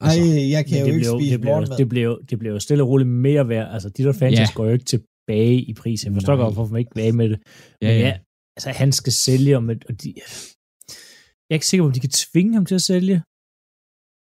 Ej, 0.02 0.50
jeg 0.56 0.66
kan 0.66 0.80
jo 0.80 0.86
ikke 0.94 1.06
spise 1.06 1.32
det, 1.32 1.42
bliver, 1.42 1.54
morgenmad. 1.56 1.78
det, 1.78 1.90
bliver, 1.90 2.18
det 2.30 2.48
jo 2.48 2.60
stille 2.60 2.84
og 2.84 2.90
roligt 2.90 3.10
mere 3.10 3.48
værd. 3.50 3.74
Altså, 3.74 3.90
de 3.90 4.04
der 4.04 4.14
franchise 4.14 4.42
Ja. 4.52 4.56
går 4.56 4.66
jo 4.66 4.72
ikke 4.78 4.86
tilbage 4.86 5.62
i 5.62 5.74
pris. 5.74 6.06
Jeg 6.06 6.14
forstår 6.14 6.36
godt, 6.36 6.54
hvorfor 6.54 6.72
man 6.72 6.80
ikke 6.80 6.96
vil 6.96 7.16
med 7.16 7.30
det. 7.30 7.40
Ja, 7.82 7.88
Men 7.88 7.98
ja. 8.02 8.08
ja, 8.08 8.14
altså, 8.58 8.70
han 8.70 8.92
skal 8.92 9.14
sælge, 9.14 9.58
om 9.58 9.70
et, 9.70 9.84
og 9.90 10.04
de, 10.04 10.14
jeg 11.50 11.54
er 11.56 11.60
ikke 11.60 11.68
sikker 11.68 11.84
på, 11.84 11.88
om 11.88 11.94
de 11.94 12.00
kan 12.00 12.10
tvinge 12.10 12.54
ham 12.54 12.66
til 12.66 12.76
at 12.76 12.82
sælge. 12.92 13.22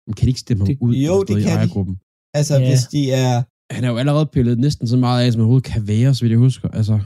Men 0.06 0.12
kan 0.16 0.24
de 0.26 0.30
ikke 0.34 0.44
stemme 0.46 0.60
ham 0.62 0.68
Det- 0.68 0.78
ud 0.86 0.92
Jo, 1.08 1.16
det 1.20 1.30
noget 1.30 1.42
i 1.42 1.44
kan 1.48 1.58
de. 1.88 1.94
Altså, 2.38 2.54
Ja. 2.56 2.62
hvis 2.70 2.84
de 2.94 3.02
er... 3.24 3.32
Han 3.74 3.82
er 3.86 3.90
jo 3.92 3.98
allerede 4.02 4.26
pillet 4.34 4.56
næsten 4.66 4.84
så 4.92 4.96
meget 5.06 5.18
af, 5.22 5.28
som 5.32 5.38
han 5.38 5.44
overhovedet 5.46 5.70
kan 5.74 5.82
være, 5.94 6.10
så 6.14 6.20
vidt 6.22 6.34
jeg 6.36 6.42
husker. 6.48 6.68
Altså, 6.80 6.96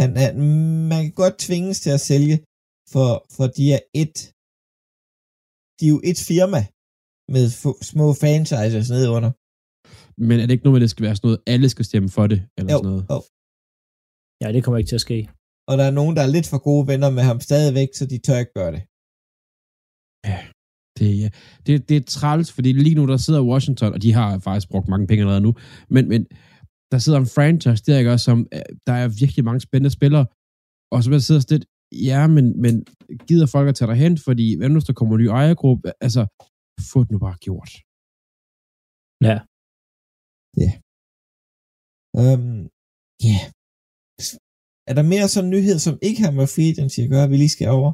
Han, 0.00 0.10
han, 0.22 0.34
man 0.92 1.00
kan 1.06 1.14
godt 1.24 1.36
tvinges 1.46 1.78
til 1.84 1.92
at 1.98 2.02
sælge, 2.10 2.36
for, 2.92 3.08
for 3.36 3.46
de 3.56 3.64
er 3.76 3.82
et... 4.02 4.16
De 5.78 5.82
er 5.88 5.92
jo 5.96 6.00
et 6.10 6.18
firma 6.30 6.60
med 7.34 7.44
f- 7.60 7.80
små 7.90 8.06
franchises 8.22 8.86
nede 8.94 9.08
under. 9.16 9.30
men 10.28 10.36
er 10.40 10.44
det 10.46 10.54
ikke 10.54 10.64
noget 10.66 10.74
med, 10.76 10.82
at 10.82 10.86
det 10.86 10.94
skal 10.94 11.06
være 11.06 11.16
sådan 11.16 11.26
noget, 11.28 11.40
alle 11.54 11.68
skal 11.74 11.84
stemme 11.90 12.08
for 12.16 12.24
det, 12.32 12.38
eller 12.58 12.70
Jo, 12.72 12.78
sådan 12.78 12.90
noget? 12.92 13.04
jo. 13.12 13.18
Ja, 14.42 14.48
det 14.54 14.60
kommer 14.64 14.78
ikke 14.80 14.90
til 14.92 15.00
at 15.02 15.06
ske. 15.08 15.18
Og 15.70 15.74
der 15.78 15.84
er 15.90 15.94
nogen, 16.00 16.12
der 16.16 16.22
er 16.26 16.30
lidt 16.36 16.48
for 16.52 16.60
gode 16.68 16.84
venner 16.90 17.10
med 17.18 17.24
ham 17.30 17.38
stadigvæk, 17.48 17.90
så 17.98 18.04
de 18.12 18.16
tør 18.26 18.38
ikke 18.44 18.54
gøre 18.60 18.72
det. 18.76 18.82
Det, 20.24 20.30
ja. 20.32 20.40
Det, 21.66 21.88
det 21.88 21.96
er 21.96 22.04
træls, 22.16 22.52
fordi 22.52 22.72
lige 22.72 22.94
nu, 22.94 23.06
der 23.06 23.16
sidder 23.16 23.48
Washington, 23.52 23.92
og 23.94 24.02
de 24.02 24.12
har 24.12 24.38
faktisk 24.38 24.68
brugt 24.72 24.88
mange 24.88 25.06
penge 25.06 25.22
allerede 25.22 25.46
nu, 25.48 25.52
men, 25.94 26.04
men 26.12 26.26
der 26.92 26.98
sidder 26.98 27.18
en 27.18 27.34
franchise 27.36 27.84
der, 27.86 27.98
ikke 27.98 28.12
også, 28.12 28.24
som 28.24 28.38
øh, 28.56 28.60
der 28.86 28.92
er 29.02 29.08
virkelig 29.22 29.44
mange 29.44 29.60
spændende 29.60 29.96
spillere, 29.98 30.26
og 30.92 30.98
så 31.02 31.10
man 31.10 31.20
sidder 31.20 31.42
lidt, 31.50 31.64
ja, 32.10 32.20
men, 32.36 32.44
men 32.64 32.74
gider 33.28 33.46
folk 33.54 33.68
at 33.68 33.74
tage 33.76 33.90
dig 33.90 33.98
hen, 34.04 34.14
fordi 34.26 34.46
hvad 34.56 34.68
nu, 34.68 34.80
der 34.86 34.92
kommer 34.98 35.14
en 35.14 35.22
ny 35.22 35.26
ejergruppe, 35.40 35.88
altså, 36.06 36.22
få 36.92 36.98
det 37.04 37.10
nu 37.14 37.18
bare 37.26 37.38
gjort. 37.46 37.70
Ja. 39.28 39.36
Øhm, 42.20 42.62
ja. 43.28 43.38
Er 44.90 44.94
der 44.98 45.04
mere 45.12 45.28
sådan 45.34 45.50
nyhed, 45.54 45.78
som 45.86 45.94
ikke 46.08 46.20
har 46.24 46.32
med 46.38 46.46
free 46.54 46.72
agency 46.74 47.00
at 47.04 47.10
gøre, 47.14 47.30
vi 47.32 47.36
lige 47.36 47.54
skal 47.56 47.68
over? 47.78 47.90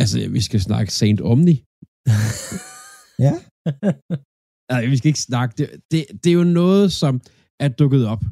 Altså, 0.00 0.28
vi 0.28 0.40
skal 0.40 0.60
snakke 0.60 0.92
Saint 0.92 1.20
Omni. 1.20 1.56
Ja. 3.26 3.34
Nej, 4.72 4.86
vi 4.86 4.96
skal 4.96 5.08
ikke 5.08 5.20
snakke. 5.20 5.54
Det, 5.58 5.68
det, 5.90 6.04
det 6.24 6.30
er 6.30 6.34
jo 6.34 6.44
noget, 6.44 6.92
som 6.92 7.20
er 7.60 7.68
dukket 7.68 8.06
op. 8.06 8.22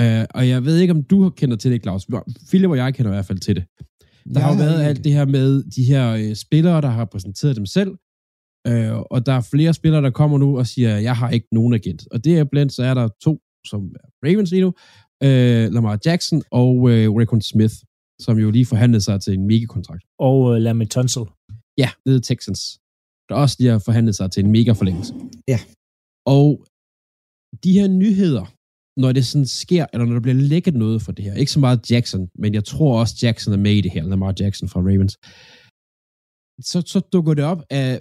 Uh, 0.00 0.24
og 0.38 0.48
jeg 0.48 0.64
ved 0.64 0.78
ikke, 0.78 0.94
om 0.96 1.02
du 1.02 1.30
kender 1.30 1.56
til 1.56 1.70
det, 1.72 1.82
Claus. 1.82 2.06
Philip 2.48 2.70
og 2.70 2.76
jeg 2.76 2.94
kender 2.94 3.10
i 3.10 3.14
hvert 3.14 3.26
fald 3.26 3.38
til 3.38 3.56
det. 3.56 3.64
Der 4.34 4.40
har 4.40 4.50
jo 4.52 4.58
været 4.58 4.82
alt 4.82 5.04
det 5.04 5.12
her 5.12 5.26
med 5.26 5.62
de 5.76 5.84
her 5.84 6.12
øh, 6.12 6.34
spillere, 6.34 6.80
der 6.80 6.88
har 6.88 7.04
præsenteret 7.04 7.56
dem 7.56 7.66
selv. 7.66 7.90
Øh, 8.66 8.96
og 9.10 9.26
der 9.26 9.32
er 9.32 9.40
flere 9.40 9.74
spillere, 9.74 10.02
der 10.02 10.10
kommer 10.10 10.38
nu 10.38 10.58
og 10.58 10.66
siger, 10.66 10.98
jeg 10.98 11.16
har 11.16 11.30
ikke 11.30 11.48
nogen 11.52 11.74
agent. 11.74 12.02
Og 12.10 12.24
det 12.24 12.38
er 12.38 12.44
blandt, 12.44 12.72
så 12.72 12.82
er 12.82 12.94
der 12.94 13.08
to, 13.22 13.40
som 13.66 13.80
er 13.84 14.08
Ravens 14.24 14.50
lige 14.50 14.60
nu. 14.62 14.72
Øh, 15.22 15.72
Lamar 15.72 15.98
Jackson 16.06 16.42
og 16.50 16.90
øh, 16.90 17.12
Raekwon 17.16 17.40
Smith, 17.40 17.74
som 18.24 18.38
jo 18.38 18.50
lige 18.50 18.66
forhandlede 18.66 19.04
sig 19.08 19.20
til 19.20 19.32
en 19.38 19.46
mega-kontrakt. 19.46 20.04
Og 20.18 20.36
uh, 20.40 20.56
Lamit 20.56 20.90
Tunsil. 20.90 21.26
Ja, 21.78 21.90
nede 22.06 22.18
i 22.18 22.20
Texans. 22.30 22.60
Der 23.28 23.34
også 23.34 23.56
lige 23.58 23.70
har 23.70 23.78
forhandlet 23.78 24.14
sig 24.16 24.30
til 24.30 24.44
en 24.44 24.50
mega-forlængelse. 24.50 25.14
Ja. 25.48 25.60
Og 26.36 26.48
de 27.64 27.72
her 27.78 27.88
nyheder, 27.88 28.44
når 29.02 29.12
det 29.12 29.26
sådan 29.26 29.46
sker, 29.46 29.86
eller 29.92 30.04
når 30.06 30.14
der 30.14 30.20
bliver 30.20 30.40
lækket 30.52 30.74
noget 30.74 31.02
for 31.02 31.12
det 31.12 31.24
her, 31.24 31.34
ikke 31.34 31.52
så 31.52 31.60
meget 31.60 31.90
Jackson, 31.90 32.28
men 32.42 32.54
jeg 32.54 32.64
tror 32.64 33.00
også 33.00 33.14
Jackson 33.22 33.52
er 33.52 33.62
med 33.66 33.74
i 33.74 33.80
det 33.80 33.90
her, 33.90 34.02
Lamar 34.02 34.34
Jackson 34.40 34.68
fra 34.68 34.80
Ravens, 34.80 35.14
så, 36.70 36.78
så 36.92 37.00
dukker 37.12 37.34
det 37.34 37.44
op 37.44 37.62
af 37.70 38.00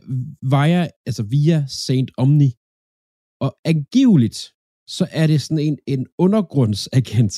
via, 0.54 0.88
altså 1.08 1.24
via 1.24 1.66
Saint 1.68 2.12
Omni, 2.18 2.50
og 3.46 3.52
angiveligt, 3.66 4.40
så 4.96 5.08
er 5.12 5.28
det 5.28 5.42
sådan 5.42 5.64
en, 5.68 5.78
en 5.88 6.08
undergrundsagent, 6.18 7.36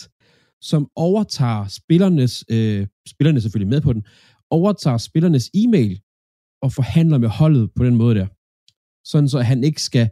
som 0.71 0.81
overtager 0.95 1.67
spillernes, 1.79 2.33
øh, 2.55 2.87
spillerne 3.13 3.37
er 3.37 3.41
selvfølgelig 3.41 3.69
med 3.69 3.81
på 3.81 3.93
den, 3.93 4.03
overtager 4.51 4.97
spillernes 4.97 5.45
e-mail 5.61 5.99
og 6.63 6.69
forhandler 6.79 7.17
med 7.17 7.29
holdet 7.29 7.69
på 7.75 7.85
den 7.85 7.95
måde 7.95 8.15
der. 8.19 8.27
Sådan 9.11 9.29
så 9.29 9.39
han 9.39 9.63
ikke 9.63 9.81
skal 9.81 10.09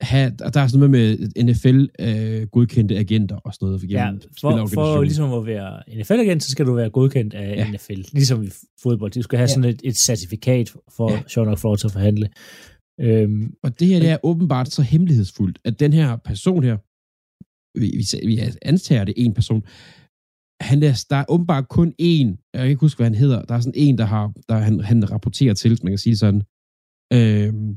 have, 0.00 0.32
og 0.44 0.54
der 0.54 0.60
er 0.60 0.66
sådan 0.68 0.78
noget 0.90 0.90
med 0.90 1.08
NFL-godkendte 1.48 2.94
øh, 2.94 3.00
agenter 3.00 3.36
og 3.36 3.54
sådan 3.54 3.66
noget. 3.66 3.90
Ja, 3.90 4.04
gennem 4.04 4.20
for, 4.40 4.66
for 4.74 5.02
ligesom 5.02 5.32
at 5.32 5.46
være 5.46 5.82
NFL-agent, 6.00 6.42
så 6.42 6.50
skal 6.50 6.66
du 6.66 6.72
være 6.74 6.90
godkendt 6.90 7.34
af 7.34 7.56
Ja. 7.56 7.64
ja. 7.64 7.70
NFL. 7.70 8.00
Ligesom 8.12 8.42
i 8.42 8.48
fodbold. 8.82 9.12
Du 9.12 9.22
skal 9.22 9.36
have 9.38 9.42
Ja. 9.42 9.50
ja. 9.50 9.54
sådan 9.54 9.70
et, 9.70 9.80
et 9.84 9.96
certifikat 9.96 10.72
for 10.96 11.10
Ja. 11.10 11.16
ja. 11.16 11.22
sjovt 11.28 11.48
nok 11.48 11.58
for 11.58 11.72
at 11.72 11.92
forhandle. 11.92 12.28
Øhm, 13.00 13.54
Og 13.62 13.80
det 13.80 13.88
her 13.88 13.98
det 14.00 14.08
er 14.10 14.18
åbenbart 14.22 14.68
så 14.68 14.82
hemmelighedsfuldt, 14.82 15.58
at 15.64 15.80
den 15.80 15.92
her 15.92 16.16
person 16.16 16.64
her, 16.64 16.76
vi, 17.76 17.86
vi, 17.96 18.26
vi 18.26 18.40
antager 18.62 19.04
det 19.04 19.14
en 19.16 19.34
person, 19.34 19.62
han 20.60 20.82
er, 20.82 21.04
der 21.10 21.16
er 21.16 21.24
åbenbart 21.28 21.68
kun 21.68 21.94
en, 21.98 22.28
jeg 22.52 22.60
kan 22.60 22.68
ikke 22.68 22.80
huske, 22.80 22.98
hvad 22.98 23.06
han 23.06 23.14
hedder, 23.14 23.42
der 23.42 23.54
er 23.54 23.60
sådan 23.60 23.72
en, 23.76 23.98
der, 23.98 24.04
har, 24.04 24.32
der 24.48 24.56
han, 24.56 24.80
han 24.80 25.10
rapporterer 25.10 25.54
til, 25.54 25.78
man 25.82 25.92
kan 25.92 25.98
sige 25.98 26.16
sådan. 26.16 26.42
Øhm, 27.12 27.76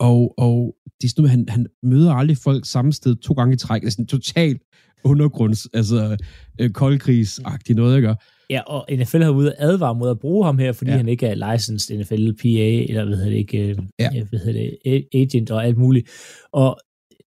og, 0.00 0.34
og 0.38 0.76
det 1.00 1.06
er 1.06 1.08
sådan 1.08 1.22
noget, 1.22 1.30
han, 1.30 1.48
han 1.48 1.66
møder 1.82 2.12
aldrig 2.12 2.36
folk 2.36 2.66
samme 2.66 2.92
sted 2.92 3.16
to 3.16 3.34
gange 3.34 3.54
i 3.54 3.56
træk. 3.56 3.80
Det 3.80 3.86
er 3.86 3.90
sådan 3.90 4.06
totalt 4.06 4.62
undergrunds, 5.04 5.68
altså 5.74 6.16
øh, 6.60 6.70
koldkrigsagtigt 6.70 7.76
noget, 7.76 7.96
ikke? 7.96 8.14
ja, 8.50 8.60
og 8.60 8.86
NFL 8.92 9.22
har 9.22 9.30
ude 9.30 9.54
advare 9.58 9.94
mod 9.94 10.10
at 10.10 10.18
bruge 10.18 10.44
ham 10.44 10.58
her, 10.58 10.72
fordi 10.72 10.90
Ja. 10.90 10.96
han 10.96 11.08
ikke 11.08 11.26
er 11.26 11.52
licensed 11.52 11.98
NFL 11.98 12.32
PA, 12.32 12.84
eller 12.88 13.04
hvad 13.04 13.16
hedder 13.16 13.30
det 13.30 13.36
ikke, 13.36 13.58
øh, 13.68 13.78
Ja. 13.98 14.10
hvad 14.24 14.38
hedder 14.40 14.70
det, 14.84 15.08
agent 15.14 15.50
og 15.50 15.64
alt 15.66 15.76
muligt. 15.76 16.08
Og 16.52 16.78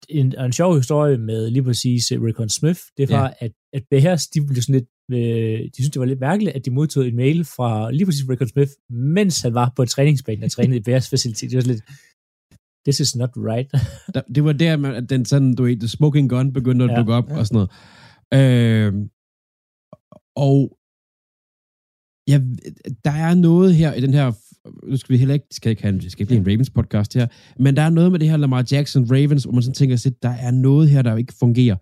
en, 0.09 0.39
en 0.39 0.51
sjov 0.51 0.75
historie 0.75 1.17
med 1.17 1.49
lige 1.49 1.63
præcis 1.63 2.11
uh, 2.11 2.23
Rickon 2.23 2.49
Smith, 2.49 2.79
det 2.97 3.09
var, 3.09 3.27
ja. 3.41 3.45
at, 3.45 3.51
at 3.73 3.83
Bears, 3.89 4.27
de 4.27 4.45
blev 4.45 4.61
sådan 4.61 4.75
lidt, 4.75 4.89
øh, 5.11 5.59
de 5.59 5.75
synes 5.75 5.89
det 5.89 5.99
var 5.99 6.05
lidt 6.05 6.19
mærkeligt, 6.19 6.55
at 6.55 6.65
de 6.65 6.71
modtog 6.71 7.07
en 7.07 7.15
mail 7.15 7.45
fra 7.45 7.91
lige 7.91 8.05
præcis 8.05 8.29
Rickon 8.29 8.47
Smith, 8.47 8.71
mens 8.89 9.41
han 9.41 9.53
var 9.53 9.73
på 9.75 9.85
træningsbanen 9.85 10.43
og 10.43 10.51
trænede 10.51 10.77
i 10.77 10.83
Bears 10.83 11.09
facility. 11.09 11.45
Det 11.45 11.55
var 11.55 11.61
sådan 11.61 11.75
lidt, 11.75 11.85
this 12.85 12.99
is 12.99 13.15
not 13.15 13.29
right. 13.35 13.71
Det 14.35 14.43
var 14.43 14.53
der, 14.53 14.77
man, 14.77 14.95
at 14.95 15.09
den 15.09 15.25
sådan, 15.25 15.55
du 15.55 15.63
ved, 15.63 15.87
smoking 15.87 16.29
gun 16.29 16.53
begyndte 16.53 16.85
at 16.85 16.91
Ja, 16.91 16.95
dukke 16.95 17.13
op 17.13 17.29
ja. 17.29 17.37
og 17.37 17.47
sådan 17.47 17.55
noget. 17.55 17.71
Øh, 18.33 18.93
og 20.35 20.77
ja, 22.27 22.41
der 23.05 23.11
er 23.11 23.33
noget 23.35 23.75
her 23.75 23.93
i 23.93 24.01
den 24.01 24.13
her, 24.13 24.31
nu 24.83 24.97
skal 24.97 25.13
vi 25.13 25.17
heller 25.17 25.33
ikke, 25.33 25.45
skal 25.51 25.69
ikke, 25.69 25.81
have, 25.81 25.93
en, 25.93 26.09
skal 26.09 26.21
ikke 26.21 26.29
blive 26.29 26.39
en 26.39 26.47
Ravens 26.47 26.69
podcast 26.69 27.13
her, 27.13 27.27
men 27.59 27.75
der 27.75 27.81
er 27.81 27.89
noget 27.89 28.11
med 28.11 28.19
det 28.19 28.29
her 28.29 28.37
Lamar 28.37 28.65
Jackson 28.71 29.11
Ravens, 29.11 29.43
hvor 29.43 29.53
man 29.53 29.63
sådan 29.63 29.73
tænker 29.73 29.95
sig, 29.95 30.23
der 30.23 30.29
er 30.29 30.51
noget 30.51 30.89
her, 30.89 31.01
der 31.01 31.17
ikke 31.17 31.33
fungerer. 31.39 31.77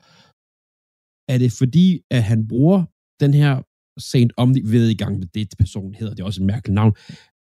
Er 1.34 1.38
det 1.38 1.52
fordi, 1.52 2.02
at 2.12 2.24
han 2.24 2.48
bruger 2.48 2.84
den 3.20 3.34
her 3.34 3.62
Saint 4.00 4.34
Omni, 4.38 4.62
ved 4.62 4.90
i 4.90 4.98
gang 4.98 5.20
med 5.20 5.28
det 5.28 5.48
personen 5.60 5.94
hedder, 5.96 6.14
det 6.14 6.22
er 6.22 6.26
også 6.26 6.42
et 6.42 6.46
mærkeligt 6.46 6.76
navn, 6.76 6.94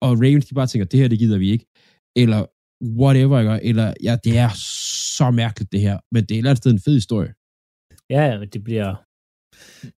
og 0.02 0.11
Ravens, 0.22 0.46
de 0.46 0.54
bare 0.54 0.66
tænker, 0.66 0.87
det 0.87 1.00
her, 1.00 1.09
det 1.09 1.18
gider 1.18 1.38
vi 1.38 1.50
ikke. 1.50 1.66
Eller 2.16 2.46
whatever, 3.02 3.38
ikke? 3.40 3.68
eller 3.68 3.94
ja, 4.02 4.16
det 4.24 4.38
er 4.38 4.50
så 5.18 5.30
mærkeligt 5.30 5.72
det 5.72 5.80
her, 5.80 5.98
men 6.12 6.22
det 6.22 6.30
er 6.30 6.35
et 6.35 6.38
eller 6.38 6.50
andet 6.50 6.62
sted 6.62 6.72
en 6.72 6.80
fed 6.80 6.94
historie. 6.94 7.33
Ja, 8.11 8.45
det 8.53 8.64
bliver... 8.64 9.09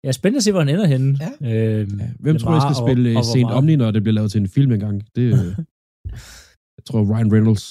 Ja, 0.04 0.12
spændende 0.12 0.36
at 0.36 0.44
se, 0.44 0.50
hvor 0.52 0.60
han 0.60 0.68
ender 0.68 0.86
henne. 0.86 1.18
Ja. 1.20 1.30
Øhm, 1.52 2.00
Ja, 2.00 2.08
hvem 2.20 2.38
tror 2.38 2.52
jeg 2.52 2.62
skal 2.62 2.76
spille 2.86 3.08
og, 3.10 3.12
hvor 3.12 3.32
Saint 3.32 3.50
Omni, 3.50 3.76
når 3.76 3.90
det 3.90 4.02
bliver 4.02 4.14
lavet 4.14 4.30
til 4.32 4.40
en 4.40 4.48
film 4.48 4.72
engang? 4.72 4.96
Det, 5.16 5.22
øh, 5.22 5.34
jeg 6.76 6.84
tror 6.86 7.00
Ryan 7.14 7.32
Reynolds. 7.34 7.66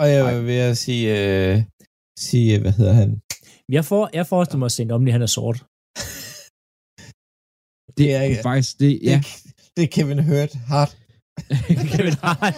Og 0.00 0.06
jeg 0.14 0.44
vil 0.46 0.54
jeg 0.54 0.76
sige, 0.76 1.04
øh, 1.18 1.62
sige, 2.18 2.60
hvad 2.60 2.72
hedder 2.72 2.92
han? 2.92 3.20
Jeg, 3.68 3.84
får, 3.84 4.10
jeg 4.12 4.26
forestiller 4.26 4.58
mig, 4.58 4.66
at 4.66 4.72
St. 4.72 4.90
Omni, 4.96 5.10
han 5.10 5.22
er 5.22 5.26
sort. 5.38 5.58
Det 7.98 8.06
er 8.14 8.18
er 8.18 8.22
ikke- 8.22 8.42
faktisk, 8.42 8.80
det, 8.80 8.90
ja. 9.02 9.20
Det, 9.24 9.52
det 9.76 9.82
er 9.84 9.88
Kevin 9.96 10.18
Hurt 10.28 10.52
Hart. 10.70 10.92
Kevin 11.94 12.12
Hart. 12.22 12.56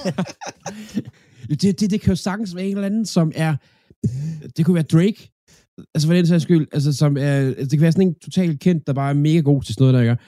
det, 1.61 1.81
det, 1.81 1.91
det 1.91 2.01
kan 2.01 2.11
jo 2.11 2.17
sagtens 2.17 2.55
være 2.57 2.65
en 2.67 2.77
eller 2.77 2.87
anden, 2.87 3.07
som 3.07 3.33
er, 3.35 3.57
det 4.57 4.65
kunne 4.65 4.75
være 4.75 4.91
Drake, 4.95 5.21
altså 5.95 6.09
for 6.09 6.15
den 6.15 6.27
sags 6.27 6.43
skyld, 6.43 6.67
altså 6.73 6.93
som 6.93 7.17
er, 7.17 7.23
altså, 7.37 7.63
det 7.63 7.71
kan 7.71 7.81
være 7.81 7.93
sådan 7.93 8.09
en 8.09 8.15
totalt 8.25 8.61
kendt, 8.61 8.87
der 8.87 8.93
bare 8.93 9.11
er 9.11 9.15
mega 9.15 9.41
god 9.41 9.63
til 9.63 9.75
sådan 9.75 9.83
noget, 9.83 9.95
der 9.95 10.01
ikke 10.13 10.23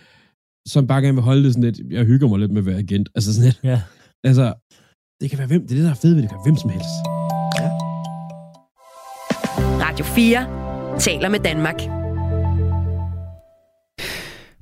som 0.69 0.87
bare 0.87 1.03
gerne 1.03 1.15
vil 1.15 1.23
holde 1.23 1.45
det 1.45 1.53
sådan 1.53 1.65
lidt, 1.73 1.93
jeg 1.93 2.05
hygger 2.05 2.29
mig 2.29 2.39
lidt 2.39 2.51
med 2.53 2.59
at 2.59 2.67
være 2.67 2.79
agent, 2.79 3.09
altså 3.15 3.35
sådan 3.35 3.45
lidt, 3.45 3.61
Ja. 3.65 3.81
altså, 4.25 4.55
det 5.21 5.31
kan 5.31 5.39
være 5.39 5.49
hvem, 5.49 5.61
det 5.63 5.71
er 5.71 5.75
det, 5.75 5.85
der 5.85 5.91
er 5.91 5.95
fedt 5.95 6.17
ved 6.17 6.23
det, 6.23 6.31
kan 6.31 6.37
være 6.37 6.45
hvem 6.47 6.57
som 6.57 6.71
helst. 6.71 6.95
Radio 9.85 10.05
4 10.05 10.99
taler 11.01 11.29
med 11.29 11.39
Danmark. 11.39 11.81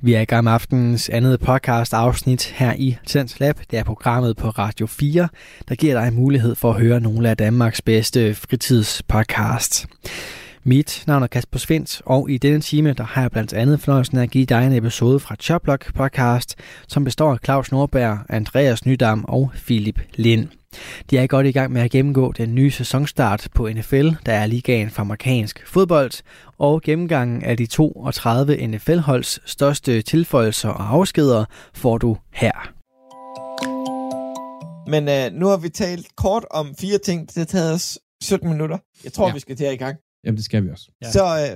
Vi 0.03 0.15
er 0.15 0.21
i 0.21 0.25
gang 0.25 0.45
med 0.45 0.53
aftenens 0.53 1.09
andet 1.09 1.41
podcast 1.41 1.93
afsnit 1.95 2.45
her 2.45 2.75
i 2.79 2.97
Tens 3.07 3.41
Lab. 3.41 3.59
Det 3.71 3.79
er 3.79 3.85
programmet 3.85 4.37
på 4.37 4.49
Radio 4.49 4.87
4, 4.87 5.29
der 5.69 5.75
giver 5.75 6.01
dig 6.01 6.13
mulighed 6.13 6.55
for 6.55 6.71
at 6.73 6.81
høre 6.81 7.01
nogle 7.01 7.31
af 7.31 7.37
Danmarks 7.37 7.83
bedste 7.83 8.35
fritidspodcasts. 8.35 9.87
Mit 10.69 11.05
navn 11.07 11.23
er 11.23 11.27
Kasper 11.27 11.59
Svendt, 11.59 12.03
og 12.07 12.31
i 12.31 12.39
denne 12.39 12.61
time 12.61 12.93
der 12.93 13.05
har 13.05 13.21
jeg 13.21 13.31
blandt 13.31 13.53
andet 13.53 13.81
fornøjelsen 13.81 14.19
af 14.19 14.23
at 14.23 14.31
give 14.31 14.47
dig 14.47 14.67
en 14.67 14.73
episode 14.73 15.21
fra 15.21 15.35
Choplock 15.35 15.95
podcast, 15.95 16.55
som 16.89 17.05
består 17.05 17.33
af 17.33 17.39
Claus 17.45 17.73
Nordberg, 17.73 18.19
Andreas 18.29 18.87
Nydam 18.87 19.25
og 19.29 19.51
Philip 19.55 20.01
Lind. 20.15 20.49
De 21.11 21.19
er 21.19 21.27
godt 21.27 21.47
i 21.47 21.53
gang 21.53 21.73
med 21.73 21.83
at 21.83 21.91
gennemgå 21.91 22.33
den 22.33 22.55
nye 22.55 22.71
sæsonstart 22.71 23.49
på 23.55 23.69
NFL, 23.69 24.09
der 24.27 24.33
er 24.33 24.47
ligaen 24.47 24.91
for 24.91 25.01
amerikansk 25.01 25.67
fodbold, 25.67 26.23
og 26.59 26.83
gennemgangen 26.83 27.43
af 27.43 27.57
de 27.57 27.67
32 27.67 28.67
NFL-holds 28.67 29.51
største 29.51 30.03
tilføjelser 30.03 30.69
og 30.69 30.93
afskeder 30.93 31.45
får 31.75 31.99
du 31.99 32.17
her. 32.33 32.73
Men 34.91 35.09
øh, 35.09 35.41
nu 35.41 35.47
har 35.47 35.57
vi 35.57 35.69
talt 35.69 36.07
kort 36.17 36.45
om 36.51 36.75
fire 36.81 36.99
ting. 36.99 37.29
Det 37.29 37.37
har 37.37 37.45
taget 37.45 37.75
os 37.75 37.99
17 38.23 38.51
minutter. 38.51 38.79
Jeg 39.05 39.13
tror, 39.13 39.27
ja. 39.27 39.35
Vi 39.35 39.41
skal 39.41 39.57
til 39.57 39.73
i 39.73 39.77
gang. 39.77 39.97
Jamen, 40.27 40.39
det 40.41 40.47
skal 40.49 40.65
vi 40.65 40.71
også. 40.75 40.87
Ja. 41.03 41.11
Så, 41.17 41.25
øh, 41.43 41.55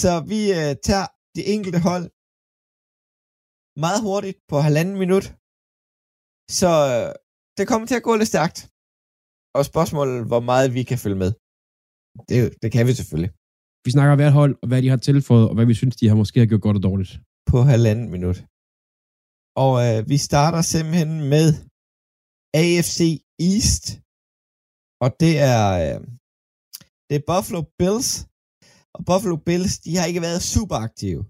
så 0.00 0.12
vi 0.32 0.40
øh, 0.58 0.72
tager 0.88 1.08
de 1.36 1.42
enkelte 1.54 1.80
hold 1.88 2.06
meget 3.84 4.00
hurtigt 4.06 4.38
på 4.50 4.56
halvanden 4.66 4.96
minut. 5.02 5.26
Så 6.60 6.70
øh, 6.92 7.08
det 7.58 7.64
kommer 7.70 7.86
til 7.86 8.00
at 8.00 8.06
gå 8.08 8.12
lidt 8.16 8.32
stærkt. 8.34 8.58
Og 9.56 9.62
spørgsmålet, 9.72 10.18
hvor 10.30 10.42
meget 10.50 10.68
vi 10.76 10.82
kan 10.90 10.98
følge 11.04 11.20
med. 11.24 11.30
Det, 12.30 12.38
det 12.62 12.68
kan 12.74 12.86
vi 12.88 12.92
selvfølgelig. 13.00 13.32
Vi 13.86 13.90
snakker 13.96 14.14
hvert 14.16 14.38
hold, 14.40 14.52
og 14.62 14.66
hvad 14.68 14.80
de 14.84 14.88
har 14.94 15.00
tilføjet, 15.08 15.46
og 15.48 15.54
hvad 15.56 15.66
vi 15.70 15.76
synes, 15.80 15.96
de 16.00 16.08
har 16.10 16.16
måske 16.22 16.40
har 16.40 16.46
gjort 16.50 16.66
godt 16.66 16.78
og 16.80 16.84
dårligt. 16.88 17.12
På 17.50 17.58
halvanden 17.72 18.08
minut. 18.14 18.38
Og 19.64 19.72
øh, 19.86 19.98
vi 20.12 20.16
starter 20.28 20.62
simpelthen 20.74 21.12
med 21.34 21.46
AFC 22.62 22.98
East. 23.50 23.84
Og 25.04 25.08
det 25.22 25.34
er, 25.52 25.64
øh, 25.84 25.98
det 27.08 27.14
er 27.16 27.24
Buffalo 27.32 27.60
Bills. 27.80 28.10
Og 28.96 29.00
Buffalo 29.10 29.36
Bills, 29.48 29.74
de 29.84 29.92
har 29.98 30.06
ikke 30.10 30.24
været 30.28 30.42
super 30.54 30.76
aktive. 30.86 31.22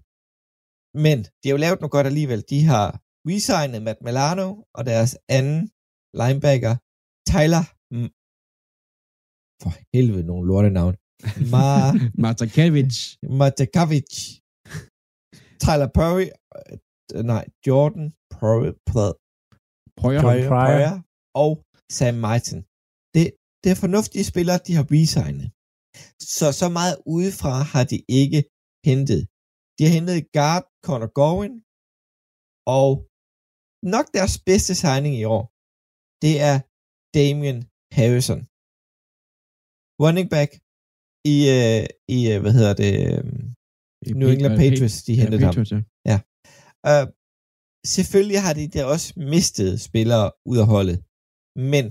Men 1.05 1.17
de 1.39 1.45
har 1.47 1.53
jo 1.55 1.63
lavet 1.65 1.79
noget 1.81 1.95
godt 1.97 2.07
alligevel. 2.11 2.41
De 2.53 2.59
har 2.71 2.87
resignet 3.29 3.79
Matt 3.87 3.99
Milano 4.05 4.47
og 4.77 4.81
deres 4.91 5.11
anden 5.37 5.59
linebacker, 6.21 6.73
Tyler 7.33 7.63
M- 7.97 8.11
for 9.61 9.71
helvede 9.95 10.25
nogle 10.31 10.45
lortenavn. 10.51 10.95
Ma 11.53 11.65
Martakovic. 12.23 12.95
Matakavic, 13.39 14.11
Tyler 15.63 15.89
Perry, 15.97 16.27
øh, 17.13 17.23
nej, 17.33 17.43
Jordan 17.67 18.07
Perry. 18.35 18.71
Pryor, 19.99 20.21
Pryor. 20.27 20.49
Pryor 20.53 20.93
og 21.43 21.51
Sam 21.97 22.15
Martin. 22.27 22.59
Det, 23.15 23.23
det 23.61 23.69
er 23.73 23.77
fornuftige 23.85 24.25
spillere, 24.31 24.59
de 24.67 24.73
har 24.79 24.85
resignet. 24.95 25.47
Så 26.37 26.45
så 26.61 26.67
meget 26.77 26.95
udefra 27.15 27.53
har 27.73 27.83
de 27.91 27.97
ikke 28.21 28.41
hentet. 28.89 29.21
De 29.77 29.81
har 29.85 29.93
hentet 29.97 30.19
guard 30.35 30.65
Connor 30.85 31.11
Gowen, 31.19 31.53
og 32.77 32.89
nok 33.95 34.05
deres 34.17 34.35
bedste 34.49 34.73
signing 34.83 35.13
i 35.21 35.25
år, 35.35 35.43
det 36.23 36.33
er 36.49 36.55
Damian 37.17 37.59
Harrison. 37.97 38.41
Running 40.03 40.27
back 40.35 40.51
i, 41.33 41.35
øh, 41.57 41.83
i 42.15 42.19
øh, 42.31 42.37
hvad 42.41 42.53
hedder 42.57 42.73
det, 42.83 42.93
øh, 43.09 43.23
New 44.19 44.29
England 44.35 44.55
Patriots, 44.63 44.97
de 45.07 45.13
Ja, 45.13 45.19
hentede 45.21 45.41
ham. 45.45 45.53
Patriots, 45.53 45.73
ja. 46.11 46.17
Uh, 46.89 47.05
selvfølgelig 47.95 48.39
har 48.45 48.53
de 48.59 48.65
der 48.75 48.83
også 48.93 49.07
mistet 49.35 49.71
spillere 49.87 50.25
ud 50.51 50.57
af 50.63 50.67
holdet, 50.75 50.97
men 51.71 51.85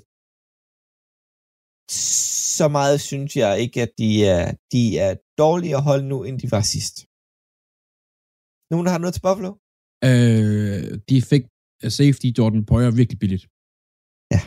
så 2.59 2.66
meget 2.68 3.01
synes 3.01 3.36
jeg 3.36 3.53
ikke, 3.64 3.78
at 3.82 3.93
de 3.99 4.11
er, 4.34 4.45
de 4.72 4.99
er 5.07 5.12
dårligere 5.39 5.82
hold 5.89 6.03
nu, 6.12 6.18
end 6.28 6.36
de 6.43 6.49
var 6.57 6.64
sidst. 6.74 6.97
Nogen, 8.72 8.84
der 8.86 8.93
har 8.95 8.99
noget 9.05 9.14
til 9.14 9.24
Buffalo? 9.28 9.51
Øh, 10.09 10.82
de 11.11 11.16
fik 11.30 11.45
øh, 11.84 11.91
safety 12.01 12.26
Jordan 12.39 12.64
Poyer 12.70 12.91
virkelig 13.01 13.18
billigt. 13.22 13.45
Ja. 14.34 14.41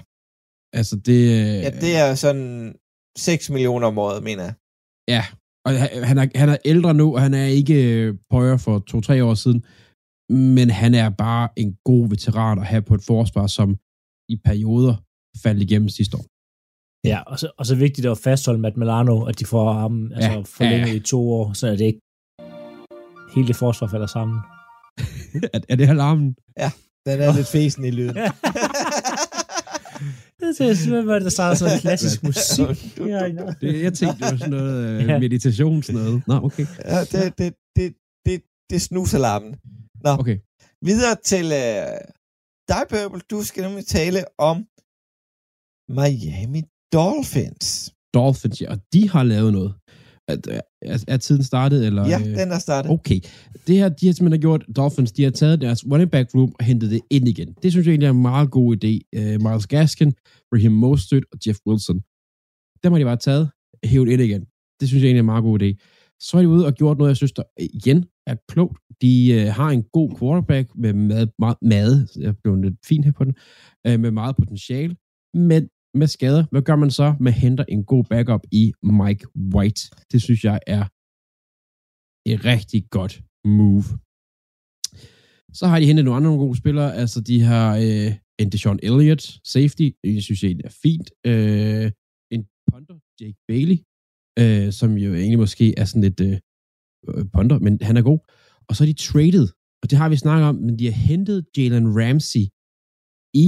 Altså, 0.80 0.96
det... 1.08 1.20
øh, 1.38 1.58
Ja, 1.66 1.72
det 1.84 1.92
er 2.04 2.10
sådan 2.26 2.50
6 3.18 3.50
millioner 3.54 3.88
om 3.92 3.98
året, 4.06 4.20
mener 4.30 4.44
jeg. 4.50 4.56
Ja, 5.16 5.24
og 5.66 5.72
han- 6.10 6.18
er, 6.24 6.28
han 6.42 6.50
er 6.56 6.58
ældre 6.72 6.92
nu, 7.02 7.08
og 7.16 7.22
han 7.26 7.34
er 7.34 7.46
ikke 7.60 7.76
øh, 7.94 8.08
Poyer 8.32 8.58
for 8.66 8.76
to-tre 8.92 9.16
år 9.30 9.34
siden, 9.44 9.60
men 10.58 10.68
han 10.82 10.92
er 11.04 11.10
bare 11.26 11.46
en 11.62 11.72
god 11.90 12.04
veteran 12.14 12.60
at 12.60 12.68
have 12.72 12.82
på 12.90 12.94
et 13.00 13.04
forsvar, 13.12 13.48
som 13.58 13.70
i 14.34 14.36
perioder 14.48 14.96
faldt 15.44 15.62
igennem 15.68 15.90
sidste 15.98 16.14
år. 16.20 16.26
Ja, 17.06 17.20
og 17.28 17.40
så, 17.40 17.52
og 17.58 17.66
så 17.66 17.76
vigtigt 17.76 18.08
at 18.08 18.18
fastholde 18.18 18.60
Matt 18.62 18.78
Milano, 18.78 19.24
at 19.26 19.40
de 19.40 19.46
får 19.46 19.74
ham 19.74 20.12
altså, 20.16 20.32
Ja, 20.32 20.40
forlænget 20.40 20.88
ja, 20.88 20.94
i 20.94 21.00
to 21.00 21.32
år, 21.32 21.54
så 21.54 21.68
er 21.68 21.72
det 21.76 21.86
ikke 21.86 22.00
hele 23.36 23.48
det 23.48 23.56
forsvar 23.56 23.88
falder 23.88 24.08
sammen. 24.08 24.40
er, 25.54 25.60
er 25.70 25.76
det 25.76 25.90
alarmen? 25.90 26.36
Den 27.06 27.22
er 27.22 27.36
lidt 27.36 27.48
fesen 27.48 27.86
i 27.86 27.92
lyden. 27.92 28.16
Det 30.40 30.48
er 30.50 30.54
simpelthen, 30.74 31.06
hvad 31.06 31.22
der 31.22 31.30
starter 31.30 31.56
sådan 31.56 31.80
klassisk 31.80 32.24
musik. 32.24 32.98
Ja, 33.14 33.26
ja. 33.26 33.46
Det, 33.62 33.84
jeg 33.84 33.94
tænkte, 33.94 34.18
det 34.20 34.32
var 34.32 34.38
sådan 34.38 34.50
noget 34.50 35.02
øh, 35.02 35.08
Ja. 35.08 35.20
meditation, 35.20 35.84
sådan 35.84 36.02
noget. 36.02 36.24
Nå, 36.28 36.36
okay. 36.36 36.66
ja, 36.86 37.00
det, 37.12 37.38
det, 37.38 37.54
det, 37.76 37.96
det, 38.26 38.36
det 38.70 38.76
er 38.76 38.80
snusalarmen. 38.80 39.52
Nå, 40.04 40.10
Okay. 40.22 40.38
videre 40.90 41.16
til 41.32 41.46
øh, 41.46 41.98
dig, 42.72 42.84
Purple. 42.92 43.22
Du 43.32 43.44
skal 43.44 43.64
nemlig 43.64 43.86
tale 43.88 44.20
om 44.50 44.58
Miami 45.98 46.62
Dolphins. 46.94 47.94
Dolphins, 48.14 48.62
ja, 48.62 48.72
og 48.72 48.80
de 48.94 49.10
har 49.10 49.24
lavet 49.24 49.54
noget. 49.54 49.74
Er, 50.28 50.62
er, 50.82 51.04
er 51.08 51.18
tiden 51.18 51.44
startet, 51.44 51.86
eller? 51.86 52.08
Ja, 52.08 52.20
øh, 52.20 52.26
den 52.26 52.52
er 52.52 52.60
startet. 52.60 52.92
Okay. 52.92 53.20
Det 53.68 53.76
her, 53.78 53.90
de 53.90 54.06
har 54.06 54.14
simpelthen 54.14 54.42
gjort, 54.42 54.66
Dolphins, 54.76 55.12
de 55.12 55.24
har 55.24 55.32
taget 55.32 55.62
deres 55.62 55.86
running 55.92 56.12
back 56.12 56.36
room 56.36 56.56
og 56.60 56.66
hentet 56.66 56.92
det 56.92 57.02
ind 57.10 57.28
igen. 57.28 57.54
Det 57.64 57.72
synes 57.72 57.88
jeg 57.88 57.92
egentlig 57.92 58.08
er 58.08 58.12
en 58.12 58.22
meget 58.22 58.52
god 58.52 58.76
idé. 58.76 59.20
Uh, 59.20 59.42
Miles 59.42 59.68
Gaskin, 59.68 60.14
Raheem 60.54 60.72
Mostert 60.72 61.24
og 61.32 61.40
Jeff 61.48 61.60
Wilson. 61.68 62.00
Dem 62.84 62.92
har 62.92 63.00
de 63.00 63.06
bare 63.06 63.18
taget, 63.18 63.50
hævet 63.84 64.10
ind 64.10 64.22
igen. 64.22 64.46
Det 64.80 64.88
synes 64.88 65.04
jeg 65.04 65.08
egentlig 65.08 65.20
er 65.20 65.24
en 65.24 65.26
meget 65.26 65.44
god 65.44 65.62
idé. 65.62 65.70
Så 66.20 66.38
er 66.38 66.42
de 66.42 66.48
ude 66.48 66.66
og 66.66 66.74
gjort 66.74 66.98
noget, 66.98 67.10
jeg 67.10 67.18
synes, 67.18 67.32
der 67.32 67.44
igen 67.60 68.06
er 68.28 68.36
klogt. 68.48 68.78
De 69.02 69.14
uh, 69.36 69.54
har 69.56 69.70
en 69.70 69.84
god 69.94 70.10
quarterback 70.20 70.70
med 70.76 70.94
mad, 70.94 71.28
meget, 71.40 71.58
mad. 71.62 72.08
Jeg 72.20 72.34
blev 72.44 72.56
lidt 72.56 72.76
fin 72.86 73.04
her 73.04 73.12
på 73.12 73.24
den. 73.24 73.34
Uh, 73.88 74.00
med 74.00 74.12
meget 74.12 74.36
potentiale. 74.36 74.96
Men 75.34 75.70
med 75.94 76.08
skader, 76.08 76.44
hvad 76.52 76.62
gør 76.62 76.76
man 76.76 76.92
så? 76.92 77.16
Man 77.20 77.34
henter 77.34 77.66
en 77.70 77.84
god 77.86 78.04
backup 78.04 78.44
i 78.52 78.74
Mike 78.84 79.26
White. 79.54 79.82
Det 80.12 80.22
synes 80.22 80.44
jeg 80.44 80.60
er 80.68 80.84
et 82.32 82.46
rigtig 82.46 82.82
godt 82.90 83.14
move. 83.46 83.84
Så 85.54 85.68
har 85.68 85.80
de 85.80 85.86
hentet 85.86 86.06
nogle 86.06 86.18
andre 86.18 86.32
gode 86.44 86.58
spillere. 86.58 86.96
Altså, 86.96 87.22
de 87.22 87.42
har 87.42 87.68
øh, 87.78 88.12
en 88.40 88.50
Deshaun 88.52 88.80
Elliott, 88.84 89.24
safety. 89.54 89.88
Jeg 90.04 90.24
synes 90.24 90.40
det 90.40 90.48
egentlig 90.48 90.66
er 90.66 90.78
fint. 90.84 91.08
Øh, 91.26 91.92
en 92.36 92.42
punter, 92.72 92.96
Jake 93.20 93.40
Bailey, 93.48 93.78
øh, 94.42 94.74
som 94.80 94.90
jo 94.98 95.14
egentlig 95.14 95.40
måske 95.40 95.80
er 95.80 95.86
sådan 95.86 96.02
lidt 96.02 96.22
øh, 96.22 96.38
øh, 97.08 97.26
punter, 97.34 97.60
men 97.60 97.74
han 97.82 97.98
er 97.98 98.02
god. 98.02 98.20
Og 98.68 98.76
så 98.76 98.84
er 98.84 98.90
de 98.92 98.94
traded, 98.94 99.48
og 99.82 99.90
det 99.90 99.98
har 99.98 100.10
vi 100.10 100.18
snakket 100.18 100.46
om, 100.48 100.56
men 100.56 100.80
de 100.80 100.86
har 100.86 100.98
hentet 101.10 101.46
Jalen 101.58 101.88
Ramsey 102.00 102.46
i 103.46 103.48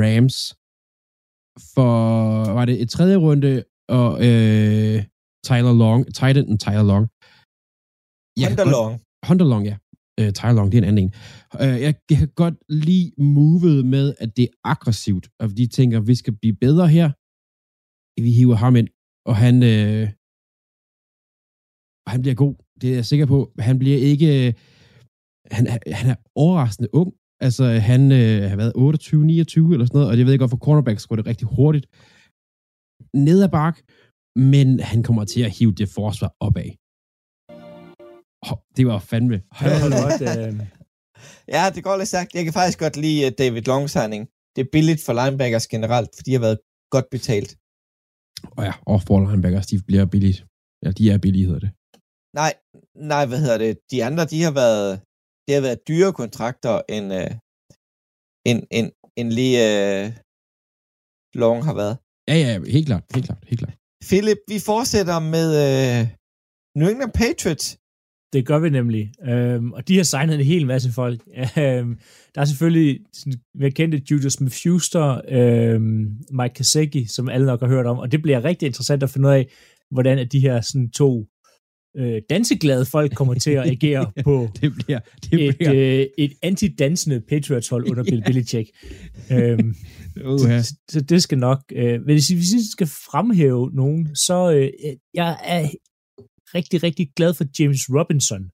Rams 0.00 0.38
for, 1.74 1.92
var 2.56 2.64
det 2.64 2.82
et 2.82 2.90
tredje 2.90 3.16
runde, 3.16 3.64
og 3.88 4.10
øh, 4.26 4.96
Tyler 5.48 5.74
Long, 5.82 6.00
Titan 6.18 6.58
Tyler 6.64 6.86
Long. 6.92 7.04
Hunter 8.48 8.64
godt- 8.64 8.76
Long. 8.78 8.92
Hunter 9.28 9.46
Long, 9.52 9.64
ja. 9.70 9.76
Øh, 10.20 10.32
Tyler 10.38 10.52
Long, 10.58 10.68
det 10.72 10.78
er 10.78 10.82
en 10.82 10.88
anden 10.88 11.04
en. 11.04 11.12
Øh, 11.62 11.76
jeg, 11.86 11.94
jeg 12.10 12.18
kan 12.18 12.28
godt 12.42 12.56
lide 12.86 13.12
movet 13.36 13.86
med, 13.94 14.06
at 14.22 14.36
det 14.36 14.42
er 14.44 14.54
aggressivt, 14.72 15.26
og 15.40 15.46
de 15.58 15.66
tænker, 15.66 16.00
vi 16.00 16.14
skal 16.14 16.34
blive 16.40 16.56
bedre 16.64 16.86
her. 16.96 17.08
Vi 18.24 18.30
hiver 18.38 18.54
ham 18.64 18.76
ind, 18.80 18.88
og 19.28 19.34
han, 19.44 19.54
øh, 19.72 20.04
han 22.12 22.18
bliver 22.22 22.34
god. 22.44 22.54
Det 22.80 22.90
er 22.90 22.94
jeg 23.00 23.06
sikker 23.12 23.26
på. 23.26 23.38
Han 23.68 23.78
bliver 23.78 23.98
ikke... 24.12 24.28
øh, 24.46 24.52
Han, 25.56 25.64
er- 25.72 25.94
han 26.00 26.06
er 26.14 26.16
overraskende 26.44 26.90
ung. 27.00 27.10
Altså, 27.46 27.64
han 27.90 28.02
øh, 28.20 28.50
har 28.50 28.56
været 28.62 28.72
28-29 28.76 29.72
eller 29.72 29.86
sådan 29.86 29.96
noget, 29.98 30.08
og 30.10 30.18
jeg 30.18 30.26
ved 30.26 30.38
godt, 30.38 30.50
for 30.50 30.64
cornerbacks 30.66 31.06
går 31.06 31.16
det 31.16 31.26
rigtig 31.26 31.46
hurtigt. 31.56 31.86
Ned 33.26 33.42
ad 33.42 33.48
bak, 33.58 33.76
men 34.52 34.80
han 34.80 35.02
kommer 35.02 35.24
til 35.24 35.42
at 35.48 35.50
hive 35.58 35.72
det 35.80 35.88
forsvar 35.88 36.30
opad. 36.46 36.70
Oh, 38.48 38.58
det 38.76 38.84
var 38.90 38.98
fandme. 39.10 39.38
Var 39.60 39.90
godt, 40.04 40.22
øh, 40.38 40.66
Ja, 41.54 41.62
det 41.74 41.84
går 41.84 41.96
lidt 41.96 42.08
sagt. 42.08 42.34
Jeg 42.34 42.44
kan 42.44 42.52
faktisk 42.52 42.78
godt 42.84 42.96
lide 43.04 43.26
uh, 43.26 43.32
David 43.38 43.62
Long 43.62 43.90
signing. 43.90 44.22
Det 44.54 44.60
er 44.62 44.70
billigt 44.72 45.02
for 45.06 45.12
linebackers 45.20 45.66
generelt, 45.74 46.10
for 46.16 46.22
de 46.26 46.32
har 46.32 46.42
været 46.46 46.58
godt 46.94 47.08
betalt. 47.10 47.50
Og 48.56 48.62
ja, 48.68 48.74
off-ball 48.92 49.22
linebackers, 49.28 49.66
de 49.66 49.76
bliver 49.88 50.06
billigt. 50.14 50.38
Ja, 50.84 50.90
de 50.98 51.10
er 51.10 51.18
billige, 51.18 51.46
hedder 51.46 51.64
det. 51.66 51.72
Nej, 52.40 52.52
nej, 53.12 53.24
hvad 53.26 53.40
hedder 53.44 53.58
det? 53.64 53.72
De 53.90 54.04
andre, 54.08 54.24
de 54.32 54.38
har 54.46 54.54
været, 54.62 54.90
det 55.50 55.58
har 55.58 55.68
været 55.68 55.88
dyre 55.88 56.12
kontrakter, 56.12 56.74
end, 56.96 57.06
øh, 57.20 57.30
end, 58.50 58.60
end, 58.78 58.88
end 59.18 59.28
lige 59.38 59.58
øh, 59.70 60.04
Long 61.42 61.64
har 61.68 61.74
været. 61.74 61.96
Ja, 62.28 62.36
ja, 62.44 62.52
helt 62.76 62.86
klart, 62.86 63.04
helt 63.14 63.26
klart, 63.26 63.42
helt 63.48 63.60
klart. 63.62 63.76
Philip, 64.08 64.40
vi 64.48 64.58
fortsætter 64.70 65.18
med 65.34 65.48
øh, 65.64 66.00
New 66.78 66.88
England 66.92 67.12
Patriots. 67.22 67.66
Det 68.32 68.46
gør 68.46 68.58
vi 68.58 68.70
nemlig. 68.70 69.12
Øhm, 69.30 69.72
og 69.72 69.88
de 69.88 69.96
har 69.96 70.02
signet 70.02 70.34
en 70.34 70.46
hel 70.52 70.66
masse 70.66 70.92
folk. 70.92 71.20
Øhm, 71.64 71.98
der 72.34 72.40
er 72.40 72.44
selvfølgelig 72.44 73.00
sådan, 73.12 73.40
mere 73.54 73.70
kendte 73.70 74.02
Judas 74.10 74.34
Smith-Schuster, 74.36 75.06
øhm, 75.38 76.04
Mike 76.38 76.54
Kasecki, 76.54 77.06
som 77.06 77.28
alle 77.28 77.46
nok 77.46 77.60
har 77.60 77.68
hørt 77.68 77.86
om. 77.86 77.98
Og 77.98 78.12
det 78.12 78.22
bliver 78.22 78.44
rigtig 78.44 78.66
interessant 78.66 79.02
at 79.02 79.10
finde 79.10 79.28
ud 79.28 79.32
af, 79.32 79.44
hvordan 79.90 80.18
at 80.18 80.32
de 80.32 80.40
her 80.40 80.60
sådan, 80.60 80.90
to 80.90 81.26
øh, 81.96 82.22
danseglade 82.30 82.84
folk 82.84 83.14
kommer 83.14 83.34
til 83.34 83.50
at 83.50 83.70
agere 83.70 84.12
på 84.24 84.48
Det 84.60 84.72
bliver, 84.74 84.98
det 85.30 85.48
et, 85.48 85.56
bliver, 85.56 86.00
øh, 86.00 86.06
et 86.18 86.32
anti-dansende 86.42 87.20
Patriots-hold 87.28 87.90
under 87.90 88.04
Bill 88.04 88.22
Belichick. 88.26 88.70
øhm, 89.32 89.74
uh, 90.24 90.38
så, 90.38 90.74
så 90.90 91.00
det 91.00 91.22
skal 91.22 91.38
nok... 91.38 91.60
Øh, 91.72 92.00
men 92.00 92.14
hvis 92.14 92.30
vi 92.30 92.70
skal 92.72 92.86
fremhæve 92.86 93.70
nogen, 93.74 94.16
så 94.16 94.52
øh, 94.52 94.70
jeg 95.14 95.38
er 95.44 95.68
rigtig, 96.54 96.82
rigtig 96.82 97.10
glad 97.16 97.34
for 97.34 97.44
James 97.58 97.80
Robinson. 97.88 98.50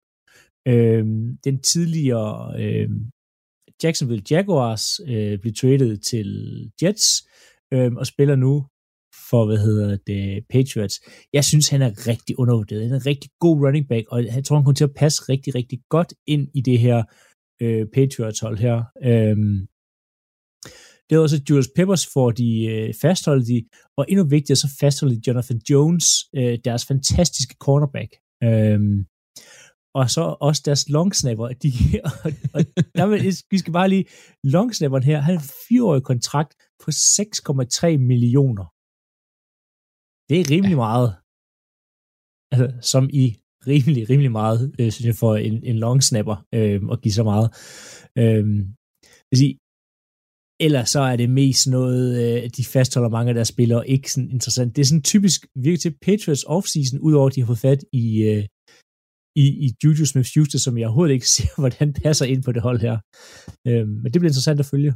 Øh, 0.68 1.04
den 1.44 1.62
tidligere 1.62 2.62
øh, 2.62 2.88
Jacksonville 3.82 4.24
Jaguars 4.30 5.00
øh, 5.08 5.38
blev 5.38 5.54
traded 5.54 5.96
til 5.96 6.28
Jets 6.82 7.28
øh, 7.72 7.92
og 7.92 8.06
spiller 8.06 8.36
nu 8.36 8.66
for, 9.30 9.46
hvad 9.46 9.58
hedder 9.58 9.96
det, 10.06 10.44
Patriots. 10.50 11.00
Jeg 11.32 11.44
synes, 11.44 11.68
han 11.68 11.82
er 11.82 12.08
rigtig 12.08 12.38
undervurderet. 12.38 12.82
Han 12.82 12.92
er 12.92 13.00
en 13.00 13.06
rigtig 13.06 13.30
god 13.40 13.56
running 13.66 13.88
back, 13.88 14.04
og 14.08 14.24
jeg 14.24 14.44
tror, 14.44 14.56
han 14.56 14.64
kommer 14.64 14.80
til 14.80 14.84
at 14.84 14.94
passe 14.96 15.22
rigtig, 15.28 15.54
rigtig 15.54 15.78
godt 15.88 16.14
ind 16.26 16.48
i 16.54 16.60
det 16.60 16.78
her 16.78 17.02
øh, 17.62 17.86
Patriots-hold 17.94 18.58
her. 18.58 18.76
Øhm, 19.04 19.66
det 21.10 21.16
er 21.16 21.20
også 21.20 21.42
Julius 21.50 21.68
Peppers 21.76 22.06
får 22.14 22.30
de 22.30 22.64
øh, 22.64 22.94
fastholdt 23.02 23.46
de, 23.46 23.64
og 23.96 24.06
endnu 24.08 24.24
vigtigere, 24.24 24.56
så 24.56 24.68
fastholder 24.80 25.14
de 25.14 25.22
Jonathan 25.26 25.60
Jones, 25.70 26.06
øh, 26.36 26.58
deres 26.64 26.86
fantastiske 26.86 27.54
cornerback. 27.60 28.10
Øhm, 28.44 29.06
og 29.94 30.10
så 30.10 30.36
også 30.40 30.62
deres 30.64 30.88
longsnapper. 30.88 31.48
De, 31.48 31.72
og, 32.24 32.32
og 32.54 32.60
der 32.94 33.06
vil, 33.06 33.20
vi 33.50 33.58
skal 33.58 33.72
bare 33.72 33.88
lige, 33.88 34.04
longsnapperen 34.44 35.04
her, 35.04 35.20
han 35.20 35.34
har 35.34 35.42
en 35.42 35.48
fireårig 35.68 36.02
kontrakt 36.02 36.54
på 36.84 36.90
6,3 36.90 37.96
millioner. 37.96 38.75
Det 40.28 40.40
er 40.40 40.50
rimelig 40.50 40.76
ja. 40.78 40.84
meget. 40.86 41.08
Altså, 42.52 42.66
som 42.92 43.04
i 43.22 43.24
rimelig, 43.70 44.10
rimelig 44.10 44.32
meget, 44.32 44.74
øh, 44.78 44.92
synes 44.92 45.06
jeg, 45.06 45.14
for 45.14 45.36
en, 45.36 45.64
en 45.70 45.78
longsnapper 45.84 46.36
øh, 46.54 46.80
at 46.92 47.00
give 47.02 47.12
så 47.20 47.24
meget. 47.32 47.48
Øh, 48.18 48.44
vil 49.30 49.38
sige, 49.42 49.54
Ellers 50.60 50.90
så 50.90 51.00
er 51.00 51.16
det 51.16 51.30
mest 51.30 51.66
noget, 51.66 52.04
øh, 52.22 52.50
de 52.56 52.64
fastholder 52.64 53.10
mange 53.16 53.28
af 53.28 53.34
deres 53.34 53.48
spillere, 53.48 53.88
ikke 53.88 54.12
sådan 54.12 54.30
interessant. 54.30 54.76
Det 54.76 54.82
er 54.82 54.86
sådan 54.86 55.02
typisk 55.02 55.46
virker 55.64 55.78
til 55.78 55.96
Patriots 56.06 56.44
offseason, 56.56 56.98
udover 57.00 57.26
at 57.28 57.34
de 57.34 57.40
har 57.40 57.46
fået 57.46 57.58
fat 57.68 57.80
i, 57.92 58.04
øh, 58.30 58.44
i, 59.42 59.44
i 59.64 59.68
Juju 59.84 60.04
Smith-Schuster, 60.12 60.58
som 60.64 60.78
jeg 60.78 60.86
overhovedet 60.86 61.14
ikke 61.14 61.28
ser, 61.36 61.60
hvordan 61.60 61.92
passer 61.92 62.26
ind 62.32 62.42
på 62.42 62.52
det 62.52 62.62
hold 62.62 62.80
her. 62.86 62.96
Øh, 63.68 63.86
men 64.02 64.08
det 64.12 64.18
bliver 64.20 64.32
interessant 64.32 64.60
at 64.60 64.70
følge. 64.72 64.92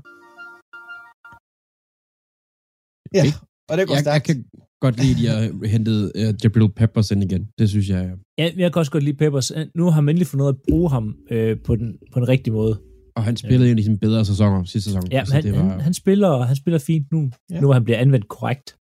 Ja, 3.16 3.24
og 3.70 3.74
det 3.76 3.84
går 3.86 3.94
jeg, 3.94 4.04
jeg 4.06 4.08
stærkt. 4.08 4.26
kan 4.26 4.36
godt 4.80 4.96
lide, 5.02 5.10
at 5.12 5.16
de 5.18 5.26
har 5.26 5.66
hentet 5.66 6.12
uh, 6.14 6.34
Jabril 6.44 6.72
Peppers 6.76 7.10
ind 7.10 7.22
igen. 7.24 7.48
Det 7.58 7.68
synes 7.68 7.88
jeg, 7.88 8.10
Ja, 8.38 8.50
jeg 8.56 8.72
kan 8.72 8.80
også 8.80 8.92
godt 8.92 9.04
lide 9.04 9.16
Peppers. 9.16 9.52
Nu 9.74 9.90
har 9.90 10.00
man 10.00 10.12
endelig 10.12 10.26
fundet 10.26 10.48
at 10.48 10.56
bruge 10.68 10.90
ham 10.90 11.16
øh, 11.30 11.56
på, 11.66 11.76
den, 11.76 11.96
på 12.12 12.20
den 12.20 12.28
rigtige 12.28 12.54
måde. 12.54 12.80
og 13.16 13.24
han 13.24 13.36
spillede 13.36 13.64
ja. 13.64 13.72
en 13.72 13.78
af 13.78 13.84
sine 13.84 13.98
bedre 13.98 14.24
sæsoner 14.24 14.64
sidste 14.64 14.90
sæson. 14.90 15.02
Ja, 15.12 15.22
men 15.24 15.32
han, 15.32 15.42
det 15.42 15.52
var, 15.52 15.58
han, 15.68 15.80
han, 15.80 15.94
spiller, 15.94 16.42
han 16.42 16.56
spiller 16.56 16.78
fint 16.78 17.06
nu, 17.12 17.20
Ja. 17.20 17.54
ja. 17.54 17.60
nu 17.60 17.66
hvor 17.66 17.74
han 17.74 17.84
bliver 17.84 17.98
anvendt 17.98 18.28
korrekt. 18.28 18.76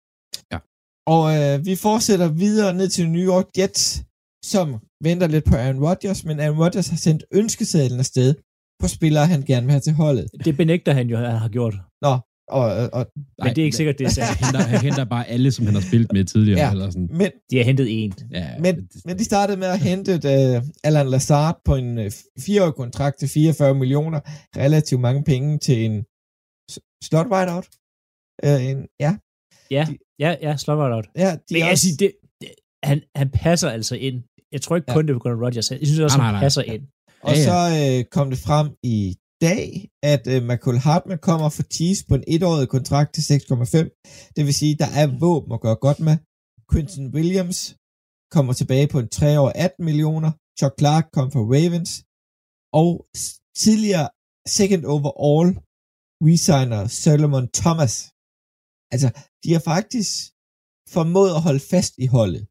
Og 1.15 1.23
øh, 1.37 1.65
vi 1.65 1.75
fortsætter 1.75 2.27
videre 2.31 2.73
ned 2.73 2.87
til 2.89 3.09
New 3.09 3.25
York 3.33 3.45
Jets, 3.57 4.03
som 4.45 4.67
venter 5.03 5.27
lidt 5.27 5.45
på 5.45 5.55
Aaron 5.55 5.79
Rodgers, 5.87 6.25
men 6.25 6.39
Aaron 6.39 6.57
Rodgers 6.63 6.87
har 6.87 6.97
sendt 6.97 7.23
ønskesedlen 7.33 7.99
afsted 7.99 8.35
på 8.81 8.87
spillere, 8.87 9.25
han 9.27 9.41
gerne 9.41 9.65
vil 9.65 9.71
have 9.71 9.81
til 9.87 9.93
holdet. 9.93 10.25
Det 10.45 10.57
benægter 10.57 10.93
han 10.93 11.07
jo, 11.09 11.17
at 11.17 11.31
han 11.31 11.39
har 11.45 11.49
gjort. 11.49 11.75
Nå, 12.05 12.13
og, 12.47 12.89
og, 12.93 13.07
Men 13.43 13.49
det 13.55 13.57
er 13.57 13.65
ikke 13.65 13.77
sikkert, 13.77 13.97
det 13.99 14.05
er 14.05 14.09
han, 14.09 14.13
sandt. 14.15 14.45
henter, 14.45 14.59
han 14.59 14.81
henter 14.81 15.03
bare 15.05 15.27
alle, 15.27 15.51
som 15.51 15.65
han 15.65 15.73
har 15.75 15.81
spillet 15.81 16.11
med 16.13 16.23
tidligere. 16.25 16.59
Ja. 16.59 16.71
Eller 16.71 16.89
sådan. 16.89 17.09
men, 17.11 17.31
De 17.51 17.57
har 17.57 17.63
hentet 17.63 18.03
en. 18.03 18.13
Ja, 18.31 18.59
men, 18.59 18.75
det- 18.75 19.01
men 19.05 19.17
de 19.19 19.23
startede 19.23 19.57
med 19.57 19.67
at 19.67 19.79
hente 19.79 20.11
uh, 20.13 20.63
Alan 20.83 21.09
Lazard 21.09 21.61
på 21.65 21.75
en 21.75 21.97
uh, 21.97 22.05
fireårig 22.39 22.73
kontrakt 22.73 23.19
til 23.19 23.29
44 23.29 23.75
millioner. 23.75 24.19
Relativt 24.57 25.01
mange 25.01 25.23
penge 25.23 25.57
til 25.59 25.85
en 25.85 26.03
slot 27.03 27.27
wideout. 27.31 27.67
Uh, 28.45 28.65
en, 28.69 28.87
ja, 28.99 29.15
Ja, 29.71 29.87
ja, 30.19 30.35
ja, 30.41 30.57
slå 30.57 30.75
mig 30.75 30.93
out. 30.93 31.07
ja, 31.15 31.31
de 31.31 31.39
Men 31.51 31.61
er 31.61 31.65
jeg 31.65 31.71
også, 31.71 31.83
siger, 31.87 31.97
det, 31.97 32.11
det, 32.41 32.49
han, 32.83 33.01
han 33.15 33.29
passer 33.29 33.69
altså 33.69 33.95
ind. 33.95 34.23
Jeg 34.51 34.61
tror 34.61 34.75
ikke 34.75 34.85
Ja. 34.91 34.93
kun, 34.93 35.03
det 35.07 35.09
er 35.13 35.15
på 35.15 35.19
grund 35.19 35.33
af 35.41 35.45
Rodgers. 35.45 35.71
Jeg 35.71 35.79
synes 35.83 35.99
også, 35.99 36.17
Nej, 36.17 36.23
nej, 36.25 36.31
han 36.31 36.33
nej. 36.35 36.41
passer 36.45 36.61
ind. 36.61 36.83
Og 37.21 37.31
Ja, 37.33 37.37
ja. 37.39 37.45
så 37.45 37.57
øh, 37.99 38.03
kom 38.11 38.29
det 38.29 38.39
frem 38.39 38.67
i 38.83 39.15
dag, 39.41 39.89
at 40.03 40.23
øh, 40.33 40.43
Michael 40.49 40.77
Hartman 40.77 41.19
kommer 41.29 41.49
for 41.49 41.63
tease 41.63 42.05
på 42.07 42.15
en 42.15 42.23
etårig 42.27 42.67
kontrakt 42.69 43.13
til 43.13 43.21
6,5. 43.21 44.33
Det 44.35 44.45
vil 44.45 44.53
sige, 44.53 44.75
der 44.83 44.89
er 45.01 45.07
våben 45.19 45.51
at 45.53 45.61
gøre 45.61 45.75
godt 45.75 45.99
med. 45.99 46.17
Quinton 46.71 47.07
Williams 47.15 47.59
kommer 48.35 48.53
tilbage 48.53 48.87
på 48.87 48.99
en 48.99 49.09
3 49.09 49.39
år 49.39 49.51
18 49.55 49.85
millioner. 49.85 50.31
Chuck 50.59 50.75
Clark 50.79 51.05
kom 51.15 51.31
fra 51.31 51.43
Ravens. 51.55 51.91
Og 52.81 52.89
tidligere 53.63 54.07
second 54.57 54.83
overall 54.95 55.49
resigner 56.27 56.81
Solomon 57.03 57.47
Thomas. 57.61 57.93
Altså, 58.93 59.09
de 59.43 59.49
har 59.55 59.63
faktisk 59.73 60.09
formået 60.95 61.31
at 61.37 61.41
holde 61.47 61.63
fast 61.73 61.93
i 62.05 62.07
holdet. 62.17 62.43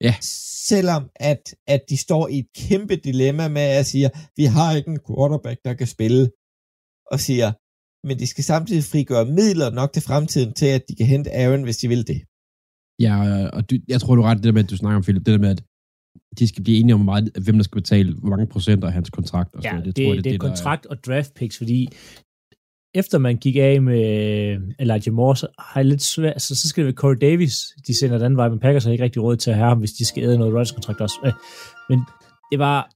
Ja. 0.00 0.14
Selvom 0.68 1.10
at, 1.16 1.54
at 1.66 1.82
de 1.88 1.96
står 1.96 2.28
i 2.28 2.38
et 2.38 2.46
kæmpe 2.56 2.96
dilemma 2.96 3.48
med 3.48 3.62
at 3.62 3.86
sige, 3.86 4.10
vi 4.36 4.44
har 4.44 4.76
ikke 4.76 4.90
en 4.90 5.00
quarterback, 5.08 5.60
der 5.64 5.74
kan 5.74 5.86
spille, 5.86 6.30
og 7.12 7.20
siger, 7.20 7.52
men 8.06 8.18
de 8.18 8.26
skal 8.26 8.44
samtidig 8.44 8.84
frigøre 8.84 9.24
midler 9.24 9.70
nok 9.70 9.92
til 9.92 10.02
fremtiden 10.02 10.52
til, 10.54 10.66
at 10.66 10.82
de 10.88 10.96
kan 10.96 11.06
hente 11.06 11.30
Aaron, 11.32 11.62
hvis 11.62 11.76
de 11.76 11.88
vil 11.88 12.06
det. 12.06 12.20
Ja, 13.00 13.48
og 13.56 13.70
du, 13.70 13.76
jeg 13.88 14.00
tror, 14.00 14.14
du 14.14 14.22
er 14.22 14.26
ret 14.26 14.36
det 14.36 14.44
der 14.44 14.52
med, 14.52 14.64
at 14.64 14.70
du 14.70 14.76
snakker 14.76 14.96
om, 14.96 15.02
Philip, 15.02 15.26
det 15.26 15.32
der 15.32 15.38
med, 15.38 15.50
at 15.50 15.62
de 16.38 16.48
skal 16.48 16.64
blive 16.64 16.78
enige 16.78 16.94
om, 16.94 17.00
meget, 17.00 17.30
hvem 17.44 17.56
der 17.56 17.62
skal 17.64 17.80
betale, 17.82 18.14
hvor 18.14 18.28
mange 18.28 18.46
procent 18.46 18.84
af 18.84 18.92
hans 18.92 19.10
kontrakt. 19.10 19.54
Og 19.54 19.62
sådan 19.62 19.76
Ja, 19.76 19.80
noget. 19.80 19.96
det, 19.96 20.04
tror 20.04 20.10
det, 20.10 20.16
jeg, 20.16 20.24
det 20.24 20.34
er 20.34 20.38
der 20.38 20.48
kontrakt 20.48 20.86
og 20.86 21.04
draft 21.06 21.34
picks, 21.34 21.58
fordi 21.58 21.88
efter 22.94 23.18
man 23.18 23.36
gik 23.36 23.56
af 23.56 23.82
med 23.82 24.02
Elijah 24.78 25.14
Moore, 25.14 25.36
så 25.36 25.46
har 25.58 25.80
jeg 25.80 25.84
lidt 25.84 26.02
svært, 26.02 26.42
så, 26.42 26.54
så 26.56 26.68
skal 26.68 26.80
det 26.80 26.86
være 26.86 26.94
Corey 26.94 27.16
Davis, 27.20 27.56
de 27.86 27.98
sender 27.98 28.18
den 28.18 28.36
vej, 28.36 28.48
men 28.48 28.58
Packers 28.58 28.84
har 28.84 28.92
ikke 28.92 29.04
rigtig 29.04 29.22
råd 29.22 29.36
til 29.36 29.50
at 29.50 29.56
have 29.56 29.68
ham, 29.68 29.78
hvis 29.78 29.92
de 29.92 30.04
skal 30.04 30.22
æde 30.22 30.38
noget 30.38 30.52
Rodgers 30.52 30.72
kontrakt 30.72 31.00
også. 31.00 31.18
Øh, 31.26 31.32
Men 31.88 31.98
det 32.50 32.58
var, 32.58 32.90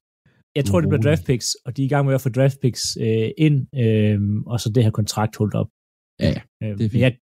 jeg 0.56 0.64
tror, 0.64 0.80
det 0.80 0.88
bliver 0.88 1.02
draft 1.02 1.26
picks, 1.26 1.46
og 1.64 1.76
de 1.76 1.82
er 1.82 1.86
i 1.86 1.88
gang 1.88 2.06
med 2.06 2.14
at 2.14 2.20
få 2.20 2.28
draft 2.28 2.60
picks 2.62 2.82
øh, 3.00 3.30
ind, 3.38 3.78
øh, 3.84 4.18
og 4.46 4.60
så 4.60 4.72
det 4.74 4.84
her 4.84 4.90
kontrakt 4.90 5.36
holdt 5.36 5.54
op. 5.54 5.68
Ja, 6.20 6.28
ja, 6.28 6.40
Øh, 6.62 6.78
det 6.78 6.84
er 6.84 6.90
fint. 6.90 7.02
jeg, 7.02 7.16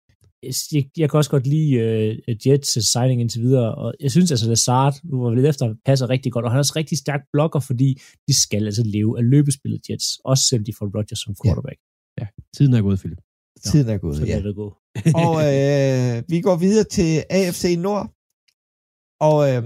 jeg, 0.73 0.85
jeg 0.97 1.11
kan 1.11 1.19
også 1.19 1.31
godt 1.31 1.47
lide 1.47 1.73
øh, 1.75 2.37
Jets 2.47 2.93
signing 2.93 3.21
indtil 3.21 3.43
videre, 3.43 3.75
og 3.75 3.95
jeg 4.01 4.11
synes 4.11 4.31
altså, 4.31 4.49
Lazard, 4.49 4.95
nu 5.05 5.23
var 5.23 5.31
vi 5.31 5.37
lidt 5.37 5.47
efter, 5.47 5.75
passer 5.85 6.11
rigtig 6.11 6.33
godt, 6.33 6.45
og 6.45 6.51
han 6.51 6.57
er 6.57 6.65
også 6.67 6.73
rigtig 6.77 6.99
stærk 6.99 7.21
blokker, 7.33 7.61
fordi 7.61 7.89
de 8.29 8.43
skal 8.43 8.65
altså 8.65 8.83
leve 8.87 9.19
af 9.19 9.25
løbespillet 9.31 9.81
Jets, 9.91 10.07
også 10.25 10.45
selvom 10.49 10.65
de 10.65 10.73
får 10.79 10.87
Rodgers 10.97 11.19
som 11.25 11.35
quarterback. 11.45 11.79
Tiden 12.57 12.75
er 12.75 12.83
gået, 12.83 12.99
Philip. 12.99 13.21
Tiden 13.65 13.89
er 13.95 13.99
gået, 13.99 14.17
Så 14.17 14.25
ja. 14.27 14.43
det 14.43 14.55
gå. 14.63 14.69
Og 15.27 15.35
øh, 15.51 16.23
vi 16.33 16.39
går 16.47 16.57
videre 16.65 16.87
til 16.97 17.11
AFC 17.31 17.65
Nord, 17.87 18.05
og, 19.29 19.39
øh, 19.51 19.63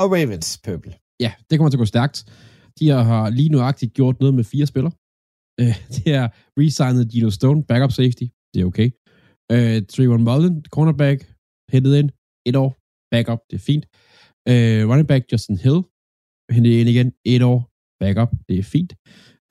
og 0.00 0.06
Ravens, 0.14 0.48
Purple. 0.64 0.94
Ja, 1.24 1.32
det 1.46 1.54
kommer 1.58 1.70
til 1.70 1.78
at 1.78 1.84
gå 1.84 1.90
stærkt. 1.94 2.16
De 2.78 2.88
har 2.88 3.30
lige 3.30 3.48
nuagtigt 3.48 3.92
gjort 3.98 4.20
noget 4.20 4.34
med 4.34 4.44
fire 4.44 4.66
spillere. 4.66 4.92
Øh, 5.60 5.74
det 5.96 6.06
er 6.20 6.26
resignet 6.58 7.10
Gino 7.10 7.30
Stone, 7.30 7.64
backup 7.70 7.92
safety. 7.92 8.26
Det 8.52 8.58
er 8.60 8.66
okay. 8.70 8.88
Øh, 9.52 9.78
Trayvon 9.92 10.24
Mullen, 10.28 10.64
cornerback, 10.74 11.20
hentet 11.72 11.92
ind. 12.00 12.10
Et 12.48 12.56
år, 12.56 12.70
backup, 13.12 13.40
det 13.50 13.56
er 13.60 13.64
fint. 13.70 13.84
Øh, 14.50 14.82
running 14.90 15.08
back 15.08 15.22
Justin 15.32 15.58
Hill, 15.64 15.80
hentet 16.54 16.72
ind 16.80 16.88
igen. 16.94 17.08
Et 17.34 17.42
år, 17.42 17.58
backup, 18.00 18.30
det 18.48 18.58
er 18.58 18.66
fint. 18.74 18.92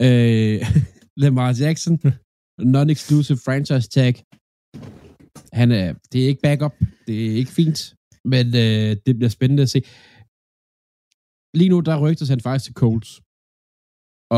Øh, 0.02 0.60
Lamar 1.22 1.52
Jackson, 1.62 1.94
non-exclusive 2.76 3.40
franchise 3.48 3.88
tag. 3.98 4.14
Han 5.60 5.72
er, 5.72 5.88
det 6.12 6.18
er 6.24 6.28
ikke 6.32 6.42
backup, 6.48 6.76
det 7.08 7.16
er 7.28 7.36
ikke 7.42 7.52
fint, 7.60 7.80
men 8.34 8.46
øh, 8.64 8.90
det 9.06 9.14
bliver 9.18 9.30
spændende 9.38 9.64
at 9.64 9.70
se 9.76 9.80
lige 11.60 11.70
nu, 11.74 11.80
der 11.80 12.02
rygtes 12.04 12.30
han 12.30 12.40
faktisk 12.42 12.66
til 12.66 12.74
Colts. 12.82 13.12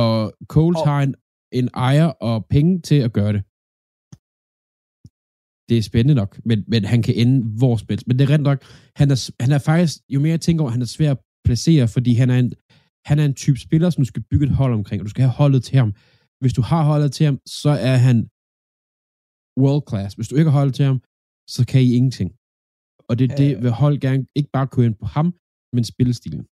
Og 0.02 0.34
Colts 0.56 0.80
Og- 0.82 0.88
har 0.90 1.00
en, 1.08 1.16
en 1.60 1.70
ejer 1.74 2.06
og 2.30 2.46
penge 2.56 2.82
til 2.90 3.00
at 3.08 3.14
gøre 3.14 3.34
det. 3.36 3.42
det 5.70 5.78
er 5.78 5.82
spændende 5.92 6.16
nok, 6.22 6.32
men, 6.50 6.64
men 6.68 6.82
han 6.86 7.02
kan 7.06 7.16
ende 7.22 7.36
hvor 7.60 7.76
som 7.78 7.88
helst. 7.90 8.08
Men 8.08 8.20
det 8.20 8.24
er 8.26 8.34
rent 8.34 8.44
nok, 8.50 8.60
han 8.96 9.08
er, 9.12 9.18
han 9.44 9.52
er 9.52 9.62
faktisk, 9.70 9.94
jo 10.14 10.20
mere 10.20 10.30
jeg 10.38 10.42
tænker 10.42 10.62
over, 10.64 10.72
han 10.72 10.82
er 10.82 10.86
svær 10.98 11.12
at 11.12 11.20
placere, 11.46 11.88
fordi 11.88 12.12
han 12.22 12.30
er 12.30 12.40
en, 12.44 12.54
han 13.10 13.20
er 13.20 13.26
en 13.26 13.34
type 13.44 13.60
spiller, 13.60 13.90
som 13.90 14.02
du 14.04 14.08
skal 14.08 14.24
bygge 14.32 14.46
et 14.46 14.52
hold 14.62 14.74
omkring, 14.74 14.98
og 15.02 15.06
du 15.06 15.10
skal 15.10 15.24
have 15.28 15.38
holdet 15.42 15.64
til 15.64 15.78
ham. 15.78 15.94
Hvis 16.42 16.54
du 16.58 16.62
har 16.72 16.84
holdet 16.92 17.12
til 17.18 17.26
ham, 17.30 17.38
så 17.62 17.72
er 17.90 17.98
han 18.08 18.18
world 19.64 19.84
class. 19.90 20.12
Hvis 20.18 20.28
du 20.32 20.36
ikke 20.40 20.50
har 20.52 20.58
holdet 20.62 20.76
til 20.80 20.86
ham, 20.90 21.00
så 21.56 21.62
kan 21.72 21.80
I 21.88 21.90
ingenting. 22.00 22.30
Og 23.10 23.14
det 23.20 23.26
er 23.32 23.36
det, 23.44 23.50
Øh. 23.56 23.64
vil 23.64 23.72
hold 23.84 23.96
gerne 24.06 24.24
ikke 24.40 24.52
bare 24.58 24.68
køre 24.74 24.86
ind 24.90 24.98
på 25.04 25.08
ham, 25.16 25.28
men 25.76 25.84
spillestilen. 25.94 26.44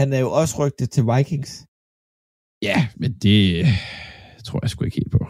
Han 0.00 0.08
er 0.16 0.20
jo 0.26 0.30
også 0.40 0.54
rygtet 0.62 0.88
til 0.94 1.02
Vikings. 1.12 1.52
Ja, 2.68 2.78
men 3.02 3.10
det 3.24 3.44
tror 4.46 4.58
jeg 4.62 4.70
sgu 4.70 4.78
ikke 4.84 5.00
helt 5.02 5.14
på. 5.18 5.22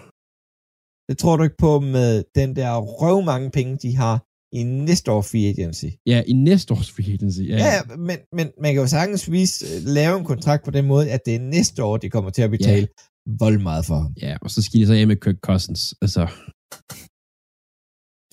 Det 1.08 1.16
tror 1.22 1.34
du 1.36 1.42
ikke 1.48 1.60
på 1.66 1.72
med 1.96 2.10
den 2.38 2.50
der 2.58 2.70
røv 3.00 3.16
mange 3.32 3.48
penge, 3.58 3.72
de 3.84 3.90
har 4.02 4.14
i 4.58 4.62
næste 4.62 5.08
år 5.14 5.22
free 5.30 5.46
agency. 5.54 5.88
Ja, 6.12 6.18
i 6.32 6.32
næste 6.32 6.68
års 6.74 6.90
free 6.94 7.12
agency. 7.16 7.42
Ja, 7.52 7.56
Ja, 7.64 7.70
ja 7.76 7.82
men, 8.08 8.16
men 8.36 8.46
man 8.62 8.70
kan 8.72 8.80
jo 8.84 8.88
sagtens 8.98 9.22
vise, 9.36 9.80
lave 9.98 10.14
en 10.20 10.24
kontrakt 10.32 10.62
på 10.64 10.70
den 10.76 10.84
måde, 10.92 11.04
at 11.14 11.20
det 11.26 11.34
er 11.34 11.40
næste 11.56 11.78
år, 11.88 11.96
de 11.96 12.10
kommer 12.10 12.30
til 12.30 12.42
at 12.42 12.50
betale 12.56 12.86
ja. 12.90 13.02
Vold 13.42 13.58
meget 13.68 13.84
for 13.88 13.96
ham, 14.02 14.12
ja, 14.24 14.32
og 14.42 14.48
så 14.54 14.58
skal 14.62 14.80
de 14.80 14.86
så 14.86 14.94
af 14.94 15.06
med 15.06 15.16
Kirk 15.24 15.38
Cousins. 15.48 15.82
Altså, 16.04 16.22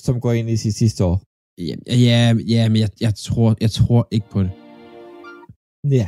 som 0.05 0.15
går 0.23 0.33
ind 0.39 0.49
i 0.49 0.57
sit 0.63 0.75
sidste 0.81 1.01
år. 1.09 1.17
ja, 1.69 1.75
ja, 2.07 2.19
ja 2.55 2.63
men 2.71 2.77
jeg, 2.83 2.91
jeg, 3.05 3.13
tror, 3.27 3.49
jeg 3.65 3.71
tror 3.79 4.01
ikke 4.15 4.29
på 4.33 4.39
det. 4.45 4.51
Ja. 5.99 6.07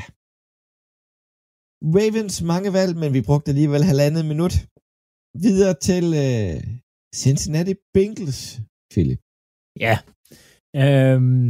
Ravens 1.97 2.37
mange 2.51 2.69
valg, 2.77 2.93
men 3.01 3.09
vi 3.15 3.21
brugte 3.29 3.51
alligevel 3.53 3.83
halvandet 3.91 4.23
minut. 4.31 4.55
Videre 5.45 5.75
til 5.89 6.05
øh, 6.25 6.57
Cincinnati 7.23 7.73
Bengals, 7.95 8.41
Philip. 8.91 9.21
Ja. 9.85 9.95
Øhm, 10.83 11.45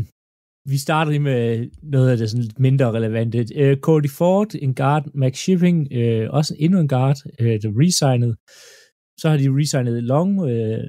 vi 0.66 0.78
starter 0.78 1.12
lige 1.12 1.20
med 1.20 1.70
noget 1.84 2.10
af 2.12 2.18
det 2.18 2.30
sådan 2.30 2.44
lidt 2.44 2.60
mindre 2.60 2.92
relevante. 2.92 3.46
Øh, 3.56 3.78
Cody 3.78 4.10
Ford, 4.10 4.56
en 4.56 4.76
guard, 4.76 5.06
Max 5.14 5.38
Shipping, 5.38 5.88
øh, 5.92 6.30
også 6.30 6.56
endnu 6.60 6.80
en 6.80 6.88
guard, 6.88 7.18
øh, 7.40 7.62
der 7.62 7.72
resigned. 7.84 8.34
Så 9.20 9.30
har 9.30 9.38
de 9.38 9.56
resignet 9.60 10.04
long, 10.04 10.50
øh, 10.50 10.84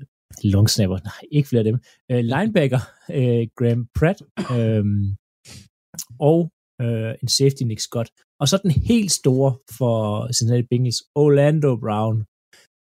long 0.44 0.70
snapper, 0.70 0.98
nej, 1.04 1.28
ikke 1.32 1.48
flere 1.48 1.64
af 1.64 1.64
dem. 1.64 1.78
Øh, 2.10 2.24
linebacker, 2.34 2.80
øh, 3.10 3.46
Graham 3.56 3.86
Pratt, 3.98 4.18
øh, 4.56 4.84
og 6.30 6.38
øh, 6.82 7.14
en 7.22 7.28
safety, 7.28 7.62
Nick 7.62 7.80
Scott. 7.80 8.08
Og 8.40 8.48
så 8.48 8.56
den 8.62 8.70
helt 8.70 9.12
store 9.12 9.50
for 9.78 9.96
Cincinnati 10.36 10.66
Bengals, 10.70 11.00
Orlando 11.14 11.70
Brown. 11.84 12.16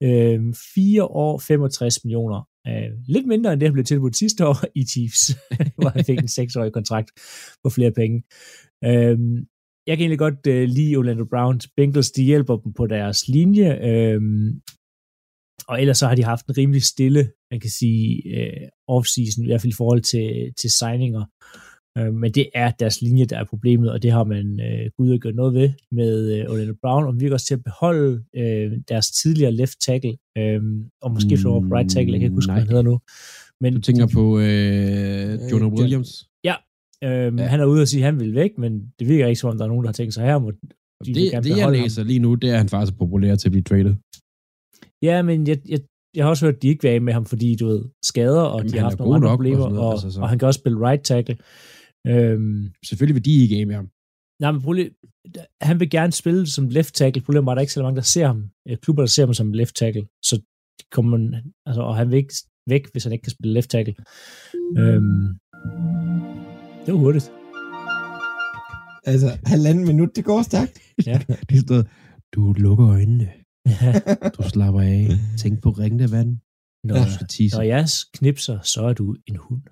Øh, 0.03 0.55
4 0.75 1.05
år, 1.05 1.39
65 1.39 2.05
millioner. 2.05 2.41
Øh, 2.69 2.91
lidt 3.09 3.27
mindre 3.27 3.53
end 3.53 3.61
det, 3.61 3.67
han 3.67 3.73
blev 3.73 3.85
tilbudt 3.85 4.17
sidste 4.17 4.47
år 4.47 4.57
i 4.75 4.85
Chiefs, 4.85 5.37
hvor 5.79 5.89
han 5.89 6.05
fik 6.05 6.19
en 6.19 6.25
6-årig 6.25 6.73
kontrakt 6.73 7.11
på 7.65 7.71
flere 7.71 7.93
penge. 7.93 8.23
Øh, 8.85 9.19
jeg 9.87 9.97
kan 9.97 10.03
egentlig 10.05 10.19
godt 10.19 10.47
øh, 10.47 10.69
lide 10.69 10.97
Orlando 10.97 11.25
Browns. 11.25 11.69
Bengals, 11.77 12.11
de 12.11 12.23
hjælper 12.23 12.57
dem 12.57 12.73
på 12.73 12.87
deres 12.87 13.29
linje. 13.29 13.79
Øh, 13.91 14.21
og 15.69 15.81
ellers 15.81 15.99
så 15.99 16.07
har 16.07 16.15
de 16.15 16.25
haft 16.25 16.47
en 16.47 16.59
rimelig 16.59 16.83
stille, 16.83 17.33
man 17.51 17.61
kan 17.61 17.71
sige, 17.71 18.23
øh, 18.37 18.69
off-season, 18.91 19.43
i 19.43 19.47
hvert 19.47 19.61
fald 19.61 19.73
i 19.73 19.77
forhold 19.77 20.03
til, 20.03 20.53
til 20.61 20.71
signinger. 20.71 21.21
Øh, 21.21 21.66
men 21.97 22.33
det 22.33 22.47
er 22.55 22.71
deres 22.71 23.03
linje, 23.03 23.25
der 23.25 23.39
er 23.39 23.45
problemet, 23.45 23.91
og 23.91 24.03
det 24.03 24.11
har 24.13 24.25
man 24.25 24.61
øh, 24.61 24.91
gud 24.99 25.13
at 25.15 25.21
gøre 25.21 25.33
noget 25.33 25.55
ved 25.55 25.71
med 25.93 26.39
øh, 26.39 26.51
Orlando 26.51 26.75
Brown, 26.83 27.05
og 27.07 27.15
vi 27.15 27.19
virker 27.19 27.35
også 27.35 27.47
til 27.47 27.55
at 27.55 27.65
beholde 27.65 28.25
øh, 28.37 28.73
deres 28.89 29.11
tidligere 29.11 29.53
left 29.53 29.77
tackle, 29.87 30.17
øh, 30.39 30.61
og 31.03 31.11
måske 31.13 31.39
mm, 31.45 31.51
over 31.51 31.61
på 31.61 31.75
right 31.75 31.91
tackle, 31.91 32.13
jeg 32.13 32.21
kan 32.21 32.27
ikke 32.27 32.35
huske, 32.35 32.53
hvad 32.53 32.61
han 32.61 32.69
hedder 32.69 32.83
nu. 32.83 32.99
Men 33.61 33.75
Du 33.75 33.81
tænker 33.81 34.07
på 34.15 34.39
øh, 34.39 35.51
Jonah 35.53 35.69
John- 35.73 35.81
Williams? 35.81 36.29
Øh, 37.05 37.39
Ja. 37.39 37.47
Han 37.47 37.61
er 37.61 37.65
ude 37.65 37.83
og 37.83 37.89
sige, 37.89 38.01
at 38.01 38.05
han 38.13 38.21
vil 38.21 38.35
væk, 38.35 38.51
men 38.59 38.73
det 38.99 39.09
virker 39.09 39.27
ikke 39.27 39.41
som 39.41 39.51
om, 39.51 39.57
der 39.59 39.65
er 39.65 39.69
nogen, 39.69 39.83
der 39.85 39.89
har 39.89 39.93
tænkt 39.93 40.15
sig 40.15 40.25
her. 40.25 40.39
Må, 40.39 40.51
de 40.51 40.57
vil 41.05 41.15
Det, 41.15 41.31
gerne 41.31 41.43
det 41.45 41.49
jeg 41.51 41.57
beholde 41.57 41.79
ham. 41.79 41.83
læser 41.85 42.05
lige 42.05 42.19
nu, 42.19 42.35
det 42.35 42.49
er, 42.51 42.53
at 42.53 42.59
han 42.59 42.69
faktisk 42.69 42.93
er 42.95 42.99
populær 42.99 43.35
til 43.35 43.49
at 43.49 43.53
blive 43.53 43.63
traded. 43.63 43.95
Ja, 45.03 45.23
men 45.23 45.47
jeg, 45.47 45.59
jeg, 45.69 45.79
jeg 46.15 46.25
har 46.25 46.31
også 46.31 46.47
hørt, 46.47 46.55
at 46.55 46.63
de 46.63 46.69
ikke 46.69 46.83
vil 46.83 46.89
af 46.89 47.01
med 47.01 47.13
ham, 47.13 47.25
fordi 47.25 47.55
du 47.57 47.67
ved, 47.67 47.83
skader, 48.05 48.41
og 48.41 48.59
Jamen, 48.61 48.73
de 48.73 48.77
har 48.79 48.83
haft 48.85 48.99
nogle 48.99 49.17
andre 49.17 49.29
problemer, 49.29 49.65
og, 49.65 49.87
og, 49.87 49.93
altså, 49.93 50.11
så- 50.11 50.21
og 50.21 50.29
han 50.29 50.39
kan 50.39 50.49
også 50.49 50.59
spille 50.59 50.79
right 50.89 51.03
tackle. 51.05 51.37
Øhm, 52.07 52.65
Selvfølgelig 52.89 53.15
vil 53.15 53.25
de 53.25 53.43
ikke 53.43 53.57
af 53.57 53.67
med 53.67 53.75
ham. 53.75 53.89
nej, 54.41 54.53
men 54.53 54.63
problem, 54.63 54.93
han 55.61 55.81
vil 55.81 55.91
gerne 55.91 56.13
spille 56.13 56.47
som 56.47 56.69
left 56.69 56.95
tackle. 56.95 57.23
Problemet 57.23 57.47
er, 57.49 57.51
at 57.53 57.57
der 57.57 57.61
er 57.61 57.67
ikke 57.67 57.73
så 57.73 57.83
mange, 57.83 57.97
der 57.97 58.03
ser 58.03 58.27
ham. 58.27 58.51
Øh, 58.69 58.77
Klubber, 58.83 59.03
der 59.03 59.07
ser 59.09 59.27
ham 59.27 59.35
som 59.35 59.53
left 59.53 59.77
tackle. 59.77 60.07
Så 60.23 60.41
kommer, 60.93 61.19
man, 61.19 61.53
altså, 61.67 61.83
og 61.83 61.97
han 61.97 62.11
vil 62.11 62.17
ikke 62.17 62.35
væk, 62.69 62.83
hvis 62.93 63.05
han 63.05 63.13
ikke 63.13 63.23
kan 63.23 63.31
spille 63.31 63.55
left 63.55 63.71
tackle. 63.71 63.95
Øhm, 64.79 65.27
det 66.87 66.93
var 66.95 66.99
hurtigt. 66.99 67.33
Altså, 69.13 69.39
halvanden 69.47 69.85
minut, 69.87 70.17
det 70.17 70.25
går 70.25 70.43
stærkt. 70.43 70.79
Ja. 71.07 71.19
Det 71.49 71.53
er 71.53 71.57
sådan 71.57 71.67
noget, 71.71 71.87
du 72.35 72.53
lukker 72.53 72.89
øjnene, 72.89 73.29
Ja. 73.67 73.93
du 74.39 74.43
slapper 74.49 74.81
af, 74.81 75.09
tænk 75.39 75.63
på 75.63 75.71
ringende 75.71 76.11
vand, 76.13 76.37
Når, 76.85 76.95
du 77.05 77.11
skal 77.15 77.27
tisse. 77.27 77.57
når 77.57 77.65
jeg 77.65 77.87
knipser, 78.15 78.61
så 78.61 78.81
er 78.83 78.93
du 78.93 79.17
en 79.27 79.37
hund. 79.37 79.63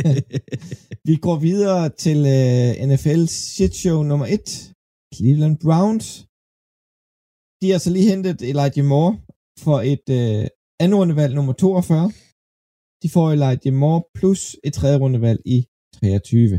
Vi 1.08 1.14
går 1.26 1.36
videre 1.48 1.84
til 2.04 2.18
øh, 2.36 2.70
uh, 2.80 2.88
NFL 2.88 3.22
shit 3.54 3.74
show 3.82 3.98
nummer 4.10 4.26
1. 4.26 4.74
Cleveland 5.14 5.56
Browns. 5.64 6.06
De 7.60 7.66
har 7.72 7.80
så 7.82 7.90
lige 7.96 8.10
hentet 8.12 8.38
Elijah 8.50 8.84
Moore 8.90 9.14
for 9.64 9.76
et 9.92 10.06
uh, 10.18 10.44
andet 10.82 10.96
rundevalg 11.00 11.32
nummer 11.34 11.52
42. 11.52 12.12
De 13.02 13.08
får 13.14 13.26
Elijah 13.36 13.74
Moore 13.80 14.02
plus 14.18 14.42
et 14.66 14.72
tredje 14.78 14.98
rundevalg 15.02 15.40
i 15.56 15.58
23. 15.96 16.56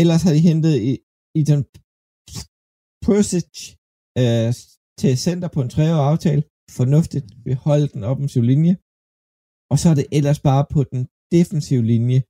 Ellers 0.00 0.22
har 0.26 0.32
de 0.36 0.46
hentet 0.50 0.74
i, 0.90 0.92
i 1.40 1.42
den 1.50 1.60
Persic 3.04 3.52
uh, 4.20 4.22
øh, 4.22 4.50
til 5.00 5.12
center 5.26 5.48
på 5.54 5.60
en 5.62 5.72
treårig 5.74 6.04
aftale. 6.12 6.42
Fornuftigt 6.78 7.26
beholde 7.48 7.88
den 7.94 8.02
offensive 8.10 8.46
linje. 8.52 8.74
Og 9.72 9.76
så 9.80 9.86
er 9.92 9.96
det 10.00 10.06
ellers 10.18 10.40
bare 10.48 10.64
på 10.74 10.80
den 10.92 11.02
defensive 11.36 11.84
linje, 11.92 12.20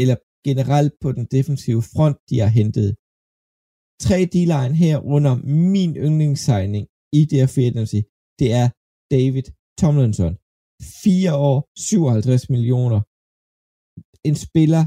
eller 0.00 0.16
generelt 0.46 0.94
på 1.02 1.08
den 1.16 1.26
defensive 1.36 1.82
front, 1.94 2.18
de 2.28 2.36
har 2.44 2.52
hentet. 2.60 2.88
Tre 4.06 4.18
D-line 4.34 4.74
her 4.82 4.96
under 5.16 5.34
min 5.70 5.92
yndlingssigning 6.06 6.84
i 7.18 7.20
det 7.30 7.36
her 7.40 7.50
free 7.54 7.68
agency, 7.70 8.00
det 8.40 8.48
er 8.60 8.66
David 9.14 9.46
Tomlinson. 9.80 10.34
4 11.04 11.32
år, 11.48 11.58
57 11.78 12.50
millioner. 12.54 13.00
En 14.28 14.36
spiller, 14.46 14.82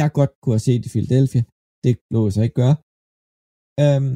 jeg 0.00 0.08
godt 0.18 0.32
kunne 0.40 0.56
have 0.56 0.66
set 0.68 0.86
i 0.86 0.92
Philadelphia. 0.94 1.42
Det 1.84 1.92
lå 2.14 2.20
så 2.30 2.40
ikke 2.46 2.60
gøre. 2.62 2.76
Um, 3.84 4.10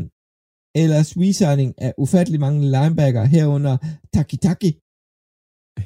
ellers 0.82 1.10
resigning 1.22 1.70
af 1.86 1.90
ufattelig 2.04 2.40
mange 2.46 2.60
linebacker 2.74 3.24
herunder 3.34 3.76
Taki 4.14 4.36
Taki. 4.46 4.70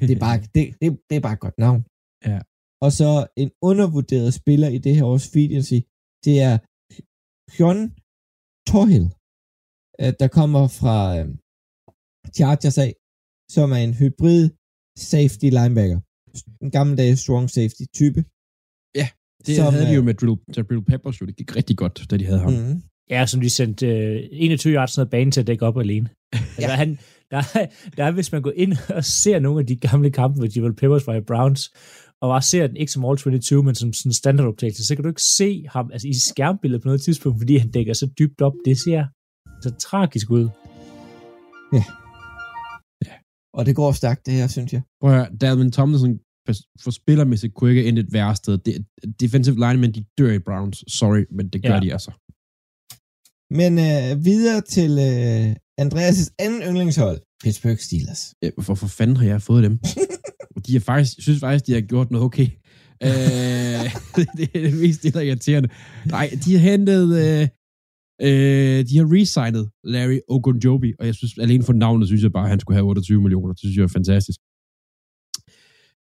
Det 0.09 0.14
er 0.16 0.22
bare, 0.26 0.38
det, 0.55 0.64
det, 0.80 0.88
det 1.09 1.14
er 1.16 1.24
bare 1.26 1.36
et 1.38 1.44
godt 1.46 1.59
navn. 1.66 1.80
Ja. 2.25 2.41
Og 2.85 2.91
så 2.99 3.27
en 3.37 3.51
undervurderet 3.62 4.35
spiller 4.35 4.68
i 4.68 4.79
det 4.79 4.97
her 4.97 5.05
års 5.05 5.27
free 5.33 5.49
agency, 5.51 5.79
det 6.25 6.37
er 6.49 6.55
John 7.59 7.79
Torhill, 8.68 9.07
øh, 10.01 10.12
der 10.21 10.29
kommer 10.39 10.62
fra 10.81 10.97
øh, 11.18 11.27
Chargers 12.37 12.79
af, 12.87 12.93
som 13.55 13.73
er 13.77 13.83
en 13.89 13.95
hybrid 14.01 14.43
safety 15.11 15.49
linebacker. 15.59 16.01
En 16.64 16.71
gammeldags 16.71 17.21
strong 17.21 17.51
safety 17.51 17.85
type. 18.01 18.21
Det 19.47 19.57
Som, 19.57 19.73
havde 19.73 19.87
de 19.87 19.95
jo 19.95 20.01
øh, 20.01 20.05
med 20.05 20.14
Drill, 20.14 20.37
Drill 20.57 20.85
Peppers, 20.85 21.21
jo. 21.21 21.27
Det 21.27 21.37
gik 21.37 21.57
rigtig 21.57 21.77
godt, 21.77 22.07
da 22.11 22.16
de 22.16 22.27
havde 22.27 22.39
ham. 22.39 22.53
Mm. 22.53 22.83
Ja, 23.11 23.27
som 23.27 23.41
de 23.41 23.51
sendte 23.51 23.87
øh, 23.87 24.29
21 24.33 24.75
yards 24.75 24.99
ned 24.99 25.07
banen 25.07 25.33
til 25.33 25.41
at 25.41 25.47
dække 25.47 25.66
op 25.66 25.79
alene. 25.79 26.09
Altså, 26.59 26.77
han, 26.77 26.99
der, 27.31 27.37
er, 27.37 27.66
der 27.97 28.05
er, 28.05 28.11
hvis 28.11 28.33
man 28.33 28.43
går 28.43 28.53
ind 28.57 28.73
og 28.89 29.05
ser 29.05 29.39
nogle 29.39 29.61
af 29.61 29.66
de 29.66 29.77
gamle 29.77 30.11
kampe, 30.11 30.39
hvor 30.39 30.49
Javel 30.57 30.75
Peppers 30.75 31.07
var 31.07 31.14
i 31.14 31.21
Browns, 31.21 31.71
og 32.23 32.29
bare 32.33 32.43
ser 32.43 32.66
den 32.66 32.77
ikke 32.77 32.93
som 32.93 33.05
All 33.05 33.16
22, 33.18 33.62
men 33.62 33.75
som 33.75 33.93
sådan 33.93 34.11
en 34.11 34.14
standardoptagelse, 34.14 34.87
så 34.87 34.95
kan 34.95 35.03
du 35.05 35.09
ikke 35.09 35.23
se 35.23 35.64
ham 35.68 35.91
altså, 35.93 36.09
i 36.09 36.12
skærmbilledet 36.14 36.83
på 36.83 36.89
noget 36.89 37.03
tidspunkt, 37.03 37.41
fordi 37.41 37.57
han 37.57 37.71
dækker 37.71 37.93
så 37.95 38.07
dybt 38.18 38.41
op. 38.41 38.53
Det 38.64 38.79
ser 38.79 39.05
så 39.62 39.71
tragisk 39.89 40.31
ud. 40.31 40.49
Og 43.55 43.66
det 43.66 43.77
går 43.77 43.93
stærkt, 43.93 44.27
det 44.27 44.35
her, 44.35 44.47
synes 44.47 44.73
jeg. 44.73 44.83
Prøv 45.01 45.11
at 45.11 45.16
høre, 45.16 45.37
Dalvin 45.41 45.73
Tomlinson 45.73 46.18
for- 46.47 46.55
for 46.83 46.91
spillermæssigt 46.91 47.55
kunne 47.55 47.71
ikke 47.71 47.85
ende 47.89 48.01
et 48.01 48.12
værre 48.12 48.37
sted. 48.37 48.59
Det, 48.59 48.87
defensive 49.21 49.55
linemen, 49.55 49.95
de 49.95 50.05
dør 50.18 50.33
i 50.33 50.39
Browns. 50.39 50.85
Sorry, 50.89 51.25
men 51.31 51.49
det 51.49 51.62
gør 51.62 51.75
Ja. 51.75 51.81
de 51.81 51.93
altså. 51.93 52.11
Men 53.51 53.73
øh, 53.79 54.25
videre 54.25 54.61
til 54.61 54.91
øh, 55.11 55.51
Andreas' 55.85 56.35
anden 56.39 56.62
yndlingshold, 56.68 57.21
Pittsburgh 57.43 57.79
Steelers. 57.79 58.35
Øh, 58.45 58.53
Hvorfor 58.64 58.87
fanden 58.87 59.16
har 59.16 59.25
jeg 59.25 59.43
fået 59.43 59.62
dem? 59.64 59.79
de 60.67 60.77
er 60.77 60.81
faktisk, 60.81 61.17
jeg 61.17 61.23
synes 61.23 61.41
faktisk, 61.41 61.67
de 61.67 61.73
har 61.73 61.81
gjort 61.81 62.11
noget 62.11 62.25
okay. 62.25 62.49
Øh, 63.03 63.11
det 64.39 64.47
er 64.55 64.61
det 64.67 64.75
mest 64.75 65.03
det, 65.03 65.15
der 65.15 65.21
irriterende. 65.21 65.69
Nej, 66.07 66.31
de 66.45 66.53
har 66.53 66.71
hentet... 66.71 67.07
Øh, 67.25 67.49
øh, 68.23 68.79
de 68.89 68.95
har 68.99 69.07
resignet 69.15 69.71
Larry 69.85 70.19
Ogunjobi, 70.29 70.93
og 70.99 71.07
jeg 71.07 71.15
synes, 71.15 71.39
alene 71.39 71.65
for 71.65 71.73
navnet, 71.73 72.09
synes 72.09 72.23
jeg 72.23 72.33
bare, 72.33 72.45
at 72.45 72.51
han 72.51 72.61
skulle 72.61 72.77
have 72.77 72.89
28 72.89 73.21
millioner. 73.21 73.53
Det 73.53 73.59
synes 73.59 73.77
jeg 73.77 73.83
er 73.83 73.89
fantastisk. 73.99 74.41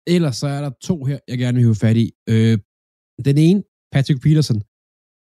ellers 0.06 0.36
så 0.36 0.46
er 0.46 0.60
der 0.60 0.70
to 0.82 1.04
her, 1.04 1.18
jeg 1.28 1.38
gerne 1.38 1.56
vil 1.56 1.64
have 1.64 1.74
fat 1.74 1.96
i. 1.96 2.10
Øh, 2.28 2.58
den 3.24 3.38
ene, 3.38 3.62
Patrick 3.92 4.22
Peterson, 4.22 4.62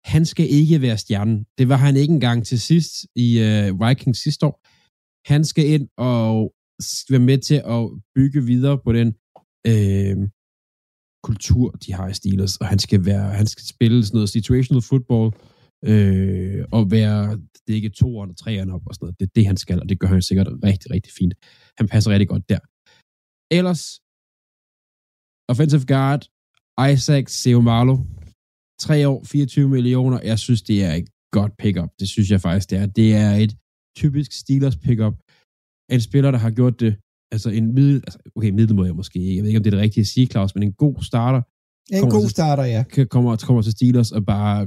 han 0.05 0.25
skal 0.25 0.47
ikke 0.51 0.83
være 0.83 0.99
stjernen. 0.99 1.45
Det 1.59 1.69
var 1.69 1.77
han 1.77 1.97
ikke 1.97 2.15
engang 2.15 2.47
til 2.47 2.61
sidst 2.61 2.93
i 3.17 3.29
øh, 3.49 3.81
Vikings 3.81 4.23
sidste 4.23 4.47
år. 4.47 4.57
Han 5.33 5.45
skal 5.45 5.67
ind 5.75 5.89
og 5.97 6.53
s- 6.83 7.07
være 7.11 7.21
med 7.31 7.39
til 7.39 7.55
at 7.77 7.83
bygge 8.15 8.41
videre 8.45 8.79
på 8.85 8.93
den 8.93 9.09
øh, 9.73 10.17
kultur, 11.29 11.71
de 11.71 11.93
har 11.93 12.09
i 12.09 12.15
Steelers, 12.15 12.57
og 12.57 12.67
han 12.67 12.79
skal 12.79 13.05
være, 13.05 13.27
han 13.41 13.47
skal 13.47 13.65
spille 13.75 14.05
sådan 14.05 14.17
noget 14.17 14.29
situational 14.31 14.83
football, 14.83 15.27
øh, 15.91 16.65
og 16.73 16.91
være, 16.91 17.21
det 17.65 17.71
er 17.73 17.79
ikke 17.81 17.91
toeren 18.01 18.31
og 18.31 18.37
treeren 18.37 18.71
op 18.71 18.87
og 18.87 18.95
sådan 18.95 19.05
noget. 19.05 19.19
Det 19.21 19.27
er 19.27 19.33
det, 19.35 19.47
han 19.47 19.57
skal, 19.57 19.81
og 19.83 19.89
det 19.89 20.01
gør 20.01 20.09
han 20.09 20.23
sikkert 20.23 20.49
rigtig, 20.69 20.91
rigtig 20.91 21.13
fint. 21.19 21.35
Han 21.79 21.87
passer 21.93 22.11
rigtig 22.11 22.29
godt 22.29 22.49
der. 22.53 22.61
Ellers, 23.59 23.83
offensive 25.53 25.85
guard, 25.95 26.23
Isaac 26.93 27.27
Seumalo, 27.43 27.97
3 28.81 29.09
år, 29.09 29.25
24 29.25 29.69
millioner. 29.69 30.19
Jeg 30.31 30.39
synes, 30.39 30.63
det 30.63 30.79
er 30.85 30.95
et 31.01 31.09
godt 31.37 31.53
pickup. 31.63 31.91
Det 32.01 32.09
synes 32.09 32.31
jeg 32.31 32.41
faktisk, 32.41 32.71
det 32.71 32.79
er. 32.79 32.87
Det 33.01 33.09
er 33.25 33.33
et 33.45 33.53
typisk 33.97 34.31
Steelers 34.33 34.77
pickup. 34.77 35.15
En 35.95 36.01
spiller, 36.01 36.31
der 36.31 36.39
har 36.39 36.51
gjort 36.51 36.81
det, 36.81 36.93
altså 37.35 37.51
en 37.51 37.75
middel, 37.75 37.97
altså, 38.07 38.19
okay, 38.37 38.51
middel 38.51 38.75
må 38.77 38.85
jeg 38.85 38.95
måske 39.01 39.19
ikke. 39.19 39.35
Jeg 39.37 39.43
ved 39.43 39.49
ikke, 39.51 39.59
om 39.59 39.63
det 39.65 39.71
er 39.73 39.77
det 39.77 39.85
rigtige 39.87 40.03
at 40.03 40.07
sige, 40.15 40.27
Claus, 40.27 40.55
men 40.55 40.63
en 40.63 40.73
god 40.73 40.97
starter, 41.11 41.43
En 41.93 42.11
god 42.11 42.21
til- 42.23 42.31
starter, 42.31 42.65
ja. 42.65 42.83
kan- 42.95 43.09
kommer, 43.09 43.37
kommer 43.37 43.63
til 43.63 43.73
Steelers 43.73 44.13
og 44.13 44.23
bare, 44.27 44.59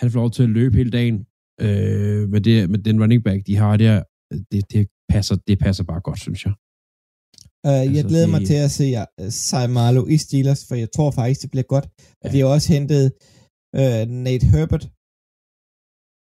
han 0.00 0.10
får 0.10 0.20
lov 0.20 0.30
til 0.30 0.42
at 0.42 0.48
løbe 0.58 0.76
hele 0.76 0.90
dagen 0.90 1.16
øh, 1.64 2.22
med, 2.32 2.40
det, 2.40 2.70
med 2.70 2.78
den 2.78 3.00
running 3.02 3.24
back, 3.24 3.46
de 3.46 3.56
har 3.56 3.76
der. 3.76 4.02
Det, 4.52 4.62
det, 4.72 4.88
passer, 5.08 5.36
det 5.48 5.58
passer 5.58 5.84
bare 5.84 6.00
godt, 6.00 6.20
synes 6.20 6.44
jeg. 6.46 6.54
Uh, 7.66 7.70
jeg 7.70 7.80
Altså, 7.88 8.08
glæder 8.08 8.26
mig 8.34 8.40
det- 8.40 8.46
til 8.52 8.54
at 8.66 8.70
se 8.70 8.86
uh, 9.22 9.28
Saimalo 9.28 10.02
i 10.06 10.16
Steelers, 10.16 10.62
for 10.68 10.74
jeg 10.74 10.90
tror 10.96 11.10
faktisk, 11.10 11.40
det 11.42 11.50
bliver 11.50 11.68
godt. 11.74 11.86
Og 12.22 12.26
Ja. 12.26 12.32
de 12.32 12.38
har 12.40 12.46
også 12.56 12.68
hentet 12.76 13.04
uh, 13.80 14.02
Nate 14.26 14.46
Herbert, 14.52 14.84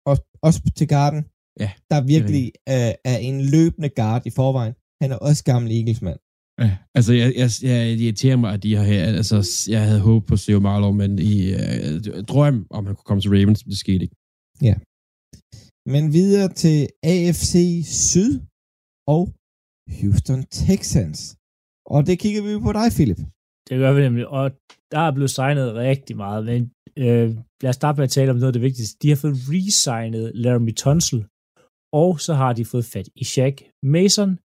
også, 0.10 0.24
også 0.48 0.60
til 0.80 0.88
garden, 0.96 1.22
Ja, 1.64 1.72
der 1.92 2.00
virkelig 2.16 2.46
uh, 2.70 2.94
er 3.14 3.18
en 3.30 3.38
løbende 3.54 3.90
guard 3.90 4.26
i 4.26 4.30
forvejen. 4.30 4.74
Han 5.02 5.12
er 5.12 5.16
også 5.28 5.44
gammel 5.44 5.72
Eagles-mand. 5.72 6.20
Ja, 6.62 6.78
altså, 6.98 7.14
jeg, 7.14 7.34
jeg, 7.42 7.50
jeg, 7.64 7.80
det 7.98 8.04
irriterer 8.06 8.38
mig, 8.44 8.54
at 8.54 8.64
de 8.64 8.76
har 8.76 8.84
her, 8.84 9.04
altså, 9.22 9.38
jeg 9.70 9.82
havde 9.88 10.00
håbet 10.00 10.28
på 10.30 10.36
Theo 10.38 10.60
Marlow, 10.60 10.92
men 10.92 11.20
i 11.20 11.54
uh, 11.54 12.24
drøm 12.32 12.68
om 12.70 12.86
han 12.86 12.96
kunne 12.96 13.10
komme 13.10 13.22
til 13.22 13.32
Ravens, 13.32 13.64
det 13.64 13.78
skete 13.78 14.04
ikke. 14.06 14.16
Men 15.94 16.04
videre 16.14 16.48
til 16.64 16.78
AFC 17.04 17.54
Syd 18.12 18.34
og 19.16 19.24
Houston 20.00 20.42
Texans. 20.52 21.20
Og 21.94 22.00
det 22.08 22.20
kigger 22.20 22.42
vi 22.48 22.52
på 22.68 22.72
dig, 22.80 22.88
Philip. 22.98 23.20
Det 23.70 23.76
gør 23.82 23.94
vi 23.94 24.02
nemlig, 24.02 24.28
og 24.28 24.46
der 24.92 25.00
er 25.00 25.12
blevet 25.12 25.32
signet 25.38 25.74
rigtig 25.74 26.16
meget, 26.24 26.46
men 26.46 26.62
øh, 27.04 27.28
lad 27.64 27.70
os 27.70 27.76
starte 27.76 27.98
med 27.98 28.04
at 28.04 28.10
tale 28.10 28.32
om 28.32 28.38
noget 28.38 28.48
af 28.48 28.54
det 28.54 28.62
vigtigste. 28.62 28.98
De 29.02 29.10
har 29.10 29.16
fået 29.16 29.38
resignet 29.52 30.32
Laramie 30.36 30.74
Tunsil, 30.74 31.26
og 31.94 32.20
så 32.20 32.34
har 32.34 32.54
de 32.54 32.66
fået 32.66 32.86
fat 32.86 33.10
i 33.16 33.24
Shaq 33.24 33.56
Mason, 33.84 34.40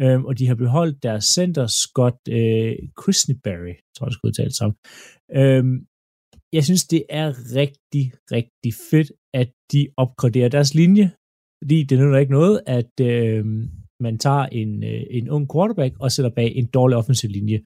øh, 0.00 0.20
og 0.24 0.38
de 0.38 0.46
har 0.46 0.54
beholdt 0.54 1.02
deres 1.02 1.24
center 1.24 1.66
Scott 1.66 2.20
øh, 2.28 2.74
Christenberry, 3.02 3.74
tror 3.94 4.06
jeg, 4.06 4.10
det 4.10 4.14
skulle 4.14 4.30
udtales 4.30 4.56
som. 4.56 4.70
Øh, 5.40 5.64
jeg 6.52 6.64
synes, 6.64 6.84
det 6.86 7.02
er 7.08 7.28
rigtig, 7.60 8.04
rigtig 8.32 8.72
fedt, 8.90 9.12
at 9.34 9.50
de 9.72 9.88
opgraderer 9.96 10.48
deres 10.48 10.74
linje, 10.74 11.10
fordi 11.62 11.82
det 11.82 11.98
nytter 11.98 12.18
ikke 12.18 12.32
noget, 12.32 12.60
at 12.66 12.94
øh, 13.00 13.44
man 14.00 14.18
tager 14.18 14.46
en, 14.46 14.84
øh, 14.84 15.02
en 15.10 15.30
ung 15.30 15.46
quarterback 15.52 15.94
og 16.00 16.12
sætter 16.12 16.30
bag 16.30 16.56
en 16.56 16.66
dårlig 16.66 16.96
offensiv 16.96 17.30
linje. 17.30 17.58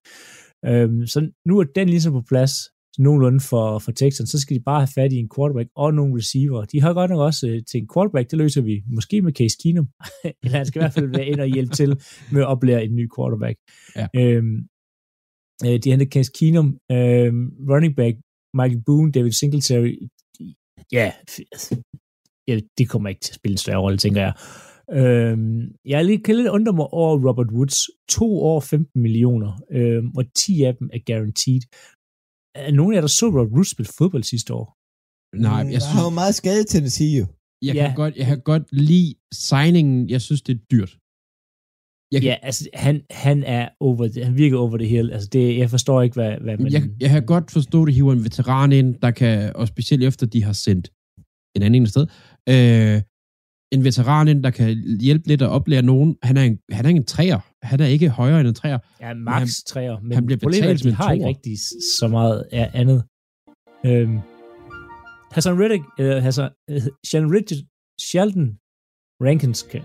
Øh, 0.64 1.06
så 1.06 1.30
nu 1.46 1.58
er 1.58 1.64
den 1.64 1.88
ligesom 1.88 2.12
på 2.12 2.22
plads, 2.28 2.52
nogenlunde 2.98 3.40
for, 3.40 3.78
for 3.78 3.92
Texans, 3.92 4.30
så 4.30 4.40
skal 4.40 4.56
de 4.56 4.62
bare 4.62 4.80
have 4.80 4.94
fat 4.94 5.12
i 5.12 5.16
en 5.16 5.30
quarterback 5.36 5.68
og 5.76 5.94
nogle 5.94 6.16
receiver. 6.16 6.64
De 6.64 6.80
har 6.80 6.92
godt 6.94 7.10
nok 7.10 7.20
også 7.20 7.48
øh, 7.48 7.62
til 7.70 7.80
en 7.80 7.88
quarterback, 7.94 8.30
det 8.30 8.38
løser 8.38 8.62
vi 8.62 8.82
måske 8.86 9.22
med 9.22 9.32
Case 9.32 9.56
Keenum, 9.62 9.88
eller 10.42 10.56
han 10.56 10.66
skal 10.66 10.80
i 10.80 10.82
hvert 10.82 10.92
fald 10.92 11.08
være 11.16 11.26
ind 11.26 11.40
og 11.40 11.46
hjælpe 11.46 11.74
til 11.74 11.88
med 12.32 12.40
at 12.40 12.46
oplære 12.46 12.84
en 12.84 12.96
ny 12.96 13.08
quarterback. 13.16 13.56
Ja. 13.96 14.06
Øhm, 14.16 14.56
øh, 15.66 15.78
de 15.82 15.90
hentet 15.90 16.12
Case 16.12 16.32
Keenum, 16.38 16.78
øhm, 16.92 17.44
running 17.70 17.96
back, 17.96 18.16
Michael 18.54 18.82
Boone, 18.86 19.12
David 19.12 19.32
Singletary, 19.32 19.94
ja, 20.92 21.12
ja, 22.48 22.60
de 22.78 22.86
kommer 22.86 23.08
ikke 23.08 23.20
til 23.20 23.32
at 23.32 23.34
spille 23.34 23.54
en 23.54 23.58
større 23.58 23.80
rolle, 23.80 23.98
tænker 23.98 24.20
jeg. 24.20 24.34
Øhm, 24.92 25.60
jeg 25.84 25.98
er 25.98 26.02
lige 26.02 26.22
kan 26.22 26.36
lidt 26.36 26.48
undre 26.48 26.72
mig 26.72 26.86
over 26.86 27.28
Robert 27.28 27.50
Woods. 27.52 27.78
To 28.08 28.40
år, 28.40 28.60
15 28.60 29.02
millioner, 29.02 29.52
øhm, 29.72 30.10
og 30.16 30.24
10 30.34 30.62
af 30.62 30.76
dem 30.76 30.90
er 30.92 30.98
guaranteed. 31.06 31.60
Er 32.66 32.72
nogen 32.72 32.92
af 32.92 32.96
jer, 32.96 33.00
der 33.00 33.08
så 33.08 33.26
Robert 33.26 33.48
Woods 33.54 33.70
spille 33.70 33.90
fodbold 33.98 34.22
sidste 34.22 34.50
år? 34.60 34.66
Nej, 35.36 35.52
jeg 35.52 35.64
Mm, 35.64 35.70
Han 35.72 35.80
synes, 35.80 35.84
har 35.96 36.04
jo 36.04 36.10
meget 36.10 36.34
skade 36.34 36.64
til 36.64 36.82
at 36.84 36.92
sige 36.92 37.18
jo. 37.20 37.26
jeg, 37.66 37.74
Ja. 37.74 37.86
kan 37.86 37.96
godt, 37.96 38.16
jeg 38.16 38.26
kan 38.26 38.40
godt 38.40 38.62
lide 38.72 39.14
signingen. 39.32 40.10
Jeg 40.14 40.20
synes, 40.26 40.42
det 40.42 40.52
er 40.58 40.60
dyrt. 40.72 40.92
Jeg 42.12 42.20
kan, 42.20 42.28
Ja, 42.30 42.36
altså, 42.42 42.68
han, 42.74 43.02
han 43.10 43.42
er 43.44 43.68
over 43.80 44.08
det, 44.08 44.24
han 44.24 44.36
virker 44.36 44.58
over 44.58 44.76
det 44.76 44.88
hele. 44.88 45.12
Altså, 45.12 45.28
det, 45.32 45.58
jeg 45.58 45.70
forstår 45.70 46.02
ikke, 46.02 46.14
hvad, 46.14 46.32
hvad 46.40 46.56
man... 46.58 46.72
jeg, 46.72 46.82
jeg 47.00 47.10
kan 47.10 47.26
godt 47.26 47.50
forstå, 47.50 47.82
at 47.82 47.88
de 47.88 47.92
hiver 47.92 48.12
en 48.12 48.24
veteran 48.24 48.72
ind, 48.72 48.94
der 48.94 49.10
kan, 49.10 49.56
og 49.56 49.68
specielt 49.68 50.02
efter 50.04 50.26
de 50.26 50.42
har 50.44 50.52
sendt 50.52 50.92
en 51.56 51.62
anden 51.62 51.86
sted, 51.86 52.06
øh, 52.48 53.02
en 53.72 53.84
veteran 53.84 54.28
ind, 54.28 54.42
der 54.42 54.50
kan 54.50 54.98
hjælpe 55.00 55.28
lidt 55.28 55.42
at 55.42 55.48
oplære 55.48 55.82
nogen. 55.82 56.16
Han 56.22 56.36
er 56.36 56.42
en, 56.42 56.58
han 56.72 56.84
er 56.86 56.90
en 56.90 57.04
træer. 57.04 57.40
Han 57.62 57.80
er 57.80 57.86
ikke 57.86 58.08
højere 58.08 58.40
end 58.40 58.48
en 58.48 58.54
træer. 58.54 58.78
Ja, 59.00 59.14
max 59.14 59.38
han- 59.38 59.48
træer, 59.66 60.00
men 60.00 60.12
han 60.12 60.26
bliver 60.26 60.38
problemet 60.42 60.64
er, 60.64 60.74
betalt 60.74 60.74
at 60.74 60.80
som 60.80 60.88
de 60.88 60.92
en 60.92 60.94
har 61.02 61.12
ikke 61.12 61.26
rigtig 61.26 61.56
så 62.00 62.06
meget 62.08 62.38
af 62.52 62.70
andet. 62.80 62.98
Øhm, 63.88 64.18
Hassan 65.34 65.54
Reddick, 65.60 65.84
øh, 66.02 66.16
Hassan, 66.26 66.50
øh, 66.70 66.80
Sheldon, 67.08 67.30
Richard, 67.36 67.60
Sheldon 68.08 68.46
Rankins, 69.26 69.60
kan, 69.70 69.82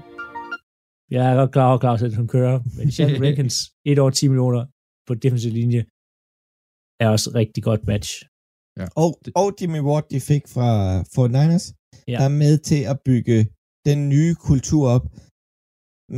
jeg 1.15 1.23
er 1.31 1.35
godt 1.41 1.51
klar 1.55 1.67
over, 1.69 1.79
Claus, 1.83 2.01
at 2.07 2.15
hun 2.19 2.27
kører, 2.35 2.57
men 2.77 2.85
Sheldon 2.95 3.23
Rankins, 3.25 3.55
et 3.91 3.99
år 4.03 4.09
10 4.09 4.27
millioner 4.31 4.63
på 5.07 5.13
defensiv 5.23 5.51
linje, 5.61 5.81
er 7.03 7.07
også 7.15 7.25
et 7.29 7.35
rigtig 7.41 7.63
godt 7.69 7.83
match. 7.91 8.09
Og, 9.03 9.09
og 9.41 9.47
Jimmy 9.61 9.81
Ward, 9.87 10.05
de 10.13 10.19
fik 10.31 10.43
fra 10.55 10.67
Fort 11.13 11.31
Niners, 11.37 11.65
Ja. 12.07 12.11
ja. 12.13 12.17
er 12.25 12.29
med 12.43 12.53
til 12.69 12.81
at 12.91 12.97
bygge 13.09 13.37
den 13.89 13.99
nye 14.13 14.33
kultur 14.49 14.83
op 14.95 15.05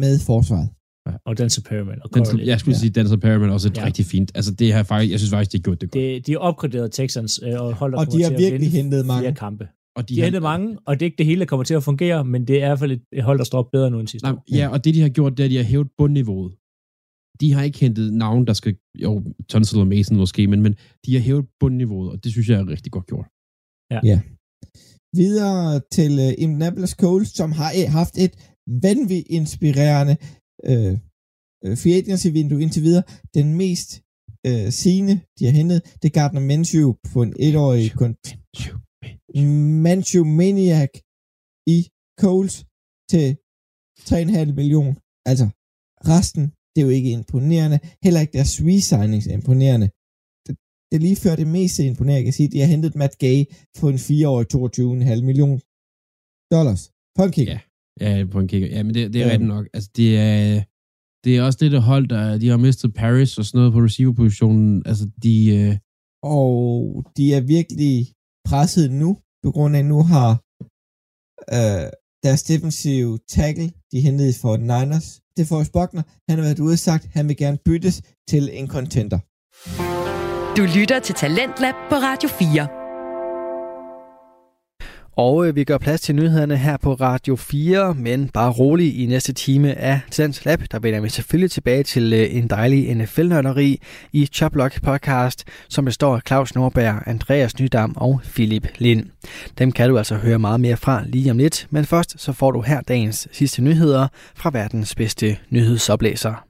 med 0.03 0.13
forsvaret. 0.29 0.67
Og 1.25 1.37
Denzel 1.37 1.63
Perriman 1.63 1.99
og 2.03 2.09
Den, 2.13 2.25
Corey 2.25 2.45
jeg 2.45 2.59
skulle 2.59 2.73
Ja. 2.75 2.79
sige, 2.79 2.89
Denzel 2.89 3.19
Perriman 3.19 3.49
er 3.49 3.53
også 3.53 3.67
et 3.67 3.77
Ja. 3.77 3.81
ja. 3.81 3.85
rigtig 3.87 4.05
fint. 4.05 4.31
Altså, 4.35 4.51
det 4.53 4.73
har 4.73 4.83
faktisk, 4.83 5.11
jeg 5.11 5.19
synes 5.19 5.31
faktisk, 5.31 5.51
de 5.51 5.57
har 5.57 5.61
gjort 5.61 5.81
det 5.81 5.91
godt. 5.91 6.01
det, 6.01 6.27
de 6.27 6.31
har 6.31 6.39
opgraderet 6.39 6.91
Texans 6.91 7.39
øh, 7.43 7.61
og 7.61 7.73
holder 7.73 7.97
Og 7.99 8.11
de 8.11 8.23
har 8.23 8.29
virkelig 8.29 8.71
hentet 8.71 9.05
mange. 9.05 9.33
kampe. 9.35 9.67
og 9.95 10.09
De 10.09 10.15
har 10.19 10.23
hentet 10.25 10.41
mange, 10.41 10.77
og 10.87 10.95
det 10.99 11.01
er 11.01 11.05
ikke 11.05 11.17
det 11.17 11.25
hele, 11.25 11.39
der 11.39 11.45
kommer 11.45 11.63
til 11.63 11.73
at 11.73 11.83
fungere, 11.83 12.25
men 12.25 12.47
det 12.47 12.53
er 12.55 12.65
i 12.65 12.67
hvert 12.69 12.79
fald 12.79 12.91
et, 13.11 13.23
hold, 13.23 13.37
der 13.37 13.43
står 13.43 13.59
op 13.59 13.71
bedre 13.71 13.91
nu 13.91 13.99
end 13.99 14.07
sidste 14.07 14.25
Nej, 14.25 14.31
år. 14.33 14.43
ja, 14.55 14.67
og 14.69 14.85
det 14.85 14.93
de 14.95 15.01
har 15.01 15.09
gjort, 15.09 15.31
det 15.37 15.43
er, 15.43 15.45
at 15.45 15.51
de 15.51 15.57
har 15.57 15.63
hævet 15.63 15.87
bundniveauet. 15.97 16.53
De 17.39 17.53
har 17.53 17.63
ikke 17.63 17.79
hentet 17.79 18.13
navn, 18.13 18.47
der 18.47 18.53
skal, 18.53 18.75
jo, 19.01 19.23
Tunsil 19.49 19.79
og 19.79 19.87
Mason 19.87 20.17
måske, 20.17 20.47
men, 20.47 20.61
men 20.61 20.75
de 21.05 21.13
har 21.13 21.21
hævet 21.21 21.45
bundniveauet, 21.59 22.11
og 22.11 22.23
det 22.23 22.31
synes 22.31 22.49
jeg 22.49 22.59
er 22.59 22.67
rigtig 22.69 22.91
godt 22.91 23.07
gjort. 23.07 23.25
Videre 25.21 25.81
til 25.91 26.11
uh, 26.25 26.43
Indianapolis 26.43 26.89
Colts, 26.89 27.31
som 27.35 27.51
har 27.51 27.71
eh, 27.79 27.91
haft 27.99 28.17
et 28.17 28.33
vanvittigt 28.87 29.27
inspirerende 29.29 30.15
øh, 30.63 30.93
øh, 31.65 31.73
free 31.81 31.95
agency-vindue 31.99 32.61
indtil 32.63 32.83
videre. 32.87 33.03
Den 33.37 33.47
mest 33.61 33.89
øh, 34.47 34.67
sigende, 34.81 35.15
de 35.37 35.45
har 35.45 35.53
hentet, 35.59 35.79
det 35.99 36.07
er 36.09 36.17
Gardner 36.19 36.41
Minshew 36.49 36.87
på 37.13 37.17
en 37.25 37.33
etårig 37.39 37.91
kontrakt. 38.01 38.29
Minshew 39.85 40.25
Maniac 40.39 40.93
i 41.75 41.77
Colts 42.21 42.55
til 43.11 43.27
3,5 44.09 44.53
million. 44.59 44.93
Altså, 45.31 45.45
resten, 46.13 46.43
det 46.71 46.79
er 46.81 46.87
jo 46.89 46.93
ikke 46.99 47.11
imponerende. 47.19 47.79
Heller 48.05 48.21
ikke 48.21 48.35
deres 48.37 48.53
re-signings 48.67 49.25
er 49.31 49.35
imponerende. 49.41 49.87
Det, 50.45 50.53
det 50.87 50.95
er 50.97 51.03
lige 51.07 51.21
før 51.23 51.35
det 51.41 51.47
mest 51.57 51.79
imponerende, 51.79 52.21
jeg 52.21 52.27
kan 52.27 52.37
sige, 52.39 52.51
de 52.53 52.61
har 52.61 52.69
hentet 52.73 52.95
Matt 53.01 53.15
Gay 53.23 53.39
for 53.77 53.87
en 53.93 54.01
4-årig 54.07 54.47
22,5 54.53 55.29
million 55.29 55.57
dollars. 56.55 56.81
Kicker. 57.35 57.53
Ja. 57.53 57.59
Ja, 58.01 58.25
på 58.31 58.39
en 58.39 58.47
kigger. 58.47 58.67
Ja, 58.67 58.83
men 58.83 58.93
det, 58.93 59.13
det 59.13 59.21
er 59.21 59.25
Øhm. 59.25 59.31
rigtigt 59.31 59.47
nok. 59.47 59.65
Altså, 59.73 59.89
det 59.95 60.17
er, 60.19 60.63
det 61.23 61.37
er 61.37 61.41
også 61.43 61.57
det, 61.61 61.71
der 61.71 61.79
hold, 61.79 62.07
der 62.07 62.37
de 62.37 62.47
har 62.49 62.57
mistet 62.57 62.93
Paris 62.93 63.37
og 63.37 63.45
sådan 63.45 63.57
noget 63.59 63.73
på 63.73 63.79
receiverpositionen. 63.79 64.83
Altså, 64.85 65.09
de... 65.23 65.55
Øh, 65.57 65.77
Og 66.23 67.03
de 67.17 67.33
er 67.33 67.41
virkelig 67.41 68.07
presset 68.47 68.91
nu, 68.91 69.17
på 69.43 69.51
grund 69.51 69.75
af, 69.75 69.79
at 69.79 69.85
nu 69.85 70.03
har 70.03 70.29
øh, 71.57 71.87
deres 72.23 72.43
defensive 72.43 73.19
tackle, 73.29 73.71
de 73.91 73.99
hentede 74.01 74.33
for 74.41 74.57
Niners, 74.57 75.21
det 75.37 75.41
er 75.43 75.45
Forrest 75.47 75.71
Buckner, 75.73 76.03
han 76.29 76.37
har 76.39 76.45
været 76.45 76.59
ude 76.59 76.73
og 76.73 76.79
sagt, 76.79 77.03
at 77.05 77.11
han 77.13 77.27
vil 77.27 77.37
gerne 77.37 77.57
byttes 77.65 78.01
til 78.29 78.49
en 78.53 78.67
contender. 78.67 79.19
Du 80.57 80.63
lytter 80.79 80.99
til 80.99 81.15
Talentlab 81.15 81.73
på 81.89 81.95
Radio 81.95 82.29
4. 82.29 82.84
Og 85.18 85.47
øh, 85.47 85.55
vi 85.55 85.63
gør 85.63 85.78
plads 85.78 86.01
til 86.01 86.16
nyhederne 86.16 86.57
her 86.57 86.78
på 86.78 86.93
Radio 86.93 87.36
4, 87.36 87.93
men 87.93 88.30
bare 88.30 88.51
rolig 88.51 88.99
i 88.99 89.05
næste 89.05 89.34
time 89.34 89.74
af 89.74 89.99
Tidens 90.11 90.45
Lab. 90.45 90.61
Der 90.72 90.80
vender 90.80 90.99
vi 90.99 91.09
selvfølgelig 91.09 91.51
tilbage 91.51 91.84
til 91.84 92.13
øh, 92.13 92.36
en 92.36 92.47
dejlig 92.47 92.95
NFL-nørderi 92.95 93.80
i 94.13 94.26
Choplock 94.26 94.82
podcast, 94.82 95.43
som 95.70 95.86
består 95.86 96.16
af 96.16 96.22
Claus 96.28 96.55
Norberg, 96.55 97.03
Andreas 97.05 97.59
Nydam 97.59 97.93
og 97.97 98.22
Philip 98.24 98.68
Lind. 98.78 99.05
Dem 99.57 99.72
kan 99.72 99.89
du 99.89 99.97
altså 99.97 100.16
høre 100.16 100.39
meget 100.39 100.59
mere 100.59 100.78
fra 100.78 101.03
lige 101.05 101.32
om 101.32 101.38
lidt, 101.38 101.68
men 101.70 101.86
først 101.86 102.16
så 102.18 102.34
får 102.34 102.51
du 102.51 102.61
her 102.61 102.82
dagens 102.82 103.28
sidste 103.32 103.61
nyheder 103.61 104.07
fra 104.36 104.49
verdens 104.53 104.95
bedste 104.95 105.38
nyhedsoplæser. 105.49 106.44